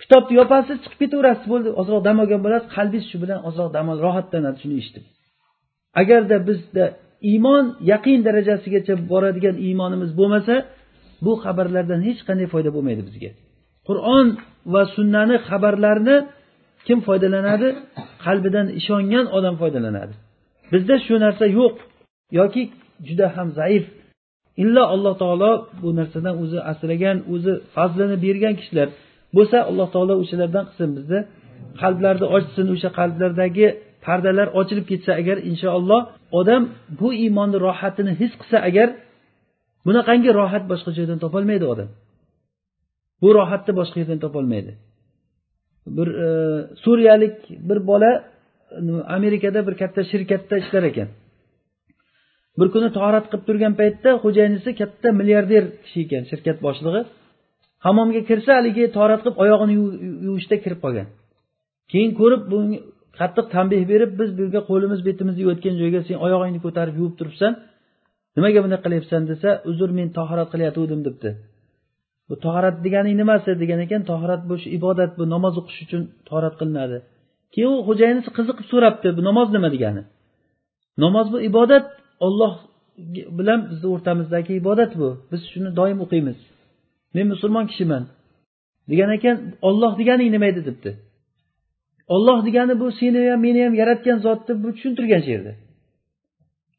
Kitobni 0.02 0.34
yopasiz 0.42 0.78
chiqib 0.84 1.00
ketaverasiz 1.04 1.46
bo'ldi. 1.54 1.70
Ozroq 1.82 2.02
dam 2.08 2.18
olgan 2.24 2.42
bo'lasiz 2.46 2.68
qalbingiz 2.78 3.06
shu 3.12 3.18
bilan 3.24 3.40
ozroq 3.50 3.70
dam 3.76 3.88
ol 3.94 3.98
rohatlanadi 4.06 4.58
shuni 4.62 4.76
eshitib. 4.82 5.04
Agarda 6.02 6.38
bizda 6.50 6.86
iymon 7.32 7.66
yaqin 7.92 8.20
darajasigacha 8.28 8.94
boradigan 9.12 9.56
iymonimiz 9.66 10.12
bo'lmasa 10.20 10.56
bu 11.26 11.32
xabarlardan 11.44 12.00
hech 12.08 12.20
qanday 12.28 12.48
foyda 12.54 12.70
bo'lmaydi 12.76 13.04
bizga. 13.10 13.30
Qur'on 13.88 14.28
va 14.74 14.82
sunnani 14.96 15.36
xabarlarini 15.50 16.18
kim 16.88 17.00
foydalanadi? 17.08 17.68
Qalbidan 18.26 18.68
ishongan 18.80 19.26
odam 19.38 19.56
foydalanadi. 19.62 20.14
Bizda 20.74 20.96
shu 21.06 21.16
narsa 21.26 21.46
yo'q. 21.60 21.76
Yoki 22.40 22.62
juda 23.08 23.28
ham 23.36 23.48
zaif. 23.60 23.86
Illo 24.64 24.84
alloh 24.94 25.14
taolo 25.24 25.52
bu 25.82 25.90
narsadan 26.00 26.36
o'zi 26.44 26.60
asragan 26.72 27.18
o'zi 27.34 27.54
fazlini 27.76 28.18
bergan 28.26 28.54
kishilar. 28.60 28.88
Bo'lsa 29.36 29.58
alloh 29.70 29.88
taolo 29.96 30.14
o'shalardan 30.24 30.64
qilsin 30.70 30.90
bizni. 30.98 31.20
Qalblarni 31.82 32.28
ochsin 32.38 32.66
o'sha 32.74 32.90
qalblardagi 33.00 33.68
pardalar 34.06 34.48
ochilib 34.60 34.86
ketsa 34.92 35.12
agar 35.22 35.38
inshaalloh 35.50 36.02
odam 36.40 36.64
bu 37.00 37.08
iymonni 37.24 37.58
rohatini 37.68 38.14
his 38.22 38.32
qilsa 38.42 38.58
agar 38.70 38.88
bunaqangi 39.86 40.30
rohat 40.40 40.64
boshqa 40.72 40.92
joydan 40.98 41.18
topolmaydi 41.24 41.66
odam. 41.74 41.90
Bu 43.22 43.30
rohatni 43.38 43.74
boshqa 43.80 43.98
yerdan 44.02 44.20
topolmaydi. 44.26 44.72
Bir 45.98 46.08
e, 46.26 46.30
suriyalik 46.84 47.36
bir 47.70 47.80
bola 47.90 48.12
amerikada 49.18 49.60
bir 49.68 49.76
katta 49.82 50.02
shirkatda 50.12 50.56
ishlar 50.64 50.84
ekan. 50.92 51.10
Bir 52.60 52.68
kuni 52.74 52.90
torat 52.98 53.26
qilib 53.32 53.44
turgan 53.48 53.74
paytda 53.82 54.10
xo'jayinisi 54.24 54.70
katta 54.80 55.08
milliarder 55.20 55.64
kishi 55.84 56.00
ekan 56.06 56.24
shirkat 56.32 56.58
boshlig'i. 56.66 57.02
Hammomga 57.86 58.22
kirsa 58.30 58.52
haligi 58.60 58.84
torat 58.98 59.20
qilib 59.24 59.38
oyog'ini 59.44 59.74
yuvishda 60.28 60.56
kirib 60.64 60.80
qolgan. 60.86 61.08
Keyin 61.92 62.12
ko'rib 62.20 62.44
bunga 62.52 62.78
qattiq 63.20 63.46
tanbeh 63.56 63.84
berib 63.92 64.12
biz 64.20 64.30
bu 64.38 64.42
yerga 64.46 64.62
qo'limiz 64.70 65.00
betimizni 65.08 65.42
yuvayotgan 65.44 65.76
joyga 65.82 66.00
sen 66.08 66.18
oyog'ingni 66.26 66.60
ko'tarib 66.66 66.96
yuvib 67.00 67.16
turibsan. 67.20 67.52
Nimaga 68.36 68.60
bunday 68.64 68.80
qilyapsan 68.86 69.22
desa 69.32 69.50
uzr 69.72 69.90
men 69.98 70.08
toharat 70.18 70.48
qilayotgandim 70.54 71.02
debdi. 71.08 71.30
Bu 72.30 72.36
toharat 72.46 72.76
deganing 72.86 73.16
nimasi 73.22 73.52
degan 73.62 73.80
ekan 73.86 74.02
toharat 74.12 74.42
bu 74.50 74.56
ibodat 74.78 75.12
bu 75.20 75.24
namoz 75.34 75.54
o'qish 75.62 75.80
uchun 75.86 76.02
toharat 76.28 76.56
qilinadi. 76.60 76.98
Keyin 77.54 77.72
u 77.76 77.80
xo'jayinisi 77.88 78.30
qiziqib 78.38 78.66
so'rabdi 78.72 79.08
bu 79.18 79.22
namoz 79.30 79.48
nima 79.56 79.70
degani? 79.76 80.04
Namoz 81.04 81.28
bu 81.34 81.38
ibodat 81.50 81.86
olloh 82.26 82.54
bilan 83.40 83.60
bizni 83.70 83.88
o'rtamizdagi 83.94 84.52
ibodat 84.62 84.92
bu. 85.02 85.10
Biz 85.32 85.42
shuni 85.52 85.70
doim 85.80 86.00
o'qiymiz. 86.06 86.40
Men 87.16 87.26
musulmon 87.34 87.66
kishiman. 87.72 88.04
Degan 88.90 89.10
ekan 89.18 89.38
olloh 89.68 89.92
deganing 90.00 90.30
nima 90.36 90.48
edi 90.52 90.62
debdi. 90.70 90.92
Olloh 92.16 92.40
degani 92.48 92.74
bu 92.82 92.88
seni 93.00 93.20
ham 93.32 93.40
meni 93.46 93.60
ham 93.66 93.74
yaratgan 93.82 94.18
zot 94.26 94.40
deb 94.48 94.58
bu 94.64 94.70
tushuntirgan 94.76 95.22
shu 95.26 95.32
yerda 95.36 95.54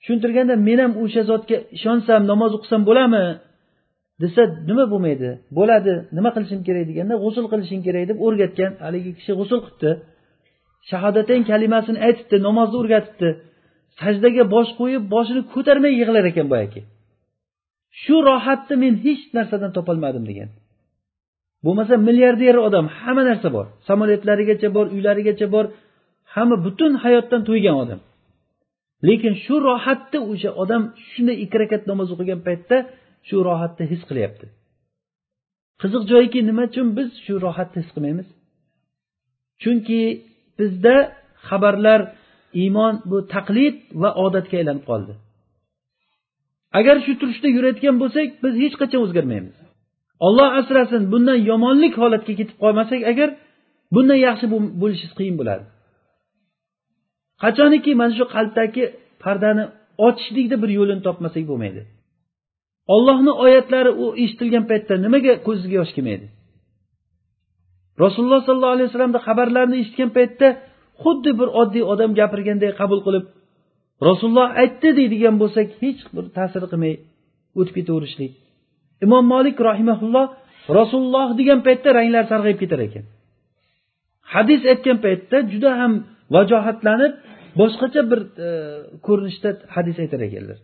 tushuntirganda 0.02 0.54
men 0.68 0.78
ham 0.84 0.92
o'sha 1.02 1.22
zotga 1.30 1.56
ishonsam 1.76 2.20
namoz 2.32 2.52
o'qisam 2.56 2.82
bo'ladimi 2.88 3.24
desa 4.22 4.42
nima 4.68 4.84
bo'lmaydi? 4.92 5.28
Bo'ladi. 5.58 5.92
Nima 6.16 6.30
qilishim 6.34 6.60
kerak 6.66 6.84
deganda 6.90 7.14
g'usul 7.24 7.46
qilishing 7.52 7.80
kerak 7.86 8.04
deb 8.10 8.18
o'rgatgan 8.26 8.72
haligi 8.84 9.10
kishi 9.18 9.32
g'usul 9.38 9.60
qilibdi. 9.64 9.90
Shahodatayn 10.90 11.42
kalimasini 11.50 11.98
aytibdi 12.06 12.36
namozni 12.48 12.76
o'rgatibdi. 12.82 13.28
Sajdaga 14.00 14.44
bosh 14.54 14.70
qo'yib 14.80 15.02
boshini 15.14 15.42
ko'tarmay 15.52 15.92
yig'lar 16.00 16.24
ekan 16.30 16.46
boyagi 16.52 16.80
shu 18.00 18.16
rohatni 18.28 18.74
men 18.82 18.94
hech 19.04 19.22
narsadan 19.36 19.70
topolmadim 19.76 20.24
degan. 20.30 20.50
Bo'lmasa 21.64 21.94
milliarder 22.08 22.56
odam 22.68 22.86
hamma 22.98 23.22
narsa 23.30 23.48
bor. 23.56 23.66
Samolyotlarigacha 23.88 24.68
bor 24.76 24.86
uylarigacha 24.94 25.46
bor 25.54 25.64
hamma 26.34 26.56
butun 26.66 26.92
hayotdan 27.04 27.42
to'ygan 27.48 27.76
odam. 27.82 28.00
Lekin 29.08 29.34
shu 29.44 29.54
rohatni 29.68 30.18
o'sha 30.32 30.50
odam 30.62 30.82
shunday 31.10 31.36
ikki 31.44 31.56
rakat 31.62 31.82
namoz 31.90 32.08
o'qigan 32.14 32.40
paytda 32.46 32.76
shu 33.28 33.36
rohatni 33.48 33.84
his 33.92 34.02
qilyapti. 34.08 34.46
Qiziq 35.82 36.02
joyiki 36.12 36.38
nima 36.48 36.64
uchun 36.70 36.86
biz 36.98 37.08
shu 37.24 37.34
rohatni 37.44 37.78
his 37.82 37.90
qilmaymiz? 37.94 38.28
Chunki 39.62 40.00
bizda 40.58 40.96
xabarlar 41.48 42.00
iymon 42.62 42.94
bu 43.10 43.18
taqlid 43.34 43.76
va 44.02 44.10
odatga 44.24 44.54
aylanib 44.60 44.84
qoldi. 44.90 45.12
Agar 46.78 46.96
shu 47.04 47.12
turishda 47.20 47.48
yurayotgan 47.56 47.96
bo'lsak 48.02 48.28
biz 48.44 48.54
hech 48.62 48.74
qachon 48.80 49.00
o'zgarmaymiz. 49.06 49.56
Olloh 50.26 50.48
asrasin 50.60 51.02
bundan 51.12 51.38
yomonlik 51.50 51.94
holatga 52.02 52.32
ketib 52.40 52.56
qolmasak 52.64 53.00
agar 53.12 53.28
bundan 53.94 54.18
yaxshi 54.26 54.46
bo'lishingiz 54.80 55.14
qiyin 55.18 55.36
bo'ladi. 55.40 55.64
Qachoniki 57.42 57.92
mana 58.00 58.12
shu 58.18 58.24
qalbdagi 58.34 58.84
pardani 59.24 59.64
ochishlikni 60.06 60.56
bir 60.62 60.70
yo'lini 60.78 61.02
topmasak 61.08 61.44
bo'lmaydi. 61.50 61.82
Ollohni 62.94 63.32
oyatlari 63.44 63.90
u 64.04 64.06
eshitilgan 64.22 64.64
paytda 64.70 64.94
nimaga 65.04 65.32
ko'zizga 65.46 65.74
yosh 65.80 65.92
kelmaydi? 65.96 66.26
Rasululloh 68.04 68.40
sollallohu 68.48 68.74
alayhi 68.76 68.88
vasallamni 68.90 69.20
xabarlarini 69.26 69.76
eshitgan 69.82 70.10
paytda 70.18 70.48
xuddi 71.02 71.30
bir 71.40 71.48
oddiy 71.60 71.84
odam 71.92 72.10
gapirganday 72.20 72.70
qabul 72.80 73.00
qilib 73.06 73.24
rasululloh 74.08 74.48
aytdi 74.62 74.88
deydigan 74.98 75.36
bo'lsak 75.42 75.68
hech 75.82 76.00
bir 76.14 76.24
ta'sir 76.36 76.62
qilmay 76.72 76.94
o'tib 77.58 77.74
ketaverishlik. 77.78 78.32
Imom 79.04 79.24
molik 79.34 79.56
rahimaulloh 79.68 80.26
rasululloh 80.78 81.28
degan 81.40 81.60
paytda 81.66 81.88
ranglar 81.98 82.24
sarg'ayib 82.32 82.58
ketar 82.62 82.80
ekan. 82.88 83.04
Hadis 84.34 84.60
aytgan 84.72 84.98
paytda 85.04 85.36
juda 85.52 85.70
ham 85.80 85.92
vajohatlanib 86.34 87.12
boshqacha 87.60 88.02
bir 88.10 88.20
e, 88.46 88.48
ko'rinishda 89.06 89.50
hadis 89.74 89.96
aytar 90.04 90.20
ekanlar. 90.28 90.58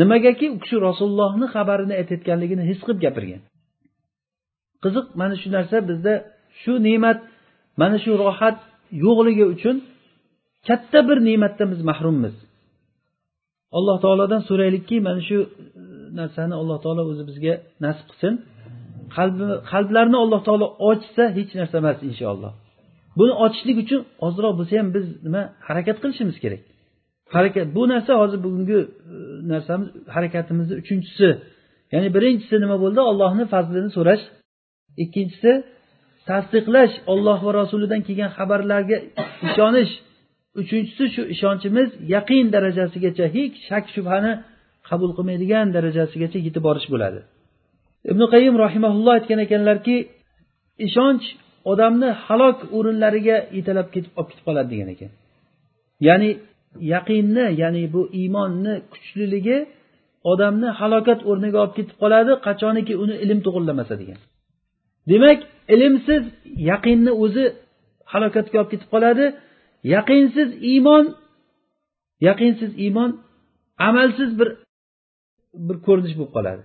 Nimagaki 0.00 0.46
u 0.54 0.56
kishi 0.62 0.76
rasulullohni 0.88 1.46
xabarini 1.54 1.94
aytayotganligini 2.00 2.62
his 2.70 2.78
qilib 2.84 3.00
gapirgan. 3.06 3.42
Qiziq 4.84 5.06
mana 5.20 5.34
shu 5.42 5.48
narsa 5.56 5.76
bizda 5.90 6.14
shu 6.60 6.72
ne'mat 6.86 7.18
mana 7.80 7.96
shu 8.04 8.12
rohat 8.24 8.58
yo'qligi 9.04 9.44
uchun 9.54 9.76
katta 10.68 10.98
bir 11.08 11.18
ne'matdan 11.28 11.68
biz 11.72 11.80
mahrummiz 11.90 12.34
alloh 13.78 13.96
taolodan 14.04 14.42
so'raylikki 14.48 14.96
mana 15.08 15.20
shu 15.28 15.38
e, 15.40 15.82
narsani 16.20 16.54
alloh 16.60 16.78
taolo 16.84 17.02
o'zi 17.10 17.22
bizga 17.30 17.54
nasib 17.84 18.06
qilsin. 18.10 18.34
Qalbi 19.16 19.44
qalblarni 19.72 20.16
alloh 20.24 20.40
taolo 20.48 20.66
ochsa 20.90 21.24
hech 21.38 21.50
narsa 21.60 21.76
emas 21.82 21.98
inshaalloh. 22.10 22.52
Buni 23.18 23.34
ochishlik 23.44 23.76
uchun 23.84 24.00
ozroq 24.26 24.52
bo'lsa 24.58 24.74
ham 24.80 24.88
biz 24.96 25.06
nima 25.26 25.42
harakat 25.68 25.96
qilishimiz 26.02 26.36
kerak. 26.44 26.62
Harakat 27.36 27.66
bu 27.76 27.82
narsa 27.92 28.12
hozir 28.22 28.38
bugungi 28.46 28.78
e, 28.82 28.86
narsamiz 29.52 29.88
harakatimizni 30.14 30.74
uchinchisi. 30.82 31.28
Ya'ni 31.92 32.08
birinchisi 32.16 32.56
nima 32.64 32.76
bo'ldi? 32.84 33.00
Ollohni 33.10 33.44
fazlini 33.54 33.90
so'rash. 33.96 34.24
Ikkinchisi 35.04 35.50
tasdiqlash 36.30 36.94
olloh 37.12 37.38
va 37.46 37.52
rasulidan 37.60 38.00
kelgan 38.06 38.30
xabarlarga 38.38 38.96
ishonish. 39.48 39.92
Uchinchisi 40.60 41.04
shu 41.14 41.22
ishonchimiz 41.34 41.88
yaqin 42.14 42.44
darajasigacha 42.54 43.26
hech 43.36 43.54
shak 43.68 43.84
shubhani 43.94 44.32
qabul 44.88 45.10
qilmaydigan 45.16 45.66
darajasigacha 45.76 46.38
yetib 46.46 46.62
borish 46.68 46.88
bo'ladi. 46.92 47.20
Ibn 48.10 48.22
qayim 48.34 48.54
rahimaulloh 48.64 49.12
aytgan 49.18 49.40
ekanlarki 49.46 49.96
ishonch 50.86 51.24
odamni 51.72 52.10
halok 52.26 52.58
o'rinlariga 52.76 53.36
yetalab 53.58 53.88
ketib 53.94 54.12
olib 54.18 54.28
ketib 54.30 54.44
qoladi 54.48 54.68
degan 54.72 54.88
ekan. 54.94 55.10
Ya'ni 56.08 56.30
yaqinni 56.94 57.46
ya'ni 57.62 57.82
bu 57.94 58.02
iymonni 58.20 58.74
kuchliligi 58.92 59.58
odamni 60.32 60.68
halokat 60.80 61.20
o'rniga 61.30 61.58
olib 61.64 61.74
ketib 61.78 61.96
qoladi 62.02 62.32
qachoniki 62.46 62.94
uni 63.02 63.14
ilm 63.24 63.38
to'g'irlamasa 63.46 63.94
degan. 64.02 64.18
Demak 65.10 65.38
ilmsiz 65.74 66.22
yaqinni 66.70 67.12
o'zi 67.24 67.44
halokatga 68.12 68.56
olib 68.60 68.70
ketib 68.72 68.88
qoladi. 68.94 69.24
Yaqinsiz 69.94 70.48
iymon 70.72 71.04
yaqinsiz 72.28 72.70
iymon 72.84 73.10
amalsiz 73.88 74.30
bir 74.38 74.48
bir 75.68 75.76
ko'rinish 75.86 76.14
bo'lib 76.18 76.32
qoladi. 76.36 76.62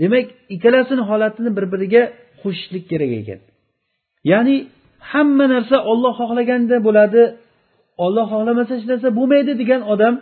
Demak 0.00 0.26
ikkalasini 0.54 1.02
holatini 1.10 1.50
bir 1.56 1.64
biriga 1.72 2.02
qo'shishlik 2.42 2.84
kerak 2.90 3.12
ekan. 3.20 3.40
Ya'ni 4.32 4.56
hamma 5.10 5.46
narsa 5.54 5.76
olloh 5.90 6.12
xohlaganda 6.20 6.76
bo'ladi 6.86 7.22
olloh 8.04 8.26
xohlamasa 8.32 8.72
hech 8.76 8.86
narsa 8.92 9.08
bo'lmaydi 9.18 9.52
degan 9.62 9.82
odam 9.92 10.14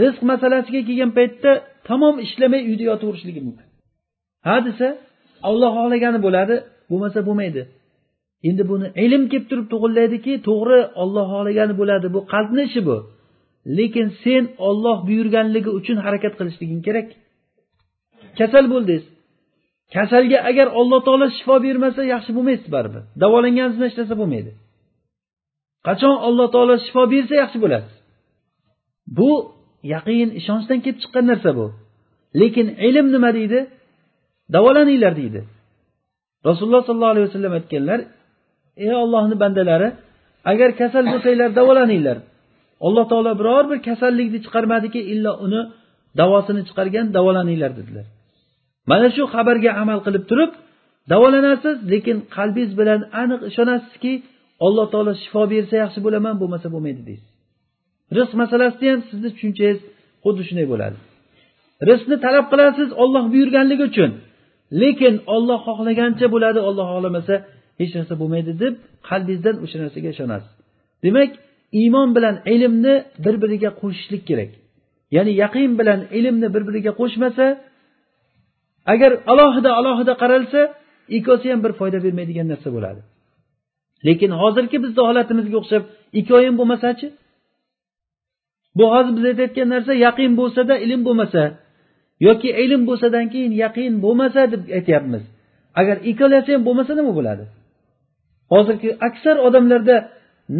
rizq 0.00 0.20
masalasiga 0.30 0.80
kelgan 0.88 1.10
paytda 1.18 1.50
tamom 1.88 2.14
ishlamay 2.26 2.62
uyda 2.70 2.84
yotaverishligi 2.90 3.40
mumkin. 3.46 3.66
Ha 4.46 4.56
desa 4.66 4.86
olloh 5.48 5.70
xohlagani 5.78 6.18
bo'ladi 6.26 6.54
bo'lmasa 6.90 7.20
bo'lmaydi. 7.28 7.62
Endi 8.48 8.62
buni 8.70 8.86
ilm 9.04 9.22
kelib 9.32 9.46
turib 9.50 9.66
to'g'irlaydiki 9.72 10.32
to'g'ri 10.48 10.80
olloh 11.02 11.26
xohlagani 11.34 11.74
bo'ladi. 11.80 12.06
Bu 12.14 12.20
qalbni 12.32 12.62
ishi 12.68 12.80
bu. 12.88 12.96
Lekin 13.78 14.08
sen 14.24 14.44
olloh 14.68 14.96
buyurganligi 15.08 15.70
uchun 15.78 15.96
harakat 16.04 16.34
qilishliging 16.38 16.82
kerak. 16.86 17.08
Kasal 18.38 18.64
bo'ldingiz. 18.72 19.04
Kasalga 19.94 20.38
agar 20.50 20.66
alloh 20.80 21.00
taolo 21.06 21.26
shifo 21.38 21.56
bermasa 21.66 22.00
yaxshi 22.14 22.30
bo'lmaysiz 22.36 22.68
baribir. 22.76 23.02
Davolanganingizni 23.22 23.84
hech 23.88 23.96
narsa 24.00 24.14
bo'lmaydi. 24.20 24.52
Qachon 25.86 26.14
alloh 26.28 26.46
taolo 26.54 26.74
shifo 26.86 27.02
bersa 27.14 27.34
yaxshi 27.42 27.58
bo'lasiz 27.64 27.94
bu 29.18 29.30
yaqin 29.94 30.28
ishonchdan 30.40 30.78
kelib 30.84 30.98
chiqqan 31.02 31.24
narsa 31.30 31.50
bu. 31.58 31.66
Lekin 32.40 32.66
ilm 32.88 33.06
nima 33.14 33.30
deydi? 33.38 33.58
Davolaninglar 34.52 35.16
deydi. 35.16 35.40
Rasululloh 36.48 36.82
sollallohu 36.86 37.12
alayhi 37.14 37.26
vasallam 37.28 37.52
aytganlar 37.58 38.00
ey 38.84 38.94
ollohni 39.02 39.36
bandalari 39.42 39.88
agar 40.50 40.70
kasal 40.80 41.04
bo'lsanglar 41.12 41.50
davolaninglar. 41.60 42.18
Alloh 42.86 43.04
taolo 43.10 43.32
biror 43.40 43.64
bir 43.70 43.78
kasallikni 43.88 44.38
chiqarmadiki 44.44 45.00
illo 45.12 45.32
uni 45.46 45.60
davosini 46.20 46.62
chiqargan 46.68 47.06
davolaninglar 47.16 47.72
dedilar. 47.78 48.06
Mana 48.90 49.08
shu 49.16 49.22
xabarga 49.34 49.70
amal 49.82 49.98
qilib 50.06 50.24
turib 50.30 50.52
davolanasiz 51.12 51.76
lekin 51.92 52.16
qalbingiz 52.36 52.72
bilan 52.80 53.00
aniq 53.22 53.40
ishonasizki 53.50 54.12
alloh 54.66 54.86
taolo 54.92 55.12
shifo 55.22 55.42
bersa 55.52 55.74
yaxshi 55.82 56.00
bo'laman 56.06 56.34
bo'lmasa 56.40 56.66
bo'lmaydi 56.74 57.02
deysiz. 57.08 57.28
Rizq 58.16 58.32
masalasida 58.42 58.86
ham 58.92 59.00
sizni 59.10 59.28
tushunchangiz 59.34 59.78
xuddi 60.24 60.42
shunday 60.48 60.66
bo'ladi. 60.72 60.96
Rizqni 61.88 62.16
talab 62.24 62.46
qilasiz 62.52 62.88
olloh 63.02 63.24
buyurganligi 63.32 63.84
uchun. 63.90 64.10
Lekin 64.82 65.14
olloh 65.34 65.60
xohlagancha 65.66 66.26
bo'ladi 66.34 66.60
olloh 66.68 66.86
xohlamasa 66.92 67.34
hech 67.80 67.92
narsa 67.96 68.14
bo'lmaydi 68.20 68.52
deb 68.62 68.74
qalbingizdan 69.08 69.56
o'sha 69.64 69.76
narsaga 69.82 70.08
ishonasiz. 70.14 70.52
Demak 71.04 71.30
iymon 71.80 72.08
bilan 72.16 72.36
ilmni 72.54 72.94
bir 73.24 73.34
biriga 73.42 73.70
qo'shishlik 73.80 74.22
kerak. 74.28 74.50
Ya'ni 75.16 75.32
yaqin 75.42 75.70
bilan 75.80 76.00
ilmni 76.18 76.48
bir 76.54 76.62
biriga 76.68 76.92
qo'shmasa 77.00 77.44
agar 78.92 79.10
alohida 79.32 79.70
alohida 79.80 80.14
qaralsa 80.22 80.60
ikkovsi 81.16 81.46
ham 81.52 81.60
bir 81.64 81.72
foyda 81.80 81.98
bermaydigan 82.04 82.46
narsa 82.52 82.68
bo'ladi. 82.76 83.00
Lekin 84.06 84.30
hozirgi 84.40 84.76
bizni 84.84 85.02
holatimizga 85.08 85.56
o'xshab 85.62 85.82
ikkoyim 86.20 86.54
bo'lmasachi 86.60 87.06
bu 88.78 88.84
hozir 88.94 89.12
biz 89.16 89.24
aytayotgan 89.30 89.68
narsa 89.74 89.92
yaqin 90.06 90.30
bo'lsada 90.40 90.74
ilm 90.84 91.00
bo'lmasa 91.06 91.42
yoki 92.26 92.50
ilm 92.64 92.82
bo'lsadan 92.88 93.26
keyin 93.32 93.52
yaqin 93.64 93.92
bo'lmasa 94.04 94.40
deb 94.52 94.62
aytyapmiz. 94.78 95.24
Agar 95.80 95.96
ikkalasi 96.10 96.50
ham 96.54 96.62
bo'lmasa 96.68 96.92
nima 96.98 97.12
bo'ladi? 97.18 97.44
Hozirgi 98.52 98.90
aksar 99.08 99.36
odamlarda 99.46 99.96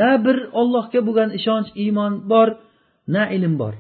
na 0.01 0.11
bir 0.25 0.37
ollohga 0.61 1.01
bo'lgan 1.07 1.31
ishonch 1.39 1.69
iymon 1.83 2.13
bor 2.31 2.49
na 3.15 3.23
ilm 3.37 3.55
bor. 3.63 3.75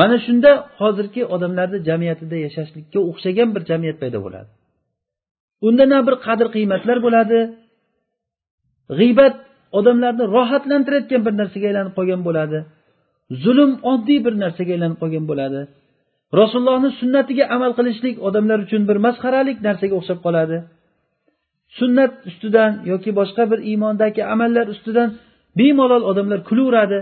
Mana 0.00 0.16
shunda 0.26 0.50
hozirgi 0.80 1.22
odamlarni 1.34 1.78
jamiyatida 1.88 2.36
yashashlikka 2.46 2.98
o'xshagan 3.10 3.48
bir 3.54 3.62
jamiyat 3.70 3.96
paydo 4.02 4.18
bo'ladi. 4.26 4.50
Unda 5.66 5.84
na 5.92 5.98
bir 6.06 6.14
qadr 6.26 6.46
qiymatlar 6.54 6.98
bo'ladi. 7.06 7.38
G'iybat 8.98 9.34
odamlarni 9.78 10.24
rohatlantirayotgan 10.36 11.20
bir 11.26 11.34
narsaga 11.40 11.66
aylanib 11.70 11.94
qolgan 11.98 12.20
bo'ladi. 12.28 12.58
Zulm 13.42 13.72
oddiy 13.92 14.18
bir 14.26 14.34
narsaga 14.42 14.72
aylanib 14.76 14.98
qolgan 15.02 15.24
bo'ladi. 15.30 15.60
Rasulullohni 16.40 16.90
sunnatiga 17.00 17.44
amal 17.56 17.72
qilishlik 17.78 18.16
odamlar 18.28 18.58
uchun 18.66 18.82
bir 18.88 18.98
masxaralik 19.06 19.58
narsaga 19.66 19.94
o'xshab 20.00 20.18
qoladi. 20.26 20.58
Sunnat 21.78 22.12
ustidan 22.28 22.72
yoki 22.92 23.10
boshqa 23.20 23.44
bir 23.50 23.60
iymondagi 23.70 24.22
amallar 24.34 24.66
ustidan 24.74 25.08
bemalol 25.58 26.02
odamlar 26.10 26.40
kulaveradi 26.48 26.98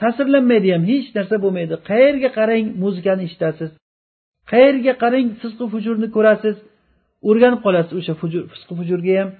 ta'sirlanmaydi 0.00 0.68
ham 0.74 0.84
hech 0.90 1.08
narsa 1.16 1.36
bo'lmaydi. 1.44 1.74
Qayerga 1.90 2.30
qarang 2.38 2.66
muzikani 2.82 3.22
eshitasiz. 3.28 3.70
Qayerga 4.52 4.94
qarang 5.02 5.28
fisqi 5.42 5.64
fujurni 5.72 6.08
ko'rasiz. 6.16 6.56
O'rganib 7.28 7.60
qolasiz 7.66 7.94
o'sha 8.00 8.14
fujur 8.20 8.42
fisqi 8.52 8.74
fujurga 8.80 9.12
ham. 9.20 9.30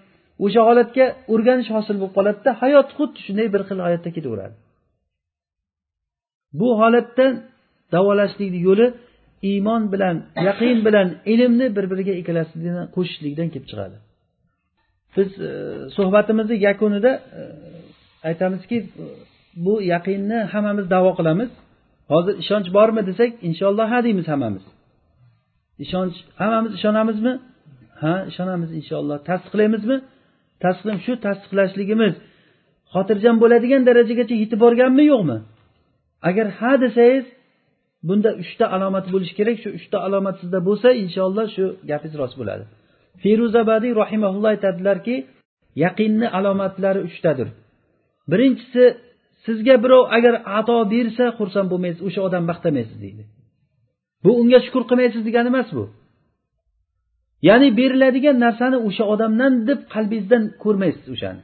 O'sha 0.44 0.60
holatga 0.68 1.06
o'rganish 1.32 1.70
hosil 1.76 1.96
bo'lib 2.00 2.14
qoladida 2.18 2.50
hayot 2.62 2.88
xuddi 2.96 3.18
shunday 3.26 3.48
bir 3.54 3.62
xil 3.68 3.78
hayotda 3.86 4.10
ketaveradi. 4.16 4.54
Bu 6.58 6.68
holatdan 6.80 7.32
davolashlikni 7.94 8.60
yo'li 8.68 8.86
iymon 9.50 9.82
bilan 9.92 10.16
yaqin 10.48 10.78
bilan 10.86 11.08
ilmni 11.32 11.66
bir 11.76 11.84
biriga 11.90 12.14
ikkalasini 12.20 12.82
qo'shishlikdan 12.96 13.48
kelib 13.52 13.66
chiqadi. 13.70 13.96
Biz 15.16 15.30
e, 15.48 15.50
suhbatimizni 15.96 16.56
yakunida 16.68 17.12
e, 17.38 17.42
aytamizki 18.28 18.78
bu 19.64 19.74
yaqinni 19.94 20.38
hammamiz 20.52 20.86
davo 20.94 21.10
qilamiz. 21.18 21.50
Hozir 22.12 22.34
ishonch 22.42 22.68
bormi 22.76 23.02
desak 23.10 23.30
inshaalloh 23.48 23.86
ha 23.92 23.98
deymiz 24.06 24.26
hammamiz. 24.32 24.64
Ishonch 25.84 26.16
hammamiz 26.40 26.72
ishonamizmi? 26.78 27.32
Ha 28.02 28.14
ishonamiz 28.30 28.70
inshaalloh. 28.78 29.16
Tasdiqlaymizmi? 29.28 29.96
Tasdiq 30.64 30.98
shu 31.06 31.12
tasdiqlashligimiz 31.26 32.14
xotirjam 32.94 33.36
bo'ladigan 33.42 33.82
darajagacha 33.88 34.34
yetib 34.42 34.58
borganmi 34.64 35.04
yo'qmi? 35.12 35.38
Agar 36.28 36.46
ha 36.58 36.72
desangiz 36.84 37.26
bunda 38.08 38.30
uchta 38.42 38.64
alomat 38.76 39.06
bo'lishi 39.12 39.34
kerak. 39.38 39.56
Shu 39.62 39.68
uchta 39.78 39.96
alomat 40.06 40.36
sizda 40.42 40.58
bo'lsa 40.68 40.88
inshaalloh 41.02 41.46
shu 41.56 41.64
gapingiz 41.90 42.14
rost 42.22 42.36
bo'ladi. 42.40 42.64
Feruzabadiy 43.22 43.92
rahimaulloh 44.02 44.50
aytadilarki 44.54 45.14
yaqinni 45.84 46.28
alomatlari 46.38 47.00
uchtadir. 47.08 47.48
Birinchisi 48.32 48.84
sizga 49.46 49.74
birov 49.84 50.04
agar 50.16 50.34
ato 50.58 50.78
bersa 50.94 51.24
xursand 51.38 51.68
bo'lmaysiz 51.72 52.02
o'sha 52.08 52.20
odam 52.28 52.42
maqtamaysiz 52.50 52.98
deydi. 53.04 53.22
Bu 54.24 54.30
unga 54.40 54.58
shukur 54.66 54.82
qilmaysiz 54.90 55.22
degani 55.28 55.48
emas 55.52 55.68
bu. 55.76 55.84
Ya'ni 57.48 57.68
beriladigan 57.80 58.36
narsani 58.44 58.78
o'sha 58.88 59.04
odamdan 59.14 59.52
deb 59.68 59.80
qalbingizdan 59.94 60.42
ko'rmaysiz 60.62 61.06
o'shani. 61.14 61.40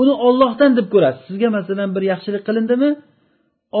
Uni 0.00 0.14
ollohdan 0.26 0.72
deb 0.78 0.86
ko'rasiz. 0.94 1.22
Sizga 1.28 1.48
masalan 1.58 1.88
bir 1.96 2.02
yaxshilik 2.12 2.42
qilindimi? 2.48 2.90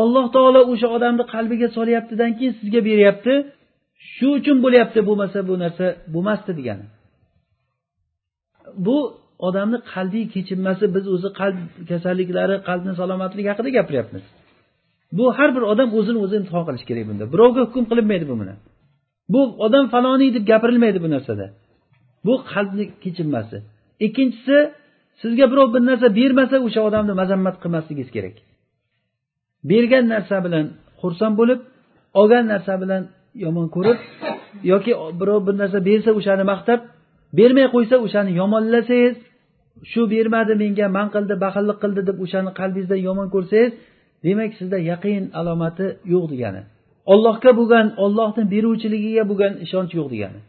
Alloh 0.00 0.26
taolo 0.34 0.60
o'sha 0.72 0.88
odamni 0.96 1.24
qalbiga 1.34 1.68
solyaptidan 1.76 2.30
keyin 2.38 2.54
sizga 2.60 2.80
beryapti. 2.88 3.34
Shu 4.14 4.28
uchun 4.38 4.56
bo'lyapti 4.64 5.00
bo'lmasa 5.08 5.38
bu 5.48 5.54
narsa 5.62 5.86
bo'lmasdi 6.14 6.52
degani. 6.58 6.86
Bu 8.86 8.96
odamni 9.48 9.78
qalbiy 9.92 10.24
kechinmasi 10.34 10.84
biz 10.94 11.04
o'zi 11.14 11.28
qalb 11.40 11.58
kasalliklari 11.90 12.56
qalbni 12.68 12.92
salomatligi 13.00 13.48
haqida 13.52 13.70
gapiryapmiz. 13.78 14.24
Bu 15.18 15.24
har 15.36 15.50
bir 15.56 15.62
odam 15.72 15.88
o'zini 15.98 16.18
o'zi 16.24 16.34
imtihon 16.40 16.64
qilishi 16.68 16.86
kerak 16.90 17.04
bunda. 17.10 17.24
Birovga 17.34 17.60
hukm 17.66 17.84
qilinmaydi 17.90 18.24
bu 18.30 18.34
bilan 18.42 18.58
bu 19.32 19.40
odam 19.66 19.84
faloniy 19.94 20.30
deb 20.36 20.44
gapirilmaydi 20.52 20.98
bu 21.04 21.08
narsada. 21.14 21.46
Bu 22.26 22.34
qalbni 22.52 22.84
kechinmasi. 23.04 23.56
Ikkinchisi 24.06 24.56
sizga 25.22 25.46
birov 25.52 25.68
bir 25.74 25.82
narsa 25.90 26.06
bermasa 26.18 26.56
o'sha 26.66 26.80
odamni 26.88 27.12
mazammat 27.20 27.56
qilmasligingiz 27.62 28.10
kerak. 28.16 28.36
Bergan 29.70 30.04
narsa 30.14 30.36
bilan 30.44 30.66
xursand 31.00 31.34
bo'lib 31.40 31.60
olgan 32.20 32.44
narsa 32.52 32.74
bilan 32.82 33.02
yomon 33.44 33.66
ko'rib 33.74 33.98
yoki 34.72 34.92
birov 35.20 35.40
bir 35.46 35.54
narsa 35.62 35.78
bersa 35.88 36.10
o'shani 36.18 36.44
maqtab 36.52 36.80
bermay 37.38 37.66
qo'ysa 37.74 37.96
o'shani 38.06 38.30
yomonlasangiz 38.40 39.16
shu 39.90 40.00
bermadi 40.12 40.52
menga 40.62 40.86
man 40.96 41.06
qildi 41.14 41.34
baxillik 41.44 41.78
qildi 41.82 42.02
deb 42.08 42.16
o'shani 42.24 42.50
qalbingizdan 42.60 43.00
yomon 43.08 43.28
ko'rsangiz 43.34 43.72
demak 44.24 44.50
sizda 44.58 44.78
yaqin 44.90 45.22
alomati 45.40 45.86
yo'q 46.12 46.24
degani. 46.32 46.62
Ollohga 47.12 47.50
bo'lgan 47.58 47.86
ollohni 48.04 48.44
beruvchiligiga 48.52 49.22
bo'lgan 49.30 49.52
ishonch 49.64 49.92
yo'q 49.98 50.08
degani. 50.14 50.40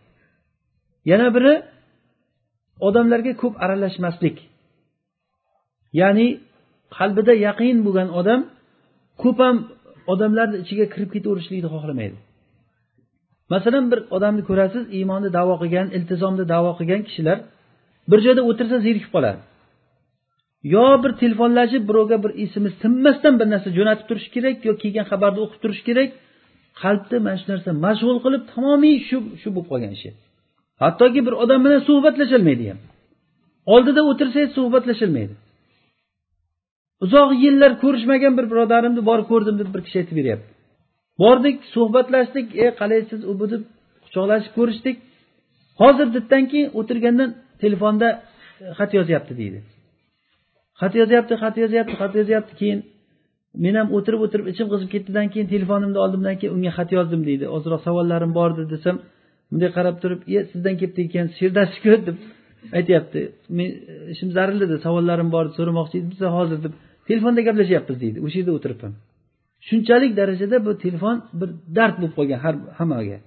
Yana 1.11 1.27
biri 1.35 1.53
odamlarga 2.87 3.33
ko'p 3.41 3.53
aralashmaslik. 3.63 4.37
Ya'ni 5.99 6.27
qalbida 6.97 7.33
yaqin 7.47 7.75
bo'lgan 7.85 8.09
odam 8.19 8.41
ko'p 9.23 9.37
ham 9.45 9.57
odamlarni 10.13 10.57
ichiga 10.63 10.85
kirib 10.93 11.09
ketaverishlikni 11.15 11.69
xohlamaydi. 11.75 12.17
Masalan 13.53 13.85
bir 13.91 13.99
odamni 14.15 14.43
ko'rasiz 14.49 14.83
iymonni 14.97 15.29
davo 15.37 15.55
qilgan 15.61 15.87
iltizomni 15.97 16.45
davo 16.53 16.71
qilgan 16.79 17.01
kishilar 17.07 17.37
bir 18.11 18.19
joyda 18.25 18.41
o'tirsa 18.49 18.77
zerikib 18.85 19.11
qoladi 19.15 19.39
yo 20.63 20.85
bir 21.03 21.11
telefonlashib 21.21 21.83
birovga 21.89 22.17
bir 22.23 22.31
esimi 22.43 22.69
sinmasdan 22.81 23.33
bir 23.39 23.47
narsa 23.53 23.69
jo'natib 23.77 24.05
turish 24.09 24.29
kerak 24.35 24.55
yo 24.67 24.73
kelgan 24.81 25.05
xabarni 25.11 25.39
o'qib 25.45 25.59
turish 25.63 25.81
kerak 25.87 26.09
qalbni 26.81 27.17
mana 27.25 27.37
shu 27.41 27.47
narsa 27.53 27.69
mashg'ul 27.85 28.19
qilib 28.25 28.43
tamomiy 28.53 28.95
shu 29.07 29.17
shu 29.41 29.49
bo'lib 29.55 29.67
qolgan 29.71 29.91
ishi. 29.97 30.09
Hattoki 30.83 31.19
bir 31.27 31.33
odam 31.43 31.59
bilan 31.65 31.81
suhbatlasholmaydi 31.89 32.65
ham. 32.71 32.79
Oldida 33.73 34.01
o'tirsangiz 34.11 34.51
suhbatlasholmaydi 34.57 35.33
uzoq 37.05 37.29
yillar 37.43 37.71
ko'rishmagan 37.83 38.33
bir 38.37 38.45
birodarimni 38.51 39.01
borib 39.09 39.27
ko'rdim 39.31 39.55
deb 39.61 39.69
bir 39.73 39.81
kishi 39.85 39.97
aytib 40.01 40.15
beryapti. 40.19 40.49
Bordik 41.23 41.57
suhbatlashdik 41.73 42.47
e 42.63 42.65
qalaysiz 42.79 43.21
u 43.29 43.33
bu 43.39 43.45
deb 43.53 43.63
quchoqlashib 44.03 44.53
ko'rishdik. 44.59 44.97
Hozir 45.81 46.07
deddan 46.15 46.43
keyin 46.51 46.69
o'tirgandan 46.79 47.29
telefonda 47.63 48.07
xat 48.77 48.91
yozyapti 48.97 49.33
deydi. 49.41 49.59
Xat 50.81 50.93
yozyapti 51.01 51.33
xat 51.43 51.55
yozyapti 51.63 51.93
xat 52.01 52.13
yozyapti. 52.19 52.53
Keyin 52.61 52.79
men 53.63 53.75
ham 53.79 53.87
o'tirib 53.97 54.21
o'tirib 54.25 54.45
ichim 54.53 54.67
qizib 54.73 54.89
ketdidan 54.93 55.27
keyin 55.33 55.47
telefonimni 55.53 55.99
oldimdan 56.05 56.35
keyin 56.39 56.53
unga 56.57 56.71
xat 56.77 56.89
yozdim 56.97 57.21
deydi. 57.29 57.45
Ozroq 57.55 57.81
savollarim 57.87 58.31
bor 58.39 58.49
edi 58.55 58.65
desam 58.75 58.95
bunday 59.49 59.69
qarab 59.77 59.95
turib 60.03 60.21
e 60.37 60.39
sizdan 60.51 60.75
kelibdi 60.79 61.01
ekan 61.07 61.27
sherdasiku 61.39 61.93
deb 62.07 62.17
aytyapti. 62.79 63.19
Men 63.57 63.67
ishim 64.13 64.29
zaril 64.37 64.59
edi 64.67 64.75
savollarim 64.85 65.29
bor 65.35 65.43
edi 65.47 65.53
so'ramoqchi 65.59 65.95
edim 65.99 66.11
desa 66.15 66.29
hozir 66.37 66.59
deb 66.65 66.73
telefonda 67.09 67.41
gaplashyapmiz 67.47 67.97
deydi. 68.03 68.17
O'sha 68.25 68.37
yerda 68.39 68.53
o'tiribman. 68.57 68.93
Shunchalik 69.67 70.11
darajada 70.19 70.57
bu 70.65 70.71
telefon 70.85 71.17
bir 71.39 71.49
dard 71.77 71.95
bo'lib 71.99 72.13
qolgan 72.17 72.39
har 72.45 72.55
hammaga. 72.79 73.17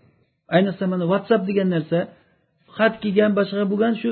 Ayniqsa 0.56 0.84
mana 0.92 1.04
whatsapp 1.12 1.42
degan 1.50 1.68
narsa 1.76 1.98
xat 2.76 2.94
kelgan 3.02 3.32
boshqa 3.38 3.64
bo'lgan 3.72 3.94
shu 4.02 4.10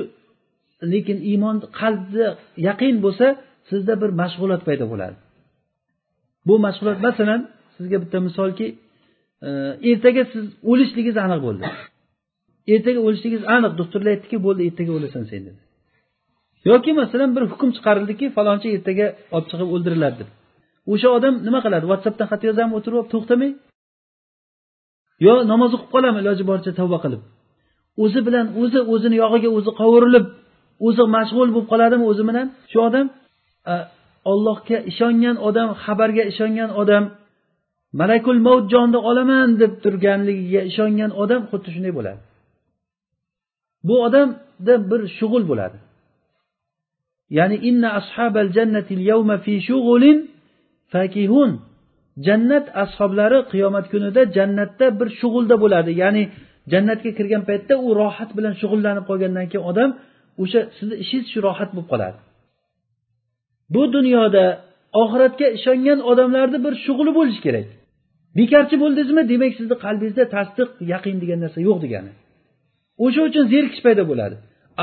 lekin 0.93 1.17
iymon 1.31 1.57
qalbda 1.79 2.25
yaqin 2.67 2.95
bo'lsa 3.05 3.25
sizda 3.69 3.93
bir 4.01 4.11
mashg'ulot 4.21 4.61
paydo 4.67 4.85
bo'ladi. 4.93 5.15
Bu 6.47 6.55
mashg'ulot 6.65 6.99
masalan 7.07 7.41
sizga 7.75 7.97
bitta 8.03 8.17
misolki 8.27 8.67
e, 9.47 9.49
ertaga 9.89 10.23
siz 10.33 10.45
o'lishligingiz 10.71 11.17
aniq 11.25 11.39
bo'ldi. 11.47 11.63
Ertaga 12.73 12.99
o'lishligingiz 13.07 13.45
aniq. 13.55 13.71
Doktorlar 13.79 14.11
aytdiki 14.15 14.37
bo'ldi 14.45 14.61
ertaga 14.69 14.91
o'lasan 14.97 15.23
sen 15.31 15.41
dedi. 15.47 15.61
Yoki 16.69 16.91
masalan 17.01 17.29
bir 17.35 17.43
hukm 17.51 17.69
chiqarildiki 17.75 18.25
falonchi 18.37 18.67
ertaga 18.75 19.07
olib 19.35 19.47
chiqib 19.51 19.69
o'ldiriladi 19.75 20.15
deb. 20.21 20.29
O'sha 20.91 21.09
odam 21.17 21.33
nima 21.47 21.59
qiladi? 21.65 21.85
Whatsappdan 21.91 22.27
xat 22.31 22.41
yozadimi 22.47 22.73
o'tirib 22.77 22.97
olib 23.01 23.09
to'xtamay. 23.13 23.51
Yo 25.25 25.33
namoz 25.51 25.71
o'qib 25.75 25.89
qoladimi 25.95 26.19
iloji 26.23 26.43
boricha 26.49 26.71
tavba 26.79 26.97
qilib. 27.03 27.21
O'zi 28.03 28.19
bilan 28.27 28.45
o'zi 28.61 28.79
o'zini 28.93 29.15
yog'iga 29.23 29.49
o'zi 29.57 29.71
qovurilib 29.81 30.25
o'zi 30.87 31.03
mashg'ul 31.15 31.49
bo'lib 31.55 31.67
qoladimi 31.71 32.05
o'zi 32.11 32.23
bilan? 32.29 32.47
Shu 32.71 32.79
odam 32.87 33.05
ollohga 34.31 34.77
ishongan 34.91 35.35
odam 35.47 35.67
xabarga 35.83 36.23
ishongan 36.31 36.69
odam 36.81 37.03
malakul 37.99 38.39
mavt 38.47 38.65
jonni 38.73 38.99
olaman 39.09 39.47
deb 39.61 39.71
turganligiga 39.83 40.61
ishongan 40.71 41.11
odam 41.23 41.41
xuddi 41.49 41.69
shunday 41.75 41.93
bo'ladi. 41.99 42.19
Bu 43.87 43.95
odamda 44.07 44.73
bir 44.89 45.01
shug'ul 45.17 45.43
bo'ladi. 45.51 45.77
Ya'ni 47.37 47.57
inna 47.69 47.89
ashabal 47.99 48.49
jannatil 48.57 49.03
yawma 49.11 49.35
fi 49.45 49.53
shughulin 49.69 50.17
fakihun. 50.93 51.51
Jannat 52.27 52.65
ashoblari 52.83 53.39
qiyomat 53.51 53.85
kunida 53.93 54.21
jannatda 54.37 54.85
bir 54.99 55.07
shug'ulda 55.19 55.55
bo'ladi. 55.63 55.91
Ya'ni 56.03 56.23
jannatga 56.71 57.11
kirgan 57.17 57.43
paytda 57.49 57.73
u 57.87 57.89
rohat 58.01 58.29
bilan 58.37 58.53
shug'ullanib 58.61 59.05
qolgandan 59.09 59.45
keyin 59.51 59.65
odam 59.71 59.89
o'sha 60.43 60.59
sizni 60.77 60.95
ishingiz 61.03 61.27
shu 61.33 61.39
rohat 61.47 61.69
bo'lib 61.75 61.87
qoladi. 61.93 62.17
Bu 63.73 63.83
dunyoda 63.95 64.45
oxiratga 65.01 65.47
ishongan 65.57 65.99
odamlarni 66.11 66.59
bir 66.65 66.73
shug'uli 66.85 67.11
bo'lishi 67.19 67.41
kerak. 67.45 67.67
Bekorchi 68.37 68.75
bo'ldingizmi 68.83 69.23
demak 69.31 69.51
sizni 69.59 69.75
qalbingizda 69.85 70.25
tasdiq 70.35 70.69
yaqin 70.93 71.15
degan 71.23 71.39
narsa 71.43 71.59
yo'q 71.67 71.77
degani. 71.85 72.11
O'sha 73.05 73.21
uchun 73.29 73.45
zerikish 73.53 73.81
paydo 73.85 74.03
bo'ladi. 74.11 74.35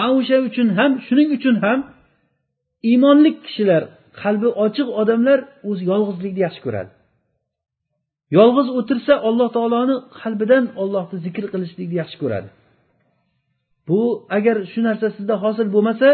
A 0.02 0.04
o'sha 0.18 0.36
uchun 0.48 0.68
ham 0.78 0.92
shuning 1.06 1.28
uchun 1.38 1.56
ham 1.64 1.78
iymonli 2.88 3.30
kishilar 3.44 3.82
qalbi 4.22 4.48
ochiq 4.64 4.88
odamlar 5.00 5.38
o'zi 5.68 5.82
yolg'izlikni 5.92 6.40
yaxshi 6.46 6.60
ko'radi. 6.66 6.90
Yolg'iz 8.36 8.68
o'tirsa 8.78 9.14
alloh 9.28 9.48
taoloni 9.56 9.96
qalbidan 10.20 10.64
ollohni 10.82 11.16
zikr 11.26 11.44
qilishlikni 11.52 11.96
yaxshi 12.02 12.18
ko'radi. 12.22 12.48
Bu 13.88 14.00
agar 14.36 14.56
shu 14.72 14.80
narsa 14.88 15.06
sizda 15.16 15.34
hosil 15.44 15.68
bo'lmasa 15.74 16.08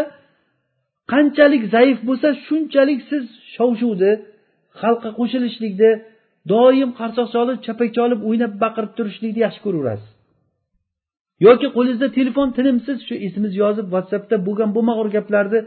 qanchalik 1.11 1.63
zaif 1.75 1.97
bo'lsa 2.07 2.27
shunchalik 2.45 2.99
siz 3.09 3.23
shov 3.55 3.71
shuvni 3.81 4.11
xalqqa 4.81 5.09
qo'shilishlikni 5.19 5.91
doim 6.51 6.89
qarsoq 6.99 7.27
cholib 7.35 7.57
chapak 7.65 7.89
cholib 7.97 8.19
o'ynab 8.29 8.53
baqirib 8.63 8.91
turishlikni 8.97 9.41
yaxshi 9.45 9.61
ko'raverasiz 9.65 10.09
yoki 11.45 11.67
qo'lingizda 11.75 12.07
telefon 12.17 12.47
tinimsiz 12.57 12.97
shu 13.07 13.15
esimiz 13.27 13.53
yozib 13.63 13.87
whatsappda 13.93 14.35
bo'lgan 14.47 14.69
bo'lmag'ur 14.75 15.07
gaplarni 15.17 15.59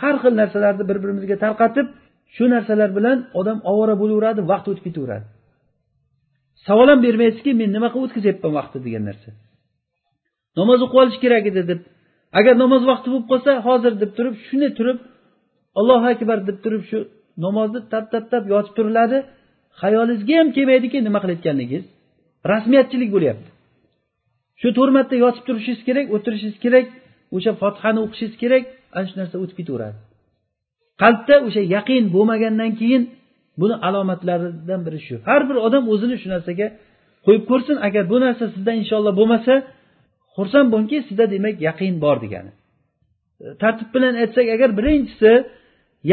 har 0.00 0.14
xil 0.22 0.34
narsalarni 0.40 0.84
bir 0.90 0.98
birimizga 1.02 1.36
tarqatib 1.44 1.86
shu 2.34 2.44
narsalar 2.54 2.90
bilan 2.98 3.18
odam 3.40 3.58
ovora 3.70 3.94
bo'laveradi 4.02 4.40
vaqt 4.52 4.66
o'tib 4.70 4.84
ketaveradi. 4.88 5.26
Savol 6.66 6.88
ham 6.92 7.00
bermaysizki 7.06 7.50
men 7.60 7.70
nima 7.76 7.88
qilib 7.92 8.06
o'tkazyapman 8.06 8.52
vaqtni 8.58 8.80
degan 8.86 9.02
narsa. 9.08 9.28
Namoz 10.58 10.78
o'qib 10.84 10.98
olish 11.02 11.18
kerak 11.24 11.44
edi 11.50 11.62
deb 11.70 11.80
agar 12.38 12.54
namoz 12.64 12.82
vaqti 12.90 13.08
bo'lib 13.12 13.26
qolsa 13.32 13.50
hozir 13.66 13.92
deb 14.02 14.10
turib 14.16 14.34
shunday 14.46 14.70
turib 14.78 14.98
allohu 15.78 16.06
akbar 16.14 16.38
deb 16.48 16.58
turib 16.64 16.82
shu 16.90 16.98
namozni 17.44 17.80
tap 17.92 18.04
tap 18.12 18.24
tap 18.32 18.44
yotib 18.52 18.74
turiladi. 18.78 19.18
Xayolingizga 19.80 20.34
ham 20.40 20.48
kelmaydiki 20.56 20.98
nima 21.06 21.18
qilayotganligingiz 21.22 21.84
rasmiyatchilik 22.52 23.10
bo'lyapti. 23.16 23.48
Shu 24.60 24.68
to'rt 24.76 24.92
marta 24.96 25.14
yotib 25.24 25.42
turishingiz 25.48 25.82
kerak 25.88 26.06
o'tirishingiz 26.16 26.58
kerak 26.64 26.86
o'sha 27.36 27.52
fotihani 27.60 28.00
o'qishingiz 28.04 28.36
kerak 28.42 28.64
ana 28.96 29.06
shu 29.08 29.14
narsa 29.20 29.36
o'tib 29.42 29.56
ketaveradi. 29.60 29.98
Qalbda 31.02 31.36
o'sha 31.46 31.62
yaqin 31.76 32.04
bo'lmagandan 32.14 32.70
keyin 32.80 33.02
buni 33.60 33.74
alomatlaridan 33.86 34.80
biri 34.86 35.00
shu. 35.06 35.14
Har 35.28 35.42
bir 35.48 35.56
odam 35.66 35.84
o'zini 35.92 36.16
shu 36.22 36.28
narsaga 36.34 36.66
qo'yib 37.26 37.44
ko'rsin 37.50 37.76
agar 37.86 38.04
bu 38.12 38.16
narsa 38.24 38.44
sizda 38.54 38.72
inshaalloh 38.80 39.14
bo'lmasa 39.20 39.54
xursand 40.36 40.68
bo'lingki 40.72 40.98
sizda 41.08 41.24
demak 41.34 41.56
yaqin 41.68 41.94
bor 42.04 42.16
degani. 42.24 42.52
Tartib 43.62 43.88
bilan 43.94 44.14
aytsak 44.22 44.46
agar 44.56 44.70
birinchisi 44.78 45.32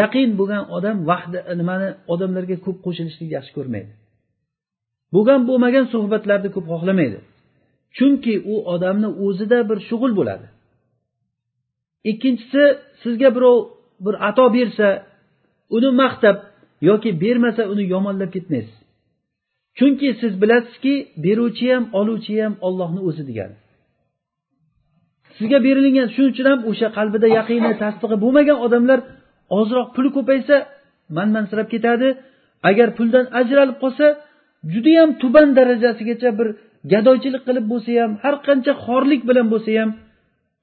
yaqin 0.01 0.29
bo'lgan 0.39 0.63
odam 0.77 0.97
vahda 1.09 1.39
nimani 1.59 1.89
odamlarga 2.13 2.57
ko'p 2.65 2.77
qo'shilishlikni 2.85 3.33
yaxshi 3.37 3.51
ko'rmaydi. 3.57 3.91
Bo'lgan 5.15 5.41
bo'lmagan 5.49 5.85
suhbatlarni 5.93 6.49
ko'p 6.55 6.65
xohlamaydi. 6.73 7.19
Chunki 7.97 8.33
u 8.53 8.55
odamni 8.73 9.09
o'zida 9.25 9.59
bir 9.69 9.77
shug'ul 9.89 10.11
bo'ladi. 10.19 10.45
Ikkinchisi 12.11 12.63
sizga 13.03 13.29
birov 13.35 13.57
bir 14.05 14.15
ato 14.29 14.45
bersa 14.53 14.87
uni 15.75 15.89
maqtab 16.01 16.37
yoki 16.89 17.21
bermasa 17.21 17.63
uni 17.73 17.83
yomonlab 17.93 18.31
ketmaysiz. 18.35 18.77
Chunki 19.77 20.09
siz 20.21 20.41
bilasizki 20.41 20.93
beruvchi 21.23 21.67
ham 21.73 21.85
oluvchi 21.99 22.33
ham 22.43 22.53
ollohni 22.67 23.01
o'zi 23.09 23.23
degani 23.29 23.55
sizga 25.39 25.57
berilgan 25.67 26.07
shuning 26.15 26.31
uchun 26.33 26.47
ham 26.51 26.59
o'sha 26.71 26.87
qalbida 26.97 27.27
yaqini 27.37 27.71
tasdig'i 27.83 28.17
bo'lmagan 28.23 28.57
odamlar 28.65 28.99
ozroq 29.59 29.87
puli 29.95 30.09
ko'paysa 30.17 30.55
manmansirab 31.17 31.67
ketadi. 31.73 32.09
Agar 32.69 32.87
puldan 32.97 33.25
ajralib 33.39 33.77
qolsa 33.83 34.05
judayam 34.73 35.09
tuban 35.21 35.49
darajasigacha 35.57 36.29
bir 36.39 36.47
gadoychilik 36.93 37.43
qilib 37.47 37.65
bo'lsa 37.71 37.91
ham 38.01 38.11
har 38.23 38.35
qancha 38.47 38.73
xorlik 38.85 39.21
bilan 39.29 39.47
bo'lsa 39.53 39.71
ham 39.79 39.89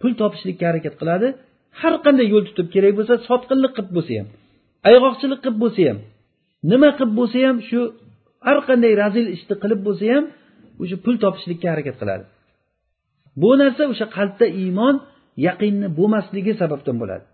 pul 0.00 0.12
topishlikka 0.20 0.64
harakat 0.70 0.94
qiladi. 1.00 1.28
Har 1.80 1.94
qanday 2.04 2.26
yo'l 2.32 2.44
tutib 2.48 2.68
kerak 2.74 2.92
bo'lsa 2.98 3.14
sotqinlik 3.28 3.72
qilib 3.76 3.92
bo'lsa 3.96 4.12
ham 4.20 4.28
ayg'oqchilik 4.88 5.40
qilib 5.44 5.58
bo'lsa 5.62 5.82
ham 5.88 5.98
nima 6.70 6.90
qilib 6.98 7.12
bo'lsa 7.18 7.38
ham 7.46 7.56
shu 7.68 7.80
har 8.46 8.58
qanday 8.68 8.92
razil 9.02 9.26
ishni 9.36 9.54
qilib 9.62 9.80
bo'lsa 9.86 10.04
ham 10.14 10.24
o'sha 10.82 10.96
pul 11.04 11.16
topishlikka 11.24 11.66
harakat 11.72 11.96
qiladi. 12.00 12.24
Bu 13.42 13.50
narsa 13.62 13.82
o'sha 13.92 14.06
qalbda 14.16 14.46
iymon 14.62 14.94
yaqinni 15.46 15.88
bo'lmasligi 15.98 16.52
sababdan 16.62 16.96
bo'ladi. 17.02 17.24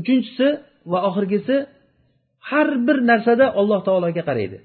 Uchinchisi 0.00 0.46
va 0.90 0.98
oxirgisi 1.08 1.56
har 2.50 2.68
bir 2.86 2.96
narsada 3.10 3.46
alloh 3.60 3.80
taologa 3.88 4.22
qaraydi. 4.28 4.58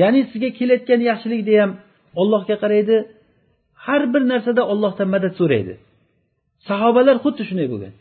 Ya'ni 0.00 0.20
sizga 0.30 0.50
kelayotgan 0.58 1.00
yaxshilikda 1.10 1.54
ham 1.62 1.70
ollohga 2.20 2.56
qaraydi 2.62 2.96
har 3.86 4.02
bir 4.12 4.22
narsada 4.32 4.62
ollohdan 4.72 5.08
madad 5.14 5.34
so'raydi. 5.40 5.74
Sahobalar 6.68 7.16
xuddi 7.24 7.42
shunday 7.48 7.68
bo'lgan. 7.72 7.94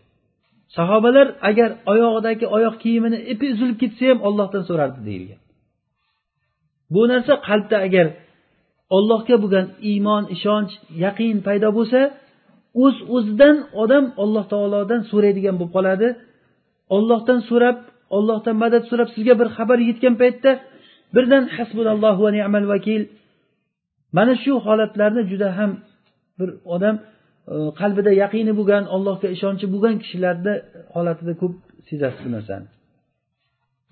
Sahobalar 0.77 1.27
agar 1.49 1.69
oyog'idagi 1.91 2.45
oyoq 2.57 2.75
kiyimini 2.83 3.17
ipi 3.33 3.45
uzilib 3.53 3.77
ketsa 3.83 4.03
ham 4.11 4.19
ollohdan 4.27 4.63
so'rardi 4.69 4.99
deyilgan. 5.07 5.39
Bu 6.93 7.01
narsa 7.11 7.33
qalbda 7.47 7.77
agar 7.87 8.07
ollohga 8.97 9.35
bo'lgan 9.43 9.67
iymon 9.91 10.23
ishonch 10.35 10.73
yaqin 11.05 11.37
paydo 11.47 11.69
bo'lsa 11.77 11.99
o'z 12.83 12.95
uz 13.01 13.09
o'zidan 13.15 13.55
odam 13.83 14.05
alloh 14.23 14.45
taolodan 14.53 15.01
so'raydigan 15.11 15.55
bo'lib 15.59 15.73
qoladi. 15.77 16.07
Ollohdan 16.95 17.39
so'rab 17.49 17.77
ollohdan 18.17 18.55
madad 18.63 18.83
so'rab 18.89 19.09
sizga 19.15 19.33
bir 19.39 19.47
xabar 19.57 19.79
yetgan 19.89 20.15
paytda 20.21 20.51
birdan 21.15 21.43
hasbunallohu 21.55 22.21
va 22.25 22.31
ni'mal 22.37 22.65
vakil 22.73 23.01
mana 24.17 24.33
shu 24.43 24.53
holatlarni 24.65 25.21
juda 25.31 25.49
ham 25.57 25.71
bir 26.39 26.49
odam 26.75 26.95
e, 27.53 27.55
qalbida 27.79 28.11
yaqini 28.23 28.53
bo'lgan 28.59 28.83
allohga 28.95 29.27
ishonchi 29.35 29.65
bo'lgan 29.73 29.95
kishilarni 30.03 30.53
holatida 30.95 31.33
ko'p 31.41 31.53
sezasiz 31.89 32.21
bu 32.25 32.29
narsani. 32.35 32.67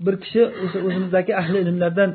Bir 0.06 0.16
kishi 0.24 0.42
o'sha 0.64 0.80
o'zimizdagi 0.88 1.32
ahli 1.42 1.58
ilmlardan 1.66 2.10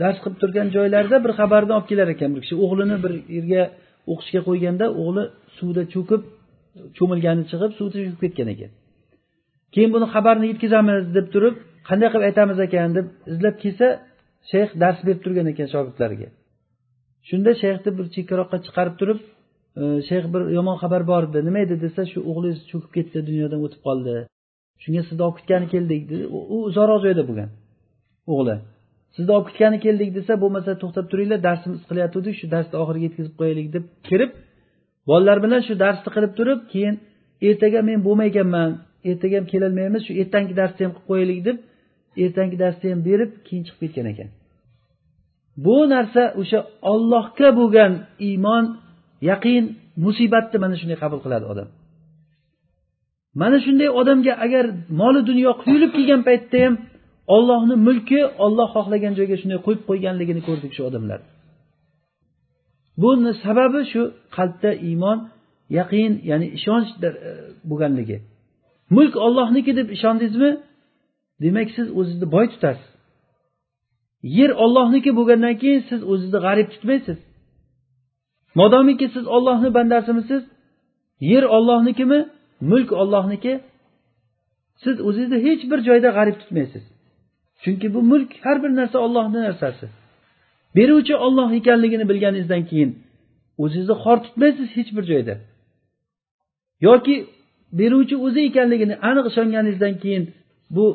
dars 0.00 0.18
qilib 0.22 0.36
turgan 0.42 0.68
joylarida 0.76 1.16
bir 1.24 1.32
xabarni 1.40 1.72
olib 1.78 1.88
kelar 1.90 2.08
ekan. 2.14 2.30
Bir 2.34 2.40
kishi 2.44 2.56
o'g'lini 2.64 2.96
bir 3.04 3.12
yerga 3.36 3.62
o'qishga 4.12 4.40
qo'yganda 4.48 4.86
o'g'li 5.02 5.24
suvda 5.58 5.82
cho'kib 5.94 6.22
cho'milgani 6.96 7.42
chiqib 7.50 7.72
suvda 7.78 7.96
cho'kib 8.04 8.20
ketgan 8.24 8.48
ekan. 8.54 8.70
Keyin 9.74 9.90
buni 9.94 10.06
xabarini 10.14 10.46
yetkazamiz 10.52 11.04
deb 11.16 11.26
turib 11.34 11.54
qanday 11.88 12.08
qilib 12.12 12.26
aytamiz 12.30 12.58
ekan? 12.66 12.88
deb 12.98 13.06
izlab 13.32 13.56
kelsa 13.62 13.86
shayx 14.50 14.70
dars 14.82 14.98
berib 15.06 15.20
turgan 15.24 15.46
ekan 15.52 15.68
shogirdlariga. 15.74 16.28
Shunda 17.28 17.50
shayxni 17.62 17.90
bir 17.98 18.06
chekkaroqqa 18.14 18.56
chiqarib 18.66 18.94
turib 19.00 19.18
e, 19.80 19.82
shayx 20.08 20.24
bir 20.34 20.42
yomon 20.58 20.76
xabar 20.82 21.02
bor 21.10 21.22
edi 21.28 21.38
nima 21.48 21.58
edi 21.66 21.76
desa 21.84 22.02
shu 22.12 22.18
o'g'lingiz 22.30 22.60
cho'kib 22.70 22.92
ketdi 22.96 23.18
dunyodan 23.28 23.60
o'tib 23.66 23.80
qoldi. 23.88 24.14
Shunga 24.82 25.02
sizni 25.08 25.22
olib 25.26 25.36
ketgani 25.40 25.66
keldik 25.74 26.02
dedi. 26.10 26.24
U 26.54 26.56
uzoqroq 26.68 27.00
joyda 27.06 27.22
bo'lgan 27.28 27.50
o'g'li. 28.32 28.56
Sizni 29.16 29.32
olib 29.36 29.46
ketgani 29.50 29.78
keldik 29.86 30.10
desa 30.18 30.32
bo'lmasa 30.42 30.70
to'xtab 30.82 31.06
turinglar 31.12 31.40
darsimiz 31.48 31.80
qilayotgandik 31.88 32.34
shu 32.40 32.46
darsni 32.54 32.76
oxiriga 32.82 33.04
yetkazib 33.08 33.34
qo'yaylik 33.40 33.68
deb 33.76 33.84
kirib 34.08 34.30
bolalar 35.08 35.38
bilan 35.44 35.60
shu 35.68 35.74
darsni 35.84 36.08
qilib 36.16 36.32
turib 36.38 36.60
keyin 36.72 36.94
ertaga 37.48 37.80
men 37.88 37.98
bo'lmayganman 38.06 38.70
ertaga 39.10 39.34
ham 39.38 39.46
kelolmaymiz 39.52 40.02
shu 40.06 40.12
ertangi 40.22 40.54
darsni 40.60 40.82
ham 40.86 40.92
qilib 40.96 41.08
qo'yaylik 41.10 41.40
deb 41.48 41.56
ertangi 42.24 42.56
darsni 42.64 42.86
ham 42.92 43.00
berib 43.08 43.30
keyin 43.46 43.62
chiqib 43.66 43.80
ketgan 43.84 44.06
ekan. 44.12 44.28
Bu 45.64 45.76
narsa 45.94 46.22
o'sha 46.40 46.60
ollohga 46.92 47.48
bo'lgan 47.58 47.92
iymon 48.28 48.64
yaqin 49.30 49.64
musibatni 50.04 50.58
mana 50.64 50.74
shunday 50.80 50.98
qabul 51.04 51.20
qiladi 51.24 51.46
odam. 51.52 51.68
Mana 53.40 53.58
shunday 53.64 53.88
odamga 54.00 54.32
agar 54.44 54.64
moli 55.00 55.20
dunyo 55.30 55.50
quyilib 55.62 55.90
kelgan 55.96 56.20
paytda 56.28 56.58
ham 56.64 56.74
ollohni 57.36 57.76
mulki 57.86 58.20
olloh 58.44 58.68
xohlagan 58.76 59.12
joyga 59.18 59.36
shunday 59.42 59.60
qo'yib 59.66 59.82
qo'yganligini 59.90 60.42
ko'rdik 60.48 60.72
shu 60.76 60.82
odamlar. 60.90 61.20
Buni 63.02 63.32
sababi 63.44 63.80
shu 63.92 64.02
qalbda 64.36 64.70
iymon 64.88 65.18
yaqin 65.78 66.12
ya'ni 66.30 66.46
ishonch 66.58 66.88
e, 67.06 67.10
bo'lganligi. 67.70 68.16
Mulk 68.96 69.14
ollohniki 69.26 69.72
deb 69.78 69.88
ishondingizmi 69.96 70.50
demak 71.44 71.68
siz 71.76 71.86
o'zingizni 71.98 72.28
boy 72.36 72.46
tutasiz. 72.52 72.88
Yer 74.22 74.50
ollohniki 74.50 75.10
bo'lgandan 75.16 75.54
keyin 75.62 75.82
siz 75.90 76.00
o'zingizni 76.10 76.40
g'arib 76.46 76.68
tutmaysiz. 76.74 77.18
Modomiki 78.54 79.06
siz 79.14 79.26
ollohni 79.26 79.74
bandasimisiz? 79.74 80.42
Yer 81.20 81.42
ollohnikimi 81.42 82.28
mulk 82.60 82.92
ollohniki 82.92 83.60
siz 84.84 85.00
o'zingizni 85.00 85.38
hech 85.46 85.62
bir 85.70 85.78
joyda 85.88 86.08
g'arib 86.16 86.36
tutmaysiz. 86.42 86.82
Chunki 87.62 87.94
bu 87.94 88.02
mulk 88.02 88.30
har 88.44 88.62
bir 88.62 88.70
narsa 88.78 88.98
ollohni 88.98 89.40
narsasi. 89.46 89.86
Beruvchi 90.76 91.16
olloh 91.16 91.52
ekanligini 91.52 92.08
bilganingizdan 92.08 92.62
keyin 92.70 92.90
o'zingizni 93.62 93.96
xor 94.02 94.18
tutmaysiz 94.24 94.68
hech 94.76 94.90
bir 94.96 95.04
joyda. 95.12 95.34
Yoki 96.80 97.16
beruvchi 97.72 98.16
o'zi 98.26 98.40
ekanligini 98.48 98.94
aniq 99.08 99.26
ishonganingizdan 99.30 99.94
keyin 100.02 100.24
bu 100.76 100.86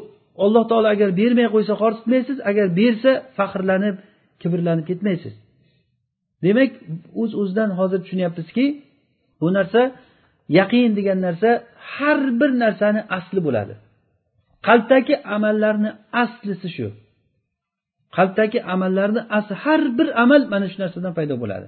alloh 0.43 0.63
taolo 0.69 0.87
agar 0.95 1.09
bermay 1.19 1.47
qo'ysa 1.55 1.73
xor 1.81 1.91
tutmaysiz 1.97 2.37
agar 2.49 2.67
bersa 2.79 3.11
faxrlanib 3.37 3.95
kibrlanib 4.41 4.85
ketmaysiz. 4.89 5.33
Demak 6.45 6.71
o'z 7.21 7.31
uz 7.31 7.31
o'zidan 7.41 7.69
hozir 7.79 7.99
tushunyapmizki 8.03 8.65
bu 9.41 9.47
narsa 9.57 9.81
yaqin 10.59 10.91
degan 10.97 11.19
narsa 11.27 11.49
har 11.93 12.19
bir 12.39 12.51
narsani 12.63 13.01
asli 13.17 13.39
bo'ladi. 13.47 13.73
Qalbdagi 14.67 15.15
amallarni 15.35 15.91
aslisi 16.23 16.69
shu. 16.75 16.87
Qalbdagi 18.17 18.59
amallarni 18.73 19.21
asli 19.37 19.55
har 19.63 19.81
bir 19.97 20.07
amal 20.23 20.41
mana 20.53 20.67
shu 20.71 20.77
narsadan 20.83 21.13
paydo 21.17 21.35
bo'ladi. 21.43 21.67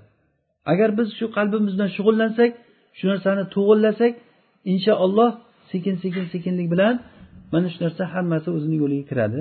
Agar 0.71 0.89
biz 0.97 1.07
shu 1.19 1.25
qalbimiz 1.37 1.73
bilan 1.75 1.89
shug'ullansak 1.97 2.51
shu 2.97 3.05
narsani 3.11 3.43
to'g'irlasak 3.55 4.13
inshaalloh 4.71 5.31
sekin 5.71 5.95
sekin 6.03 6.25
sekinlik 6.33 6.67
bilan 6.73 6.95
mana 7.53 7.67
shu 7.73 7.79
narsa 7.85 8.03
hammasi 8.13 8.47
o'zini 8.57 8.77
yo'liga 8.83 9.05
kiradi. 9.11 9.39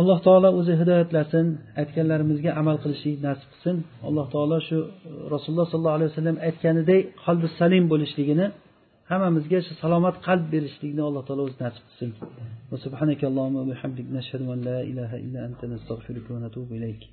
Alloh 0.00 0.18
taolo 0.26 0.48
o'zi 0.60 0.72
hidoyatlasin 0.80 1.46
aytganlarimizga 1.80 2.50
amal 2.60 2.76
qilishlik 2.82 3.16
nasib 3.26 3.48
qilsin. 3.52 3.76
Alloh 4.08 4.26
taolo 4.34 4.58
shu 4.68 4.78
e, 4.86 4.88
rasululloh 5.34 5.66
sollallohu 5.72 5.96
alayhi 5.98 6.10
vasallam 6.12 6.36
aytganidek 6.48 7.02
qalbi 7.24 7.46
salim 7.60 7.84
bo'lishligini 7.92 8.46
hammamizga 9.10 9.58
shu 9.66 9.72
salomat 9.82 10.16
qalb 10.26 10.44
berishlikni 10.54 11.02
alloh 11.08 11.22
taolo 11.28 11.42
o'zi 11.48 11.58
nasib 11.64 11.84
qilsin. 11.88 12.10
Va 12.70 12.76
va 13.56 13.62
bihamdik 13.70 14.06
an 14.54 14.60
la 14.68 14.78
ilaha 14.90 15.16
illa 15.24 15.40
anta 15.48 15.64
astag'firuka 15.78 16.32
atubu 16.48 16.72
ilayk. 16.78 17.02